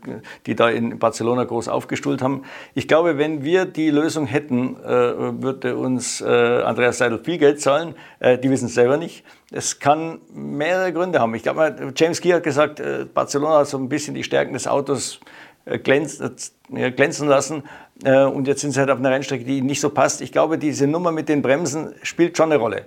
die 0.47 0.57
da 0.57 0.69
in 0.69 0.99
Barcelona 0.99 1.45
groß 1.45 1.69
aufgestuhlt 1.69 2.23
haben. 2.23 2.43
Ich 2.75 2.89
glaube, 2.89 3.19
wenn 3.19 3.45
wir 3.45 3.67
die 3.67 3.91
Lösung 3.91 4.27
hätten, 4.27 4.77
äh, 4.83 4.89
würde 4.89 5.77
uns 5.77 6.21
äh, 6.21 6.27
Andreas 6.27 6.99
Seidel 6.99 7.23
viel 7.23 7.39
Geld 7.39 7.61
zahlen. 7.61 7.95
Äh, 8.19 8.37
die 8.39 8.51
wissen 8.51 8.67
es 8.67 8.75
selber 8.75 8.97
nicht. 8.97 9.25
Es 9.53 9.79
kann 9.79 10.19
mehrere 10.35 10.93
Gründe 10.93 11.21
haben. 11.21 11.37
Ich 11.37 11.45
glaube, 11.45 11.93
James 11.95 12.21
Key 12.21 12.31
hat 12.31 12.43
gesagt, 12.43 12.83
Barcelona 13.15 13.59
hat 13.59 13.69
so 13.69 13.79
ein 13.79 13.89
bisschen 13.89 14.17
die 14.17 14.25
Stärken 14.25 14.55
des 14.55 14.67
Autos 14.67 15.21
glänzen 15.67 17.29
lassen. 17.29 17.65
Äh, 18.05 18.25
und 18.25 18.47
jetzt 18.47 18.61
sind 18.61 18.73
sie 18.73 18.81
halt 18.81 18.91
auf 18.91 18.99
einer 18.99 19.11
Rennstrecke, 19.11 19.45
die 19.45 19.63
nicht 19.63 19.81
so 19.81 19.91
passt. 19.91 20.21
Ich 20.21 20.33
glaube, 20.33 20.59
diese 20.59 20.87
Nummer 20.87 21.13
mit 21.13 21.29
den 21.29 21.43
Bremsen 21.43 21.95
spielt 22.03 22.37
schon 22.37 22.53
eine 22.53 22.61
Rolle. 22.61 22.87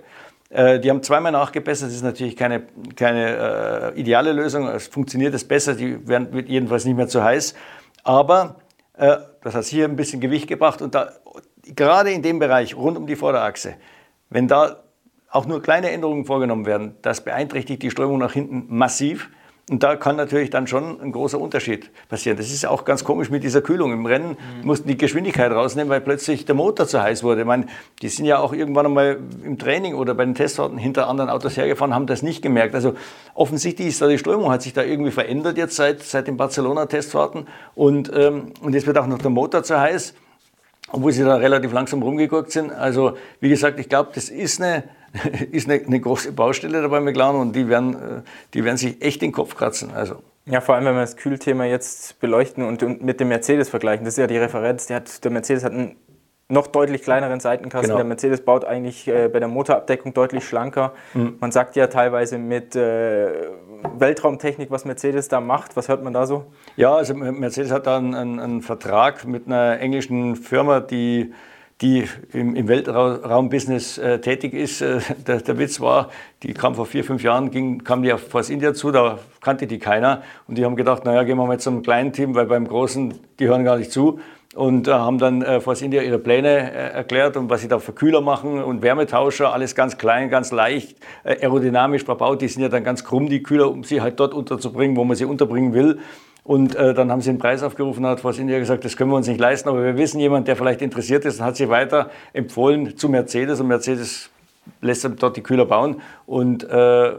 Äh, 0.50 0.80
die 0.80 0.90
haben 0.90 1.02
zweimal 1.02 1.32
nachgebessert, 1.32 1.88
das 1.88 1.96
ist 1.96 2.02
natürlich 2.02 2.36
keine, 2.36 2.64
keine 2.96 3.92
äh, 3.94 4.00
ideale 4.00 4.32
Lösung. 4.32 4.66
Es 4.68 4.88
funktioniert 4.88 5.34
es 5.34 5.44
besser, 5.46 5.74
die 5.74 6.08
werden 6.08 6.32
wird 6.32 6.48
jedenfalls 6.48 6.84
nicht 6.84 6.96
mehr 6.96 7.08
zu 7.08 7.22
heiß. 7.22 7.54
Aber 8.02 8.56
äh, 8.96 9.18
das 9.42 9.54
hat 9.54 9.64
hier 9.66 9.84
ein 9.84 9.96
bisschen 9.96 10.20
Gewicht 10.20 10.48
gebracht 10.48 10.82
und 10.82 10.94
da, 10.94 11.12
gerade 11.62 12.10
in 12.10 12.22
dem 12.22 12.38
Bereich 12.38 12.76
rund 12.76 12.96
um 12.96 13.06
die 13.06 13.16
Vorderachse, 13.16 13.74
wenn 14.28 14.48
da 14.48 14.82
auch 15.30 15.46
nur 15.46 15.62
kleine 15.62 15.90
Änderungen 15.90 16.24
vorgenommen 16.24 16.66
werden, 16.66 16.96
das 17.02 17.20
beeinträchtigt 17.20 17.82
die 17.82 17.90
Strömung 17.90 18.18
nach 18.18 18.32
hinten 18.32 18.66
massiv. 18.68 19.30
Und 19.70 19.84
da 19.84 19.94
kann 19.94 20.16
natürlich 20.16 20.50
dann 20.50 20.66
schon 20.66 21.00
ein 21.00 21.12
großer 21.12 21.40
Unterschied 21.40 21.90
passieren. 22.08 22.36
Das 22.36 22.50
ist 22.50 22.66
auch 22.66 22.84
ganz 22.84 23.04
komisch 23.04 23.30
mit 23.30 23.44
dieser 23.44 23.62
Kühlung. 23.62 23.92
Im 23.92 24.04
Rennen 24.04 24.30
mhm. 24.30 24.66
mussten 24.66 24.88
die 24.88 24.96
Geschwindigkeit 24.96 25.52
rausnehmen, 25.52 25.88
weil 25.88 26.00
plötzlich 26.00 26.44
der 26.44 26.56
Motor 26.56 26.88
zu 26.88 27.00
heiß 27.00 27.22
wurde. 27.22 27.42
Ich 27.42 27.46
meine, 27.46 27.66
die 28.02 28.08
sind 28.08 28.24
ja 28.24 28.40
auch 28.40 28.52
irgendwann 28.52 28.86
einmal 28.86 29.20
im 29.44 29.58
Training 29.58 29.94
oder 29.94 30.14
bei 30.14 30.24
den 30.24 30.34
Testfahrten 30.34 30.76
hinter 30.76 31.06
anderen 31.06 31.30
Autos 31.30 31.56
hergefahren, 31.56 31.94
haben 31.94 32.08
das 32.08 32.22
nicht 32.22 32.42
gemerkt. 32.42 32.74
Also 32.74 32.94
offensichtlich 33.34 33.86
ist 33.86 34.02
da 34.02 34.08
die 34.08 34.18
Strömung, 34.18 34.50
hat 34.50 34.62
sich 34.62 34.72
da 34.72 34.82
irgendwie 34.82 35.12
verändert 35.12 35.56
jetzt 35.56 35.76
seit, 35.76 36.02
seit 36.02 36.26
den 36.26 36.36
Barcelona-Testfahrten. 36.36 37.46
Und, 37.76 38.10
ähm, 38.12 38.52
und 38.62 38.74
jetzt 38.74 38.88
wird 38.88 38.98
auch 38.98 39.06
noch 39.06 39.18
der 39.18 39.30
Motor 39.30 39.62
zu 39.62 39.78
heiß, 39.78 40.14
obwohl 40.92 41.12
sie 41.12 41.24
da 41.24 41.36
relativ 41.36 41.72
langsam 41.72 42.02
rumgeguckt 42.02 42.50
sind. 42.50 42.72
Also 42.72 43.16
wie 43.40 43.48
gesagt, 43.48 43.78
ich 43.80 43.88
glaube, 43.88 44.10
das 44.14 44.28
ist 44.28 44.60
eine 44.60 44.84
ist 45.50 45.68
eine, 45.68 45.82
eine, 45.84 46.00
große 46.00 46.32
Baustelle 46.32 46.82
dabei 46.82 47.00
McLaren 47.00 47.36
und 47.36 47.56
die 47.56 47.68
werden, 47.68 47.94
äh, 47.94 48.22
die 48.54 48.64
werden 48.64 48.76
sich 48.76 49.02
echt 49.02 49.22
den 49.22 49.32
Kopf 49.32 49.56
kratzen. 49.56 49.90
Also. 49.92 50.22
Ja, 50.46 50.60
vor 50.60 50.74
allem, 50.74 50.84
wenn 50.84 50.94
wir 50.94 51.00
das 51.00 51.16
Kühlthema 51.16 51.64
jetzt 51.64 52.18
beleuchten 52.20 52.64
und, 52.64 52.82
und 52.82 53.02
mit 53.02 53.20
dem 53.20 53.28
Mercedes 53.28 53.68
vergleichen. 53.68 54.04
Das 54.04 54.14
ist 54.14 54.18
ja 54.18 54.26
die 54.26 54.38
Referenz. 54.38 54.86
Der, 54.86 54.96
hat, 54.96 55.24
der 55.24 55.30
Mercedes 55.30 55.64
hat 55.64 55.72
einen 55.72 55.96
noch 56.50 56.66
deutlich 56.66 57.02
kleineren 57.02 57.40
Seitenkasten. 57.40 57.88
Genau. 57.88 57.96
Der 57.96 58.04
Mercedes 58.04 58.40
baut 58.42 58.64
eigentlich 58.64 59.08
äh, 59.08 59.28
bei 59.28 59.38
der 59.38 59.48
Motorabdeckung 59.48 60.12
deutlich 60.14 60.44
schlanker. 60.44 60.92
Mhm. 61.14 61.36
Man 61.40 61.52
sagt 61.52 61.76
ja 61.76 61.86
teilweise 61.86 62.38
mit 62.38 62.76
äh, 62.76 63.28
Weltraumtechnik, 63.98 64.70
was 64.70 64.84
Mercedes 64.84 65.28
da 65.28 65.40
macht. 65.40 65.76
Was 65.76 65.88
hört 65.88 66.02
man 66.02 66.12
da 66.12 66.26
so? 66.26 66.46
Ja, 66.76 66.94
also 66.94 67.14
Mercedes 67.14 67.70
hat 67.70 67.86
da 67.86 67.98
einen, 67.98 68.40
einen, 68.40 68.62
Vertrag 68.62 69.26
mit 69.26 69.46
einer 69.46 69.80
englischen 69.80 70.36
Firma, 70.36 70.80
die 70.80 71.32
die 71.80 72.06
im, 72.34 72.54
im 72.56 72.68
Weltraumbusiness 72.68 73.96
äh, 73.98 74.20
tätig 74.20 74.52
ist. 74.52 74.82
Äh, 74.82 75.00
der, 75.26 75.40
der, 75.40 75.58
Witz 75.58 75.80
war, 75.80 76.10
die 76.42 76.52
kam 76.52 76.74
vor 76.74 76.84
vier, 76.84 77.04
fünf 77.04 77.22
Jahren, 77.22 77.50
ging, 77.50 77.84
kam 77.84 78.02
die 78.02 78.12
auf 78.12 78.28
Force 78.28 78.50
India 78.50 78.74
zu, 78.74 78.90
da 78.90 79.18
kannte 79.40 79.66
die 79.66 79.78
keiner. 79.78 80.22
Und 80.46 80.58
die 80.58 80.64
haben 80.64 80.76
gedacht, 80.76 81.04
naja, 81.06 81.22
gehen 81.22 81.38
wir 81.38 81.46
mal 81.46 81.58
zum 81.58 81.82
kleinen 81.82 82.12
Team, 82.12 82.34
weil 82.34 82.46
beim 82.46 82.68
Großen, 82.68 83.14
die 83.38 83.48
hören 83.48 83.64
gar 83.64 83.78
nicht 83.78 83.92
zu. 83.92 84.20
Und 84.56 84.88
äh, 84.88 84.92
haben 84.92 85.18
dann 85.18 85.42
äh, 85.42 85.60
Force 85.60 85.80
India 85.80 86.02
ihre 86.02 86.18
Pläne 86.18 86.48
äh, 86.48 86.92
erklärt 86.92 87.36
und 87.36 87.48
was 87.50 87.60
sie 87.60 87.68
da 87.68 87.78
für 87.78 87.92
Kühler 87.92 88.20
machen 88.20 88.60
und 88.60 88.82
Wärmetauscher, 88.82 89.52
alles 89.52 89.76
ganz 89.76 89.96
klein, 89.96 90.28
ganz 90.28 90.50
leicht, 90.50 90.98
äh, 91.22 91.40
aerodynamisch 91.40 92.04
verbaut. 92.04 92.42
Die 92.42 92.48
sind 92.48 92.62
ja 92.62 92.68
dann 92.68 92.82
ganz 92.82 93.04
krumm, 93.04 93.28
die 93.28 93.44
Kühler, 93.44 93.70
um 93.70 93.84
sie 93.84 94.00
halt 94.00 94.18
dort 94.18 94.34
unterzubringen, 94.34 94.96
wo 94.96 95.04
man 95.04 95.16
sie 95.16 95.24
unterbringen 95.24 95.72
will. 95.72 96.00
Und 96.42 96.74
äh, 96.74 96.94
dann 96.94 97.12
haben 97.12 97.20
sie 97.20 97.30
einen 97.30 97.38
Preis 97.38 97.62
aufgerufen, 97.62 98.04
hat 98.06 98.20
Force 98.20 98.40
India 98.40 98.58
gesagt, 98.58 98.84
das 98.84 98.96
können 98.96 99.10
wir 99.10 99.16
uns 99.16 99.28
nicht 99.28 99.38
leisten, 99.38 99.68
aber 99.68 99.84
wir 99.84 99.96
wissen 99.96 100.18
jemand, 100.18 100.48
der 100.48 100.56
vielleicht 100.56 100.82
interessiert 100.82 101.24
ist, 101.24 101.38
und 101.38 101.46
hat 101.46 101.56
sie 101.56 101.68
weiter 101.68 102.10
empfohlen 102.32 102.96
zu 102.96 103.08
Mercedes 103.08 103.60
und 103.60 103.68
Mercedes 103.68 104.30
lässt 104.80 105.08
dort 105.18 105.36
die 105.36 105.42
Kühler 105.42 105.66
bauen. 105.66 106.00
Und 106.26 106.64
äh, 106.64 107.12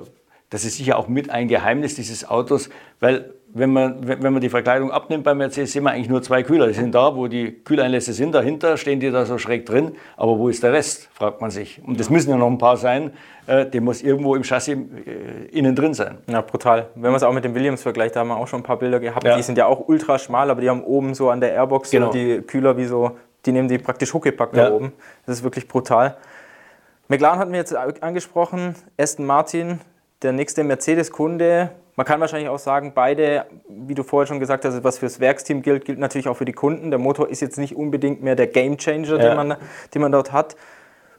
das 0.50 0.66
ist 0.66 0.76
sicher 0.76 0.98
auch 0.98 1.08
mit 1.08 1.30
ein 1.30 1.48
Geheimnis 1.48 1.96
dieses 1.96 2.28
Autos, 2.30 2.70
weil 3.00 3.34
wenn 3.54 3.74
man, 3.74 4.08
wenn 4.08 4.34
man 4.34 4.42
die 4.42 4.50
Verkleidung 4.50 4.92
abnimmt 4.92 5.24
bei 5.24 5.34
Mercedes, 5.34 5.74
sehen 5.74 5.84
wir 5.84 5.92
eigentlich 5.92 6.10
nur 6.10 6.22
zwei 6.24 6.44
Kühler. 6.44 6.68
Die 6.68 6.74
sind 6.74 6.96
da, 6.96 7.16
wo 7.16 7.28
die 7.28 7.52
Kühleinlässe 7.64 8.14
sind. 8.14 8.34
Dahinter 8.34 8.78
stehen 8.78 9.00
die 9.00 9.12
da 9.12 9.26
so 9.26 9.38
schräg 9.38 9.66
drin. 9.66 9.94
Aber 10.16 10.38
wo 10.38 10.50
ist 10.50 10.64
der 10.64 10.74
Rest, 10.74 11.10
fragt 11.14 11.42
man 11.42 11.52
sich. 11.52 11.82
Und 11.86 12.00
das 12.00 12.10
müssen 12.10 12.30
ja 12.30 12.38
noch 12.38 12.48
ein 12.48 12.58
paar 12.58 12.78
sein. 12.78 13.12
Äh, 13.48 13.66
der 13.66 13.82
muss 13.82 14.02
irgendwo 14.02 14.36
im 14.36 14.44
Chassis 14.44 14.78
äh, 14.78 15.58
innen 15.58 15.76
drin 15.76 15.94
sein. 15.94 16.20
Ja, 16.28 16.42
brutal. 16.42 16.90
Wenn 16.96 17.12
man 17.12 17.16
es 17.16 17.24
auch 17.24 17.34
mit 17.34 17.44
dem 17.44 17.54
Williams 17.54 17.82
vergleicht, 17.82 18.16
da 18.16 18.22
haben 18.22 18.30
wir 18.30 18.38
auch 18.38 18.48
schon 18.48 18.62
ein 18.62 18.64
paar 18.64 18.78
Bilder 18.78 19.00
gehabt. 19.00 19.26
Ja. 19.26 19.36
Die 19.36 19.44
sind 19.44 19.58
ja 19.58 19.66
auch 19.66 19.88
ultra 19.88 20.18
schmal, 20.18 20.50
aber 20.50 20.62
die 20.62 20.70
haben 20.70 20.84
oben 20.84 21.14
so 21.14 21.30
an 21.30 21.42
der 21.42 21.54
Airbox 21.54 21.92
genau. 21.92 22.08
so 22.08 22.14
die 22.14 22.42
Kühler 22.42 22.78
wie 22.78 22.86
so, 22.86 23.18
die 23.46 23.52
nehmen 23.52 23.68
die 23.68 23.78
praktisch 23.78 24.14
huckepack 24.14 24.56
ja. 24.56 24.70
da 24.70 24.76
oben. 24.76 24.94
Das 25.26 25.38
ist 25.38 25.44
wirklich 25.44 25.68
brutal. 25.68 26.16
McLaren 27.10 27.40
hatten 27.40 27.52
wir 27.52 27.60
jetzt 27.60 27.76
angesprochen. 27.76 28.76
Aston 28.98 29.26
Martin, 29.26 29.82
der 30.22 30.32
nächste 30.32 30.64
Mercedes-Kunde 30.64 31.72
man 32.02 32.08
kann 32.08 32.20
wahrscheinlich 32.20 32.50
auch 32.50 32.58
sagen, 32.58 32.94
beide, 32.96 33.46
wie 33.70 33.94
du 33.94 34.02
vorher 34.02 34.26
schon 34.26 34.40
gesagt 34.40 34.66
hast, 34.66 34.84
was 34.84 34.98
fürs 34.98 35.20
Werksteam 35.20 35.62
gilt, 35.62 35.86
gilt 35.86 36.00
natürlich 36.00 36.28
auch 36.28 36.36
für 36.36 36.46
die 36.46 36.52
Kunden. 36.52 36.90
Der 36.90 36.98
Motor 36.98 37.30
ist 37.30 37.42
jetzt 37.42 37.60
nicht 37.60 37.76
unbedingt 37.76 38.24
mehr 38.24 38.36
der 38.36 38.48
Gamechanger, 38.48 39.18
ja. 39.18 39.18
den, 39.20 39.36
man, 39.36 39.56
den 39.94 40.02
man 40.02 40.12
dort 40.12 40.32
hat. 40.32 40.56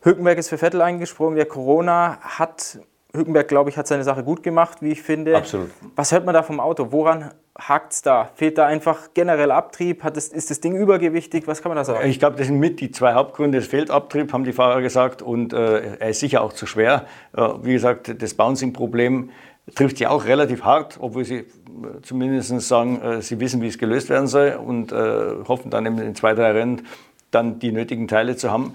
Hülkenberg 0.00 0.38
ist 0.38 0.48
für 0.48 0.58
Vettel 0.58 0.82
eingesprungen. 0.82 1.36
Der 1.36 1.46
Corona 1.46 2.18
hat, 2.20 2.80
Hülkenberg, 3.14 3.46
glaube 3.46 3.70
ich, 3.70 3.76
hat 3.76 3.86
seine 3.86 4.02
Sache 4.02 4.24
gut 4.24 4.42
gemacht, 4.42 4.78
wie 4.80 4.90
ich 4.90 5.02
finde. 5.02 5.36
Absolut. 5.36 5.70
Was 5.94 6.10
hört 6.10 6.24
man 6.24 6.34
da 6.34 6.42
vom 6.42 6.58
Auto? 6.58 6.90
Woran 6.90 7.30
hakt 7.56 7.92
es 7.92 8.02
da? 8.02 8.30
Fehlt 8.34 8.58
da 8.58 8.66
einfach 8.66 9.10
generell 9.14 9.52
Abtrieb? 9.52 10.02
Hat 10.02 10.16
es, 10.16 10.30
ist 10.30 10.50
das 10.50 10.58
Ding 10.58 10.74
übergewichtig? 10.74 11.46
Was 11.46 11.62
kann 11.62 11.70
man 11.70 11.76
da 11.76 11.84
sagen? 11.84 12.08
Ich 12.08 12.18
glaube, 12.18 12.34
das 12.38 12.48
sind 12.48 12.58
mit 12.58 12.80
die 12.80 12.90
zwei 12.90 13.14
Hauptgründe. 13.14 13.58
Es 13.58 13.68
fehlt 13.68 13.92
Abtrieb, 13.92 14.32
haben 14.32 14.42
die 14.42 14.52
Fahrer 14.52 14.82
gesagt, 14.82 15.22
und 15.22 15.52
äh, 15.52 15.96
er 16.00 16.08
ist 16.08 16.18
sicher 16.18 16.42
auch 16.42 16.52
zu 16.52 16.66
schwer. 16.66 17.06
Äh, 17.36 17.42
wie 17.62 17.74
gesagt, 17.74 18.20
das 18.20 18.34
Bouncing-Problem 18.34 19.30
trifft 19.74 19.98
sie 19.98 20.06
auch 20.06 20.24
relativ 20.24 20.64
hart, 20.64 20.98
obwohl 21.00 21.24
sie 21.24 21.38
äh, 21.38 21.46
zumindest 22.02 22.60
sagen, 22.62 23.00
äh, 23.00 23.22
sie 23.22 23.38
wissen, 23.40 23.62
wie 23.62 23.68
es 23.68 23.78
gelöst 23.78 24.08
werden 24.08 24.26
soll 24.26 24.58
und 24.64 24.92
äh, 24.92 24.96
hoffen 25.46 25.70
dann 25.70 25.86
in 25.86 26.14
zwei, 26.14 26.34
drei 26.34 26.52
Rennen 26.52 26.82
dann 27.30 27.58
die 27.58 27.72
nötigen 27.72 28.08
Teile 28.08 28.36
zu 28.36 28.50
haben. 28.50 28.74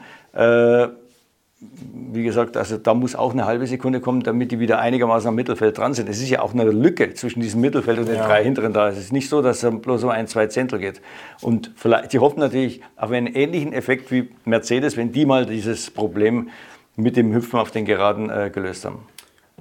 wie 1.60 2.23
gesagt, 2.23 2.58
also 2.58 2.78
da 2.78 2.93
muss 2.93 3.15
auch 3.15 3.34
eine 3.34 3.45
halbe 3.45 3.67
Sekunde 3.67 4.00
kommen, 4.00 4.21
damit 4.21 4.52
die 4.52 4.60
wieder 4.60 4.80
einigermaßen 4.80 5.28
am 5.28 5.36
Mittelfeld 5.36 5.78
dran 5.78 5.93
sind. 5.93 6.10
Es 6.10 6.19
ist 6.19 6.30
ja 6.30 6.41
auch 6.41 6.54
eine 6.54 6.63
Lücke 6.63 7.13
zwischen 7.13 7.39
diesem 7.39 7.62
Mittelfeld 7.62 8.00
und 8.00 8.08
den 8.08 8.15
ja. 8.15 8.26
drei 8.26 8.43
hinteren 8.43 8.73
da. 8.73 8.89
Es 8.89 8.97
ist 8.97 9.13
nicht 9.13 9.30
so, 9.30 9.43
dass 9.43 9.62
es 9.62 9.82
bloß 9.82 10.04
um 10.06 10.10
ein, 10.10 10.28
zwei 10.28 10.47
Zehntel 10.47 10.80
geht. 10.80 11.02
Und 11.41 11.71
vielleicht, 11.76 12.13
die 12.13 12.19
hoffen 12.19 12.39
natürlich 12.39 12.82
auf 12.95 13.12
einen 13.12 13.28
ähnlichen 13.28 13.73
Effekt 13.73 14.12
wie 14.12 14.30
Mercedes, 14.45 14.97
wenn 14.97 15.12
die 15.12 15.28
mal 15.28 15.45
dieses 15.45 15.91
Problem 15.91 16.50
mit 16.95 17.15
dem 17.15 17.34
Hüpfen 17.34 17.60
auf 17.60 17.69
den 17.69 17.86
Geraden 17.86 18.30
äh, 18.30 18.50
gelöst 18.52 18.86
haben. 18.86 19.06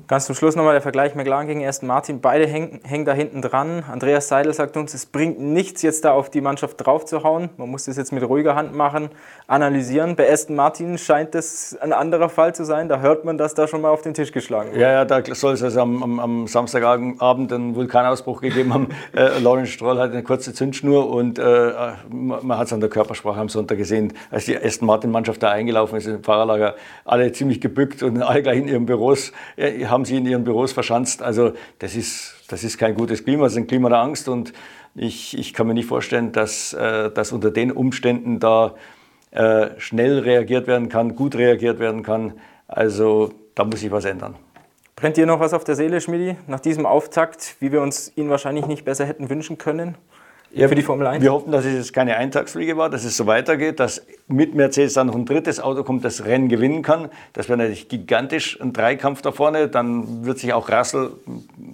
Ganz 0.08 0.26
zum 0.26 0.36
Schluss 0.36 0.54
nochmal 0.54 0.74
der 0.74 0.82
Vergleich 0.82 1.16
McLaren 1.16 1.48
gegen 1.48 1.66
Aston 1.66 1.88
Martin. 1.88 2.20
Beide 2.20 2.46
hängen, 2.46 2.80
hängen 2.84 3.06
da 3.06 3.12
hinten 3.12 3.42
dran. 3.42 3.82
Andreas 3.90 4.28
Seidel 4.28 4.52
sagt 4.52 4.76
uns, 4.76 4.94
es 4.94 5.06
bringt 5.06 5.40
nichts, 5.40 5.82
jetzt 5.82 6.04
da 6.04 6.12
auf 6.12 6.30
die 6.30 6.40
Mannschaft 6.42 6.76
draufzuhauen. 6.86 7.48
Man 7.56 7.70
muss 7.70 7.86
das 7.86 7.96
jetzt 7.96 8.12
mit 8.12 8.22
ruhiger 8.22 8.54
Hand 8.54 8.72
machen, 8.72 9.08
analysieren. 9.48 10.14
Bei 10.14 10.30
Aston 10.30 10.54
Martin 10.54 10.98
scheint 10.98 11.34
das 11.34 11.76
ein 11.80 11.92
anderer 11.92 12.28
Fall 12.28 12.54
zu 12.54 12.64
sein. 12.64 12.88
Da 12.88 13.00
hört 13.00 13.24
man, 13.24 13.36
dass 13.36 13.54
da 13.54 13.66
schon 13.66 13.80
mal 13.80 13.88
auf 13.88 14.02
den 14.02 14.14
Tisch 14.14 14.30
geschlagen 14.30 14.70
wird. 14.70 14.80
Ja, 14.80 14.92
ja, 14.92 15.04
da 15.06 15.22
soll 15.34 15.54
es 15.54 15.62
also 15.62 15.80
am, 15.80 16.02
am, 16.02 16.20
am 16.20 16.46
Samstagabend 16.46 17.52
einen 17.52 17.74
Vulkanausbruch 17.74 18.42
gegeben 18.42 18.74
haben. 18.74 18.88
äh, 19.16 19.40
Lawrence 19.40 19.72
Stroll 19.72 19.98
hat 19.98 20.12
eine 20.12 20.22
kurze 20.22 20.52
Zündschnur 20.52 21.10
und 21.10 21.40
äh, 21.40 21.72
man 22.10 22.58
hat 22.58 22.66
es 22.66 22.72
an 22.72 22.80
der 22.80 22.90
Körpersprache 22.90 23.40
am 23.40 23.48
Sonntag 23.48 23.78
gesehen, 23.78 24.12
als 24.30 24.44
die 24.44 24.56
Aston 24.56 24.86
Martin-Mannschaft 24.86 25.42
da 25.42 25.50
eingelaufen 25.50 25.96
ist 25.98 26.06
im 26.06 26.22
Fahrerlager. 26.22 26.76
Alle 27.06 27.32
ziemlich 27.32 27.60
gebückt 27.60 28.04
und 28.04 28.22
alle 28.22 28.42
gleich 28.42 28.58
in 28.58 28.68
ihren 28.68 28.86
Büros. 28.86 29.32
Äh, 29.56 29.85
haben 29.90 30.04
sie 30.04 30.16
in 30.16 30.26
ihren 30.26 30.44
Büros 30.44 30.72
verschanzt. 30.72 31.22
Also 31.22 31.52
das 31.78 31.96
ist, 31.96 32.34
das 32.48 32.64
ist 32.64 32.78
kein 32.78 32.94
gutes 32.94 33.24
Klima, 33.24 33.44
das 33.44 33.52
ist 33.52 33.58
ein 33.58 33.66
Klima 33.66 33.88
der 33.88 33.98
Angst 33.98 34.28
und 34.28 34.52
ich, 34.94 35.36
ich 35.38 35.52
kann 35.52 35.66
mir 35.66 35.74
nicht 35.74 35.86
vorstellen, 35.86 36.32
dass, 36.32 36.72
äh, 36.72 37.10
dass 37.10 37.32
unter 37.32 37.50
den 37.50 37.70
Umständen 37.70 38.40
da 38.40 38.74
äh, 39.30 39.78
schnell 39.78 40.20
reagiert 40.20 40.66
werden 40.66 40.88
kann, 40.88 41.14
gut 41.14 41.34
reagiert 41.36 41.78
werden 41.78 42.02
kann. 42.02 42.34
Also 42.68 43.32
da 43.54 43.64
muss 43.64 43.80
sich 43.80 43.90
was 43.90 44.04
ändern. 44.04 44.36
Brennt 44.94 45.18
dir 45.18 45.26
noch 45.26 45.40
was 45.40 45.52
auf 45.52 45.64
der 45.64 45.76
Seele, 45.76 46.00
Schmidi, 46.00 46.36
nach 46.46 46.60
diesem 46.60 46.86
Auftakt, 46.86 47.56
wie 47.60 47.70
wir 47.70 47.82
uns 47.82 48.10
ihn 48.16 48.30
wahrscheinlich 48.30 48.66
nicht 48.66 48.86
besser 48.86 49.04
hätten 49.04 49.28
wünschen 49.28 49.58
können? 49.58 49.96
Ja, 50.52 50.68
für 50.68 50.74
die 50.74 50.82
Formel 50.82 51.06
1? 51.06 51.22
Wir 51.22 51.32
hoffen, 51.32 51.52
dass 51.52 51.64
es 51.64 51.74
jetzt 51.74 51.92
keine 51.92 52.16
Eintagsfliege 52.16 52.76
war, 52.76 52.88
dass 52.88 53.04
es 53.04 53.16
so 53.16 53.26
weitergeht, 53.26 53.78
dass 53.80 54.06
mit 54.28 54.54
Mercedes 54.54 54.94
dann 54.94 55.08
noch 55.08 55.14
ein 55.14 55.26
drittes 55.26 55.60
Auto 55.60 55.82
kommt, 55.82 56.04
das 56.04 56.24
Rennen 56.24 56.48
gewinnen 56.48 56.82
kann. 56.82 57.10
Das 57.32 57.48
wäre 57.48 57.58
natürlich 57.58 57.88
gigantisch, 57.88 58.60
ein 58.60 58.72
Dreikampf 58.72 59.22
da 59.22 59.32
vorne. 59.32 59.68
Dann 59.68 60.24
wird 60.24 60.38
sich 60.38 60.52
auch 60.52 60.70
Russell 60.70 61.10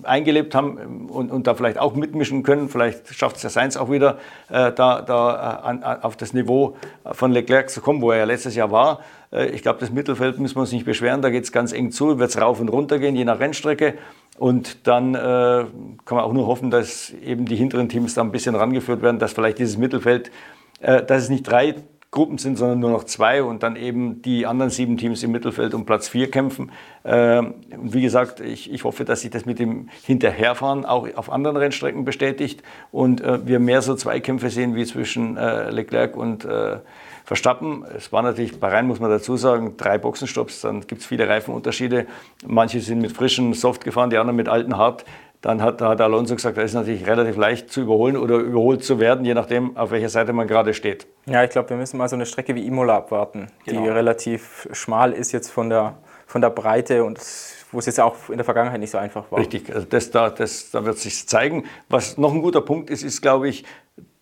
eingelebt 0.02 0.54
haben 0.54 1.08
und, 1.08 1.30
und 1.30 1.46
da 1.46 1.54
vielleicht 1.54 1.78
auch 1.78 1.94
mitmischen 1.94 2.42
können. 2.42 2.68
Vielleicht 2.68 3.14
schafft 3.14 3.36
es 3.36 3.42
der 3.42 3.50
Sainz 3.50 3.76
auch 3.76 3.90
wieder, 3.90 4.18
äh, 4.48 4.72
da, 4.72 5.02
da 5.02 5.62
äh, 5.62 5.66
an, 5.66 5.84
auf 5.84 6.16
das 6.16 6.32
Niveau 6.32 6.76
von 7.12 7.30
Leclerc 7.30 7.70
zu 7.70 7.80
kommen, 7.80 8.02
wo 8.02 8.10
er 8.10 8.18
ja 8.18 8.24
letztes 8.24 8.54
Jahr 8.54 8.70
war. 8.70 9.00
Äh, 9.32 9.46
ich 9.50 9.62
glaube, 9.62 9.80
das 9.80 9.90
Mittelfeld 9.90 10.38
müssen 10.38 10.56
wir 10.56 10.62
uns 10.62 10.72
nicht 10.72 10.84
beschweren. 10.84 11.22
Da 11.22 11.30
geht 11.30 11.44
es 11.44 11.52
ganz 11.52 11.72
eng 11.72 11.90
zu, 11.90 12.18
wird 12.18 12.30
es 12.30 12.40
rauf 12.40 12.60
und 12.60 12.68
runter 12.68 12.98
gehen, 12.98 13.16
je 13.16 13.24
nach 13.24 13.40
Rennstrecke. 13.40 13.94
Und 14.38 14.86
dann 14.86 15.14
äh, 15.14 15.18
kann 15.18 16.16
man 16.16 16.20
auch 16.20 16.32
nur 16.32 16.46
hoffen, 16.46 16.70
dass 16.70 17.10
eben 17.24 17.44
die 17.44 17.56
hinteren 17.56 17.88
Teams 17.88 18.14
da 18.14 18.22
ein 18.22 18.32
bisschen 18.32 18.54
rangeführt 18.54 19.02
werden, 19.02 19.18
dass 19.18 19.32
vielleicht 19.32 19.58
dieses 19.58 19.76
Mittelfeld, 19.76 20.30
äh, 20.80 21.02
dass 21.02 21.24
es 21.24 21.28
nicht 21.28 21.44
drei 21.44 21.74
Gruppen 22.12 22.36
sind, 22.36 22.58
sondern 22.58 22.78
nur 22.78 22.90
noch 22.90 23.04
zwei 23.04 23.42
und 23.42 23.62
dann 23.62 23.74
eben 23.74 24.20
die 24.20 24.44
anderen 24.44 24.70
sieben 24.70 24.98
Teams 24.98 25.22
im 25.22 25.32
Mittelfeld 25.32 25.72
um 25.72 25.86
Platz 25.86 26.08
vier 26.08 26.30
kämpfen. 26.30 26.70
Äh, 27.04 27.38
und 27.38 27.94
wie 27.94 28.02
gesagt, 28.02 28.40
ich, 28.40 28.70
ich 28.70 28.84
hoffe, 28.84 29.06
dass 29.06 29.22
sich 29.22 29.30
das 29.30 29.46
mit 29.46 29.58
dem 29.58 29.88
Hinterherfahren 30.02 30.84
auch 30.84 31.08
auf 31.16 31.32
anderen 31.32 31.56
Rennstrecken 31.56 32.04
bestätigt 32.04 32.62
und 32.90 33.22
äh, 33.22 33.46
wir 33.46 33.60
mehr 33.60 33.80
so 33.80 33.94
Zweikämpfe 33.94 34.50
sehen 34.50 34.74
wie 34.74 34.84
zwischen 34.84 35.38
äh, 35.38 35.70
Leclerc 35.70 36.14
und 36.14 36.44
äh, 36.44 36.80
Verstappen. 37.24 37.84
Es 37.96 38.12
war 38.12 38.22
natürlich, 38.22 38.58
bei 38.58 38.68
Rhein 38.68 38.86
muss 38.86 39.00
man 39.00 39.10
dazu 39.10 39.36
sagen, 39.36 39.76
drei 39.76 39.98
Boxenstopps, 39.98 40.62
dann 40.62 40.80
gibt 40.86 41.02
es 41.02 41.06
viele 41.06 41.28
Reifenunterschiede. 41.28 42.06
Manche 42.46 42.80
sind 42.80 43.00
mit 43.00 43.12
frischen 43.12 43.54
Soft 43.54 43.84
gefahren, 43.84 44.10
die 44.10 44.18
anderen 44.18 44.36
mit 44.36 44.48
alten 44.48 44.76
Hart. 44.76 45.04
Dann 45.40 45.60
hat, 45.60 45.82
hat 45.82 46.00
Alonso 46.00 46.36
gesagt, 46.36 46.56
das 46.56 46.66
ist 46.66 46.74
natürlich 46.74 47.04
relativ 47.04 47.36
leicht 47.36 47.72
zu 47.72 47.80
überholen 47.80 48.16
oder 48.16 48.36
überholt 48.36 48.84
zu 48.84 49.00
werden, 49.00 49.24
je 49.24 49.34
nachdem, 49.34 49.76
auf 49.76 49.90
welcher 49.90 50.08
Seite 50.08 50.32
man 50.32 50.46
gerade 50.46 50.72
steht. 50.72 51.08
Ja, 51.26 51.42
ich 51.42 51.50
glaube, 51.50 51.70
wir 51.70 51.76
müssen 51.76 51.98
mal 51.98 52.08
so 52.08 52.14
eine 52.14 52.26
Strecke 52.26 52.54
wie 52.54 52.64
Imola 52.64 52.98
abwarten, 52.98 53.48
genau. 53.64 53.82
die 53.82 53.88
relativ 53.88 54.68
schmal 54.70 55.12
ist 55.12 55.32
jetzt 55.32 55.50
von 55.50 55.68
der, 55.68 55.96
von 56.32 56.40
der 56.40 56.48
Breite 56.48 57.04
und 57.04 57.20
wo 57.72 57.78
es 57.78 57.86
jetzt 57.86 58.00
auch 58.00 58.30
in 58.30 58.38
der 58.38 58.44
Vergangenheit 58.44 58.80
nicht 58.80 58.90
so 58.90 58.96
einfach 58.96 59.30
war. 59.30 59.38
Richtig, 59.38 59.72
also 59.72 59.86
das, 59.88 60.10
da, 60.10 60.30
das, 60.30 60.70
da 60.70 60.84
wird 60.84 60.98
sich 60.98 61.28
zeigen. 61.28 61.64
Was 61.90 62.16
noch 62.16 62.32
ein 62.32 62.40
guter 62.40 62.62
Punkt 62.62 62.88
ist, 62.88 63.02
ist, 63.02 63.20
glaube 63.20 63.48
ich, 63.50 63.64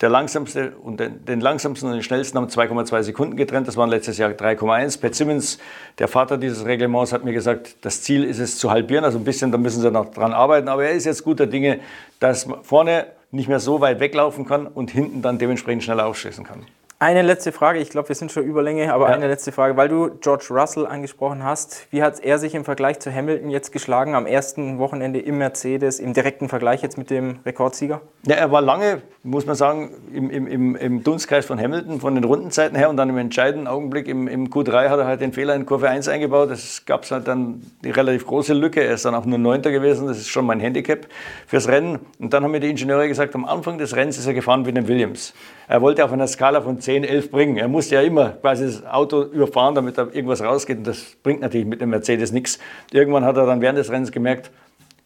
der 0.01 0.09
langsamste 0.09 0.73
und 0.83 0.99
den, 0.99 1.25
den, 1.25 1.41
langsamsten 1.41 1.89
und 1.89 1.95
den 1.95 2.03
schnellsten 2.03 2.37
haben 2.37 2.49
2,2 2.49 3.03
Sekunden 3.03 3.37
getrennt. 3.37 3.69
Das 3.69 3.77
waren 3.77 3.91
letztes 3.91 4.19
Jahr 4.19 4.31
3,1. 4.31 5.01
Pat 5.01 5.15
Simmons, 5.15 5.59
der 5.99 6.09
Vater 6.09 6.37
dieses 6.37 6.65
Reglements, 6.65 7.13
hat 7.13 7.25
mir 7.25 7.33
gesagt, 7.33 7.77
das 7.83 8.03
Ziel 8.03 8.25
ist 8.25 8.41
es 8.41 8.59
zu 8.59 8.73
halbieren. 8.73 9.05
Also 9.05 9.19
ein 9.19 9.25
bisschen, 9.25 9.53
da 9.53 9.59
müssen 9.59 9.81
sie 9.81 9.91
noch 9.91 10.11
dran 10.11 10.33
arbeiten. 10.33 10.69
Aber 10.69 10.85
er 10.85 10.93
ist 10.93 11.05
jetzt 11.05 11.23
guter 11.23 11.47
Dinge, 11.47 11.79
dass 12.19 12.49
vorne 12.63 13.07
nicht 13.31 13.49
mehr 13.49 13.61
so 13.61 13.81
weit 13.81 14.01
weglaufen 14.01 14.47
kann 14.47 14.67
und 14.67 14.91
hinten 14.91 15.23
dann 15.23 15.39
dementsprechend 15.39 15.85
schneller 15.85 16.07
aufschießen 16.07 16.45
kann. 16.45 16.67
Eine 17.03 17.23
letzte 17.23 17.51
Frage, 17.51 17.79
ich 17.79 17.89
glaube, 17.89 18.11
wir 18.11 18.15
sind 18.15 18.31
schon 18.31 18.45
Überlänge, 18.45 18.93
aber 18.93 19.09
ja. 19.09 19.15
eine 19.15 19.27
letzte 19.27 19.53
Frage, 19.53 19.75
weil 19.79 19.89
du 19.89 20.11
George 20.21 20.49
Russell 20.51 20.87
angesprochen 20.87 21.43
hast. 21.43 21.87
Wie 21.91 22.03
hat 22.03 22.21
er 22.21 22.39
sich 22.39 22.55
im 22.55 22.67
Vergleich 22.67 23.01
zu 23.01 23.11
Hamilton 23.11 23.49
jetzt 23.49 23.73
geschlagen 23.73 24.15
am 24.15 24.27
ersten 24.27 24.79
Wochenende 24.79 25.19
im 25.19 25.39
Mercedes, 25.39 25.99
im 25.99 26.13
direkten 26.13 26.51
Vergleich 26.51 26.83
jetzt 26.83 26.99
mit 26.99 27.09
dem 27.09 27.39
Rekordsieger? 27.47 28.03
Ja, 28.27 28.35
er 28.35 28.53
war 28.53 28.61
lange, 28.61 29.01
muss 29.23 29.47
man 29.47 29.57
sagen, 29.57 29.95
im, 30.13 30.29
im, 30.29 30.77
im 30.77 31.03
Dunstkreis 31.03 31.47
von 31.47 31.59
Hamilton, 31.59 32.01
von 32.01 32.15
den 32.15 32.25
Rundenzeiten 32.25 32.77
her 32.77 32.91
und 32.91 32.99
dann 32.99 33.09
im 33.09 33.17
entscheidenden 33.17 33.67
Augenblick 33.67 34.07
im, 34.07 34.29
im 34.29 34.51
Q3 34.51 34.91
hat 34.91 34.99
er 34.99 35.07
halt 35.07 35.23
den 35.23 35.33
Fehler 35.33 35.55
in 35.55 35.65
Kurve 35.65 35.89
1 35.89 36.07
eingebaut. 36.09 36.51
Es 36.51 36.85
gab 36.85 37.11
halt 37.11 37.27
dann 37.27 37.63
die 37.83 37.93
relativ 37.93 38.27
große 38.27 38.53
Lücke. 38.53 38.85
Er 38.85 38.93
ist 38.93 39.07
dann 39.07 39.15
auch 39.15 39.25
nur 39.25 39.39
Neunter 39.39 39.71
gewesen, 39.71 40.07
das 40.07 40.19
ist 40.19 40.29
schon 40.29 40.45
mein 40.45 40.61
Handicap 40.61 41.07
fürs 41.47 41.67
Rennen. 41.67 42.01
Und 42.19 42.35
dann 42.35 42.45
haben 42.45 42.51
mir 42.51 42.61
die 42.61 42.69
Ingenieure 42.69 43.09
gesagt, 43.09 43.35
am 43.35 43.47
Anfang 43.47 43.79
des 43.79 43.97
Rennens 43.97 44.19
ist 44.19 44.27
er 44.27 44.35
gefahren 44.35 44.67
wie 44.67 44.73
den 44.73 44.87
Williams. 44.87 45.33
Er 45.67 45.81
wollte 45.81 46.05
auf 46.05 46.13
einer 46.13 46.27
Skala 46.27 46.63
von 46.63 46.81
10, 46.81 46.90
11 46.99 47.31
bringen. 47.31 47.57
Er 47.57 47.69
musste 47.69 47.95
ja 47.95 48.03
immer 48.03 48.31
quasi 48.31 48.67
das 48.67 48.87
Auto 48.87 49.23
überfahren, 49.23 49.75
damit 49.75 49.99
da 49.99 50.09
irgendwas 50.13 50.43
rausgeht. 50.43 50.79
Und 50.79 50.87
das 50.87 51.17
bringt 51.23 51.41
natürlich 51.41 51.67
mit 51.67 51.81
dem 51.81 51.91
Mercedes 51.91 52.33
nichts. 52.33 52.59
Irgendwann 52.93 53.25
hat 53.25 53.37
er 53.37 53.47
dann 53.47 53.61
während 53.61 53.79
des 53.79 53.91
Rennens 53.91 54.13
gemerkt, 54.13 54.51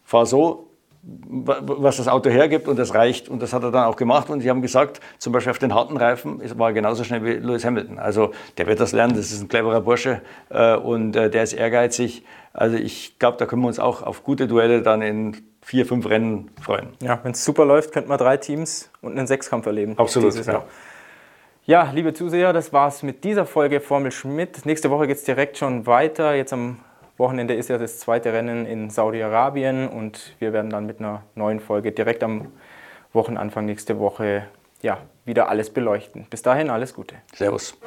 fahr 0.04 0.26
so, 0.26 0.70
was 1.02 1.98
das 1.98 2.08
Auto 2.08 2.30
hergibt 2.30 2.66
und 2.66 2.78
das 2.78 2.94
reicht. 2.94 3.28
Und 3.28 3.42
das 3.42 3.52
hat 3.52 3.62
er 3.62 3.70
dann 3.70 3.84
auch 3.84 3.96
gemacht. 3.96 4.30
Und 4.30 4.40
sie 4.40 4.50
haben 4.50 4.62
gesagt, 4.62 5.00
zum 5.18 5.32
Beispiel 5.32 5.50
auf 5.50 5.58
den 5.58 5.74
harten 5.74 5.96
Reifen 5.96 6.40
war 6.58 6.70
er 6.70 6.72
genauso 6.72 7.04
schnell 7.04 7.24
wie 7.24 7.32
Lewis 7.32 7.64
Hamilton. 7.64 7.98
Also 7.98 8.32
der 8.56 8.66
wird 8.66 8.80
das 8.80 8.92
lernen, 8.92 9.14
das 9.16 9.30
ist 9.30 9.42
ein 9.42 9.48
cleverer 9.48 9.82
Bursche 9.82 10.22
äh, 10.48 10.76
und 10.76 11.14
äh, 11.16 11.30
der 11.30 11.42
ist 11.42 11.52
ehrgeizig. 11.52 12.24
Also 12.52 12.76
ich 12.76 13.18
glaube, 13.18 13.36
da 13.38 13.46
können 13.46 13.62
wir 13.62 13.68
uns 13.68 13.78
auch 13.78 14.02
auf 14.02 14.22
gute 14.22 14.46
Duelle 14.46 14.80
dann 14.80 15.02
in 15.02 15.36
vier, 15.60 15.86
fünf 15.86 16.08
Rennen 16.08 16.50
freuen. 16.60 16.88
Ja, 17.02 17.18
wenn 17.22 17.32
es 17.32 17.44
super 17.44 17.64
läuft, 17.64 17.92
könnte 17.92 18.08
man 18.08 18.18
drei 18.18 18.36
Teams 18.36 18.90
und 19.00 19.18
einen 19.18 19.26
Sechskampf 19.26 19.66
erleben. 19.66 19.98
Absolut. 19.98 20.34
Ja. 20.46 20.64
Ja, 21.66 21.90
liebe 21.92 22.12
Zuseher, 22.12 22.52
das 22.52 22.72
war's 22.72 23.02
mit 23.02 23.24
dieser 23.24 23.46
Folge 23.46 23.80
Formel 23.80 24.12
Schmidt. 24.12 24.66
Nächste 24.66 24.90
Woche 24.90 25.06
geht 25.06 25.16
es 25.16 25.24
direkt 25.24 25.56
schon 25.56 25.86
weiter. 25.86 26.34
Jetzt 26.34 26.52
am 26.52 26.78
Wochenende 27.16 27.54
ist 27.54 27.68
ja 27.68 27.78
das 27.78 27.98
zweite 28.00 28.32
Rennen 28.32 28.66
in 28.66 28.90
Saudi-Arabien 28.90 29.88
und 29.88 30.34
wir 30.40 30.52
werden 30.52 30.70
dann 30.70 30.84
mit 30.84 30.98
einer 30.98 31.22
neuen 31.34 31.60
Folge 31.60 31.92
direkt 31.92 32.22
am 32.22 32.52
Wochenanfang 33.12 33.64
nächste 33.64 33.98
Woche 33.98 34.46
ja, 34.82 34.98
wieder 35.24 35.48
alles 35.48 35.70
beleuchten. 35.70 36.26
Bis 36.28 36.42
dahin 36.42 36.68
alles 36.68 36.92
Gute. 36.92 37.16
Servus. 37.32 37.78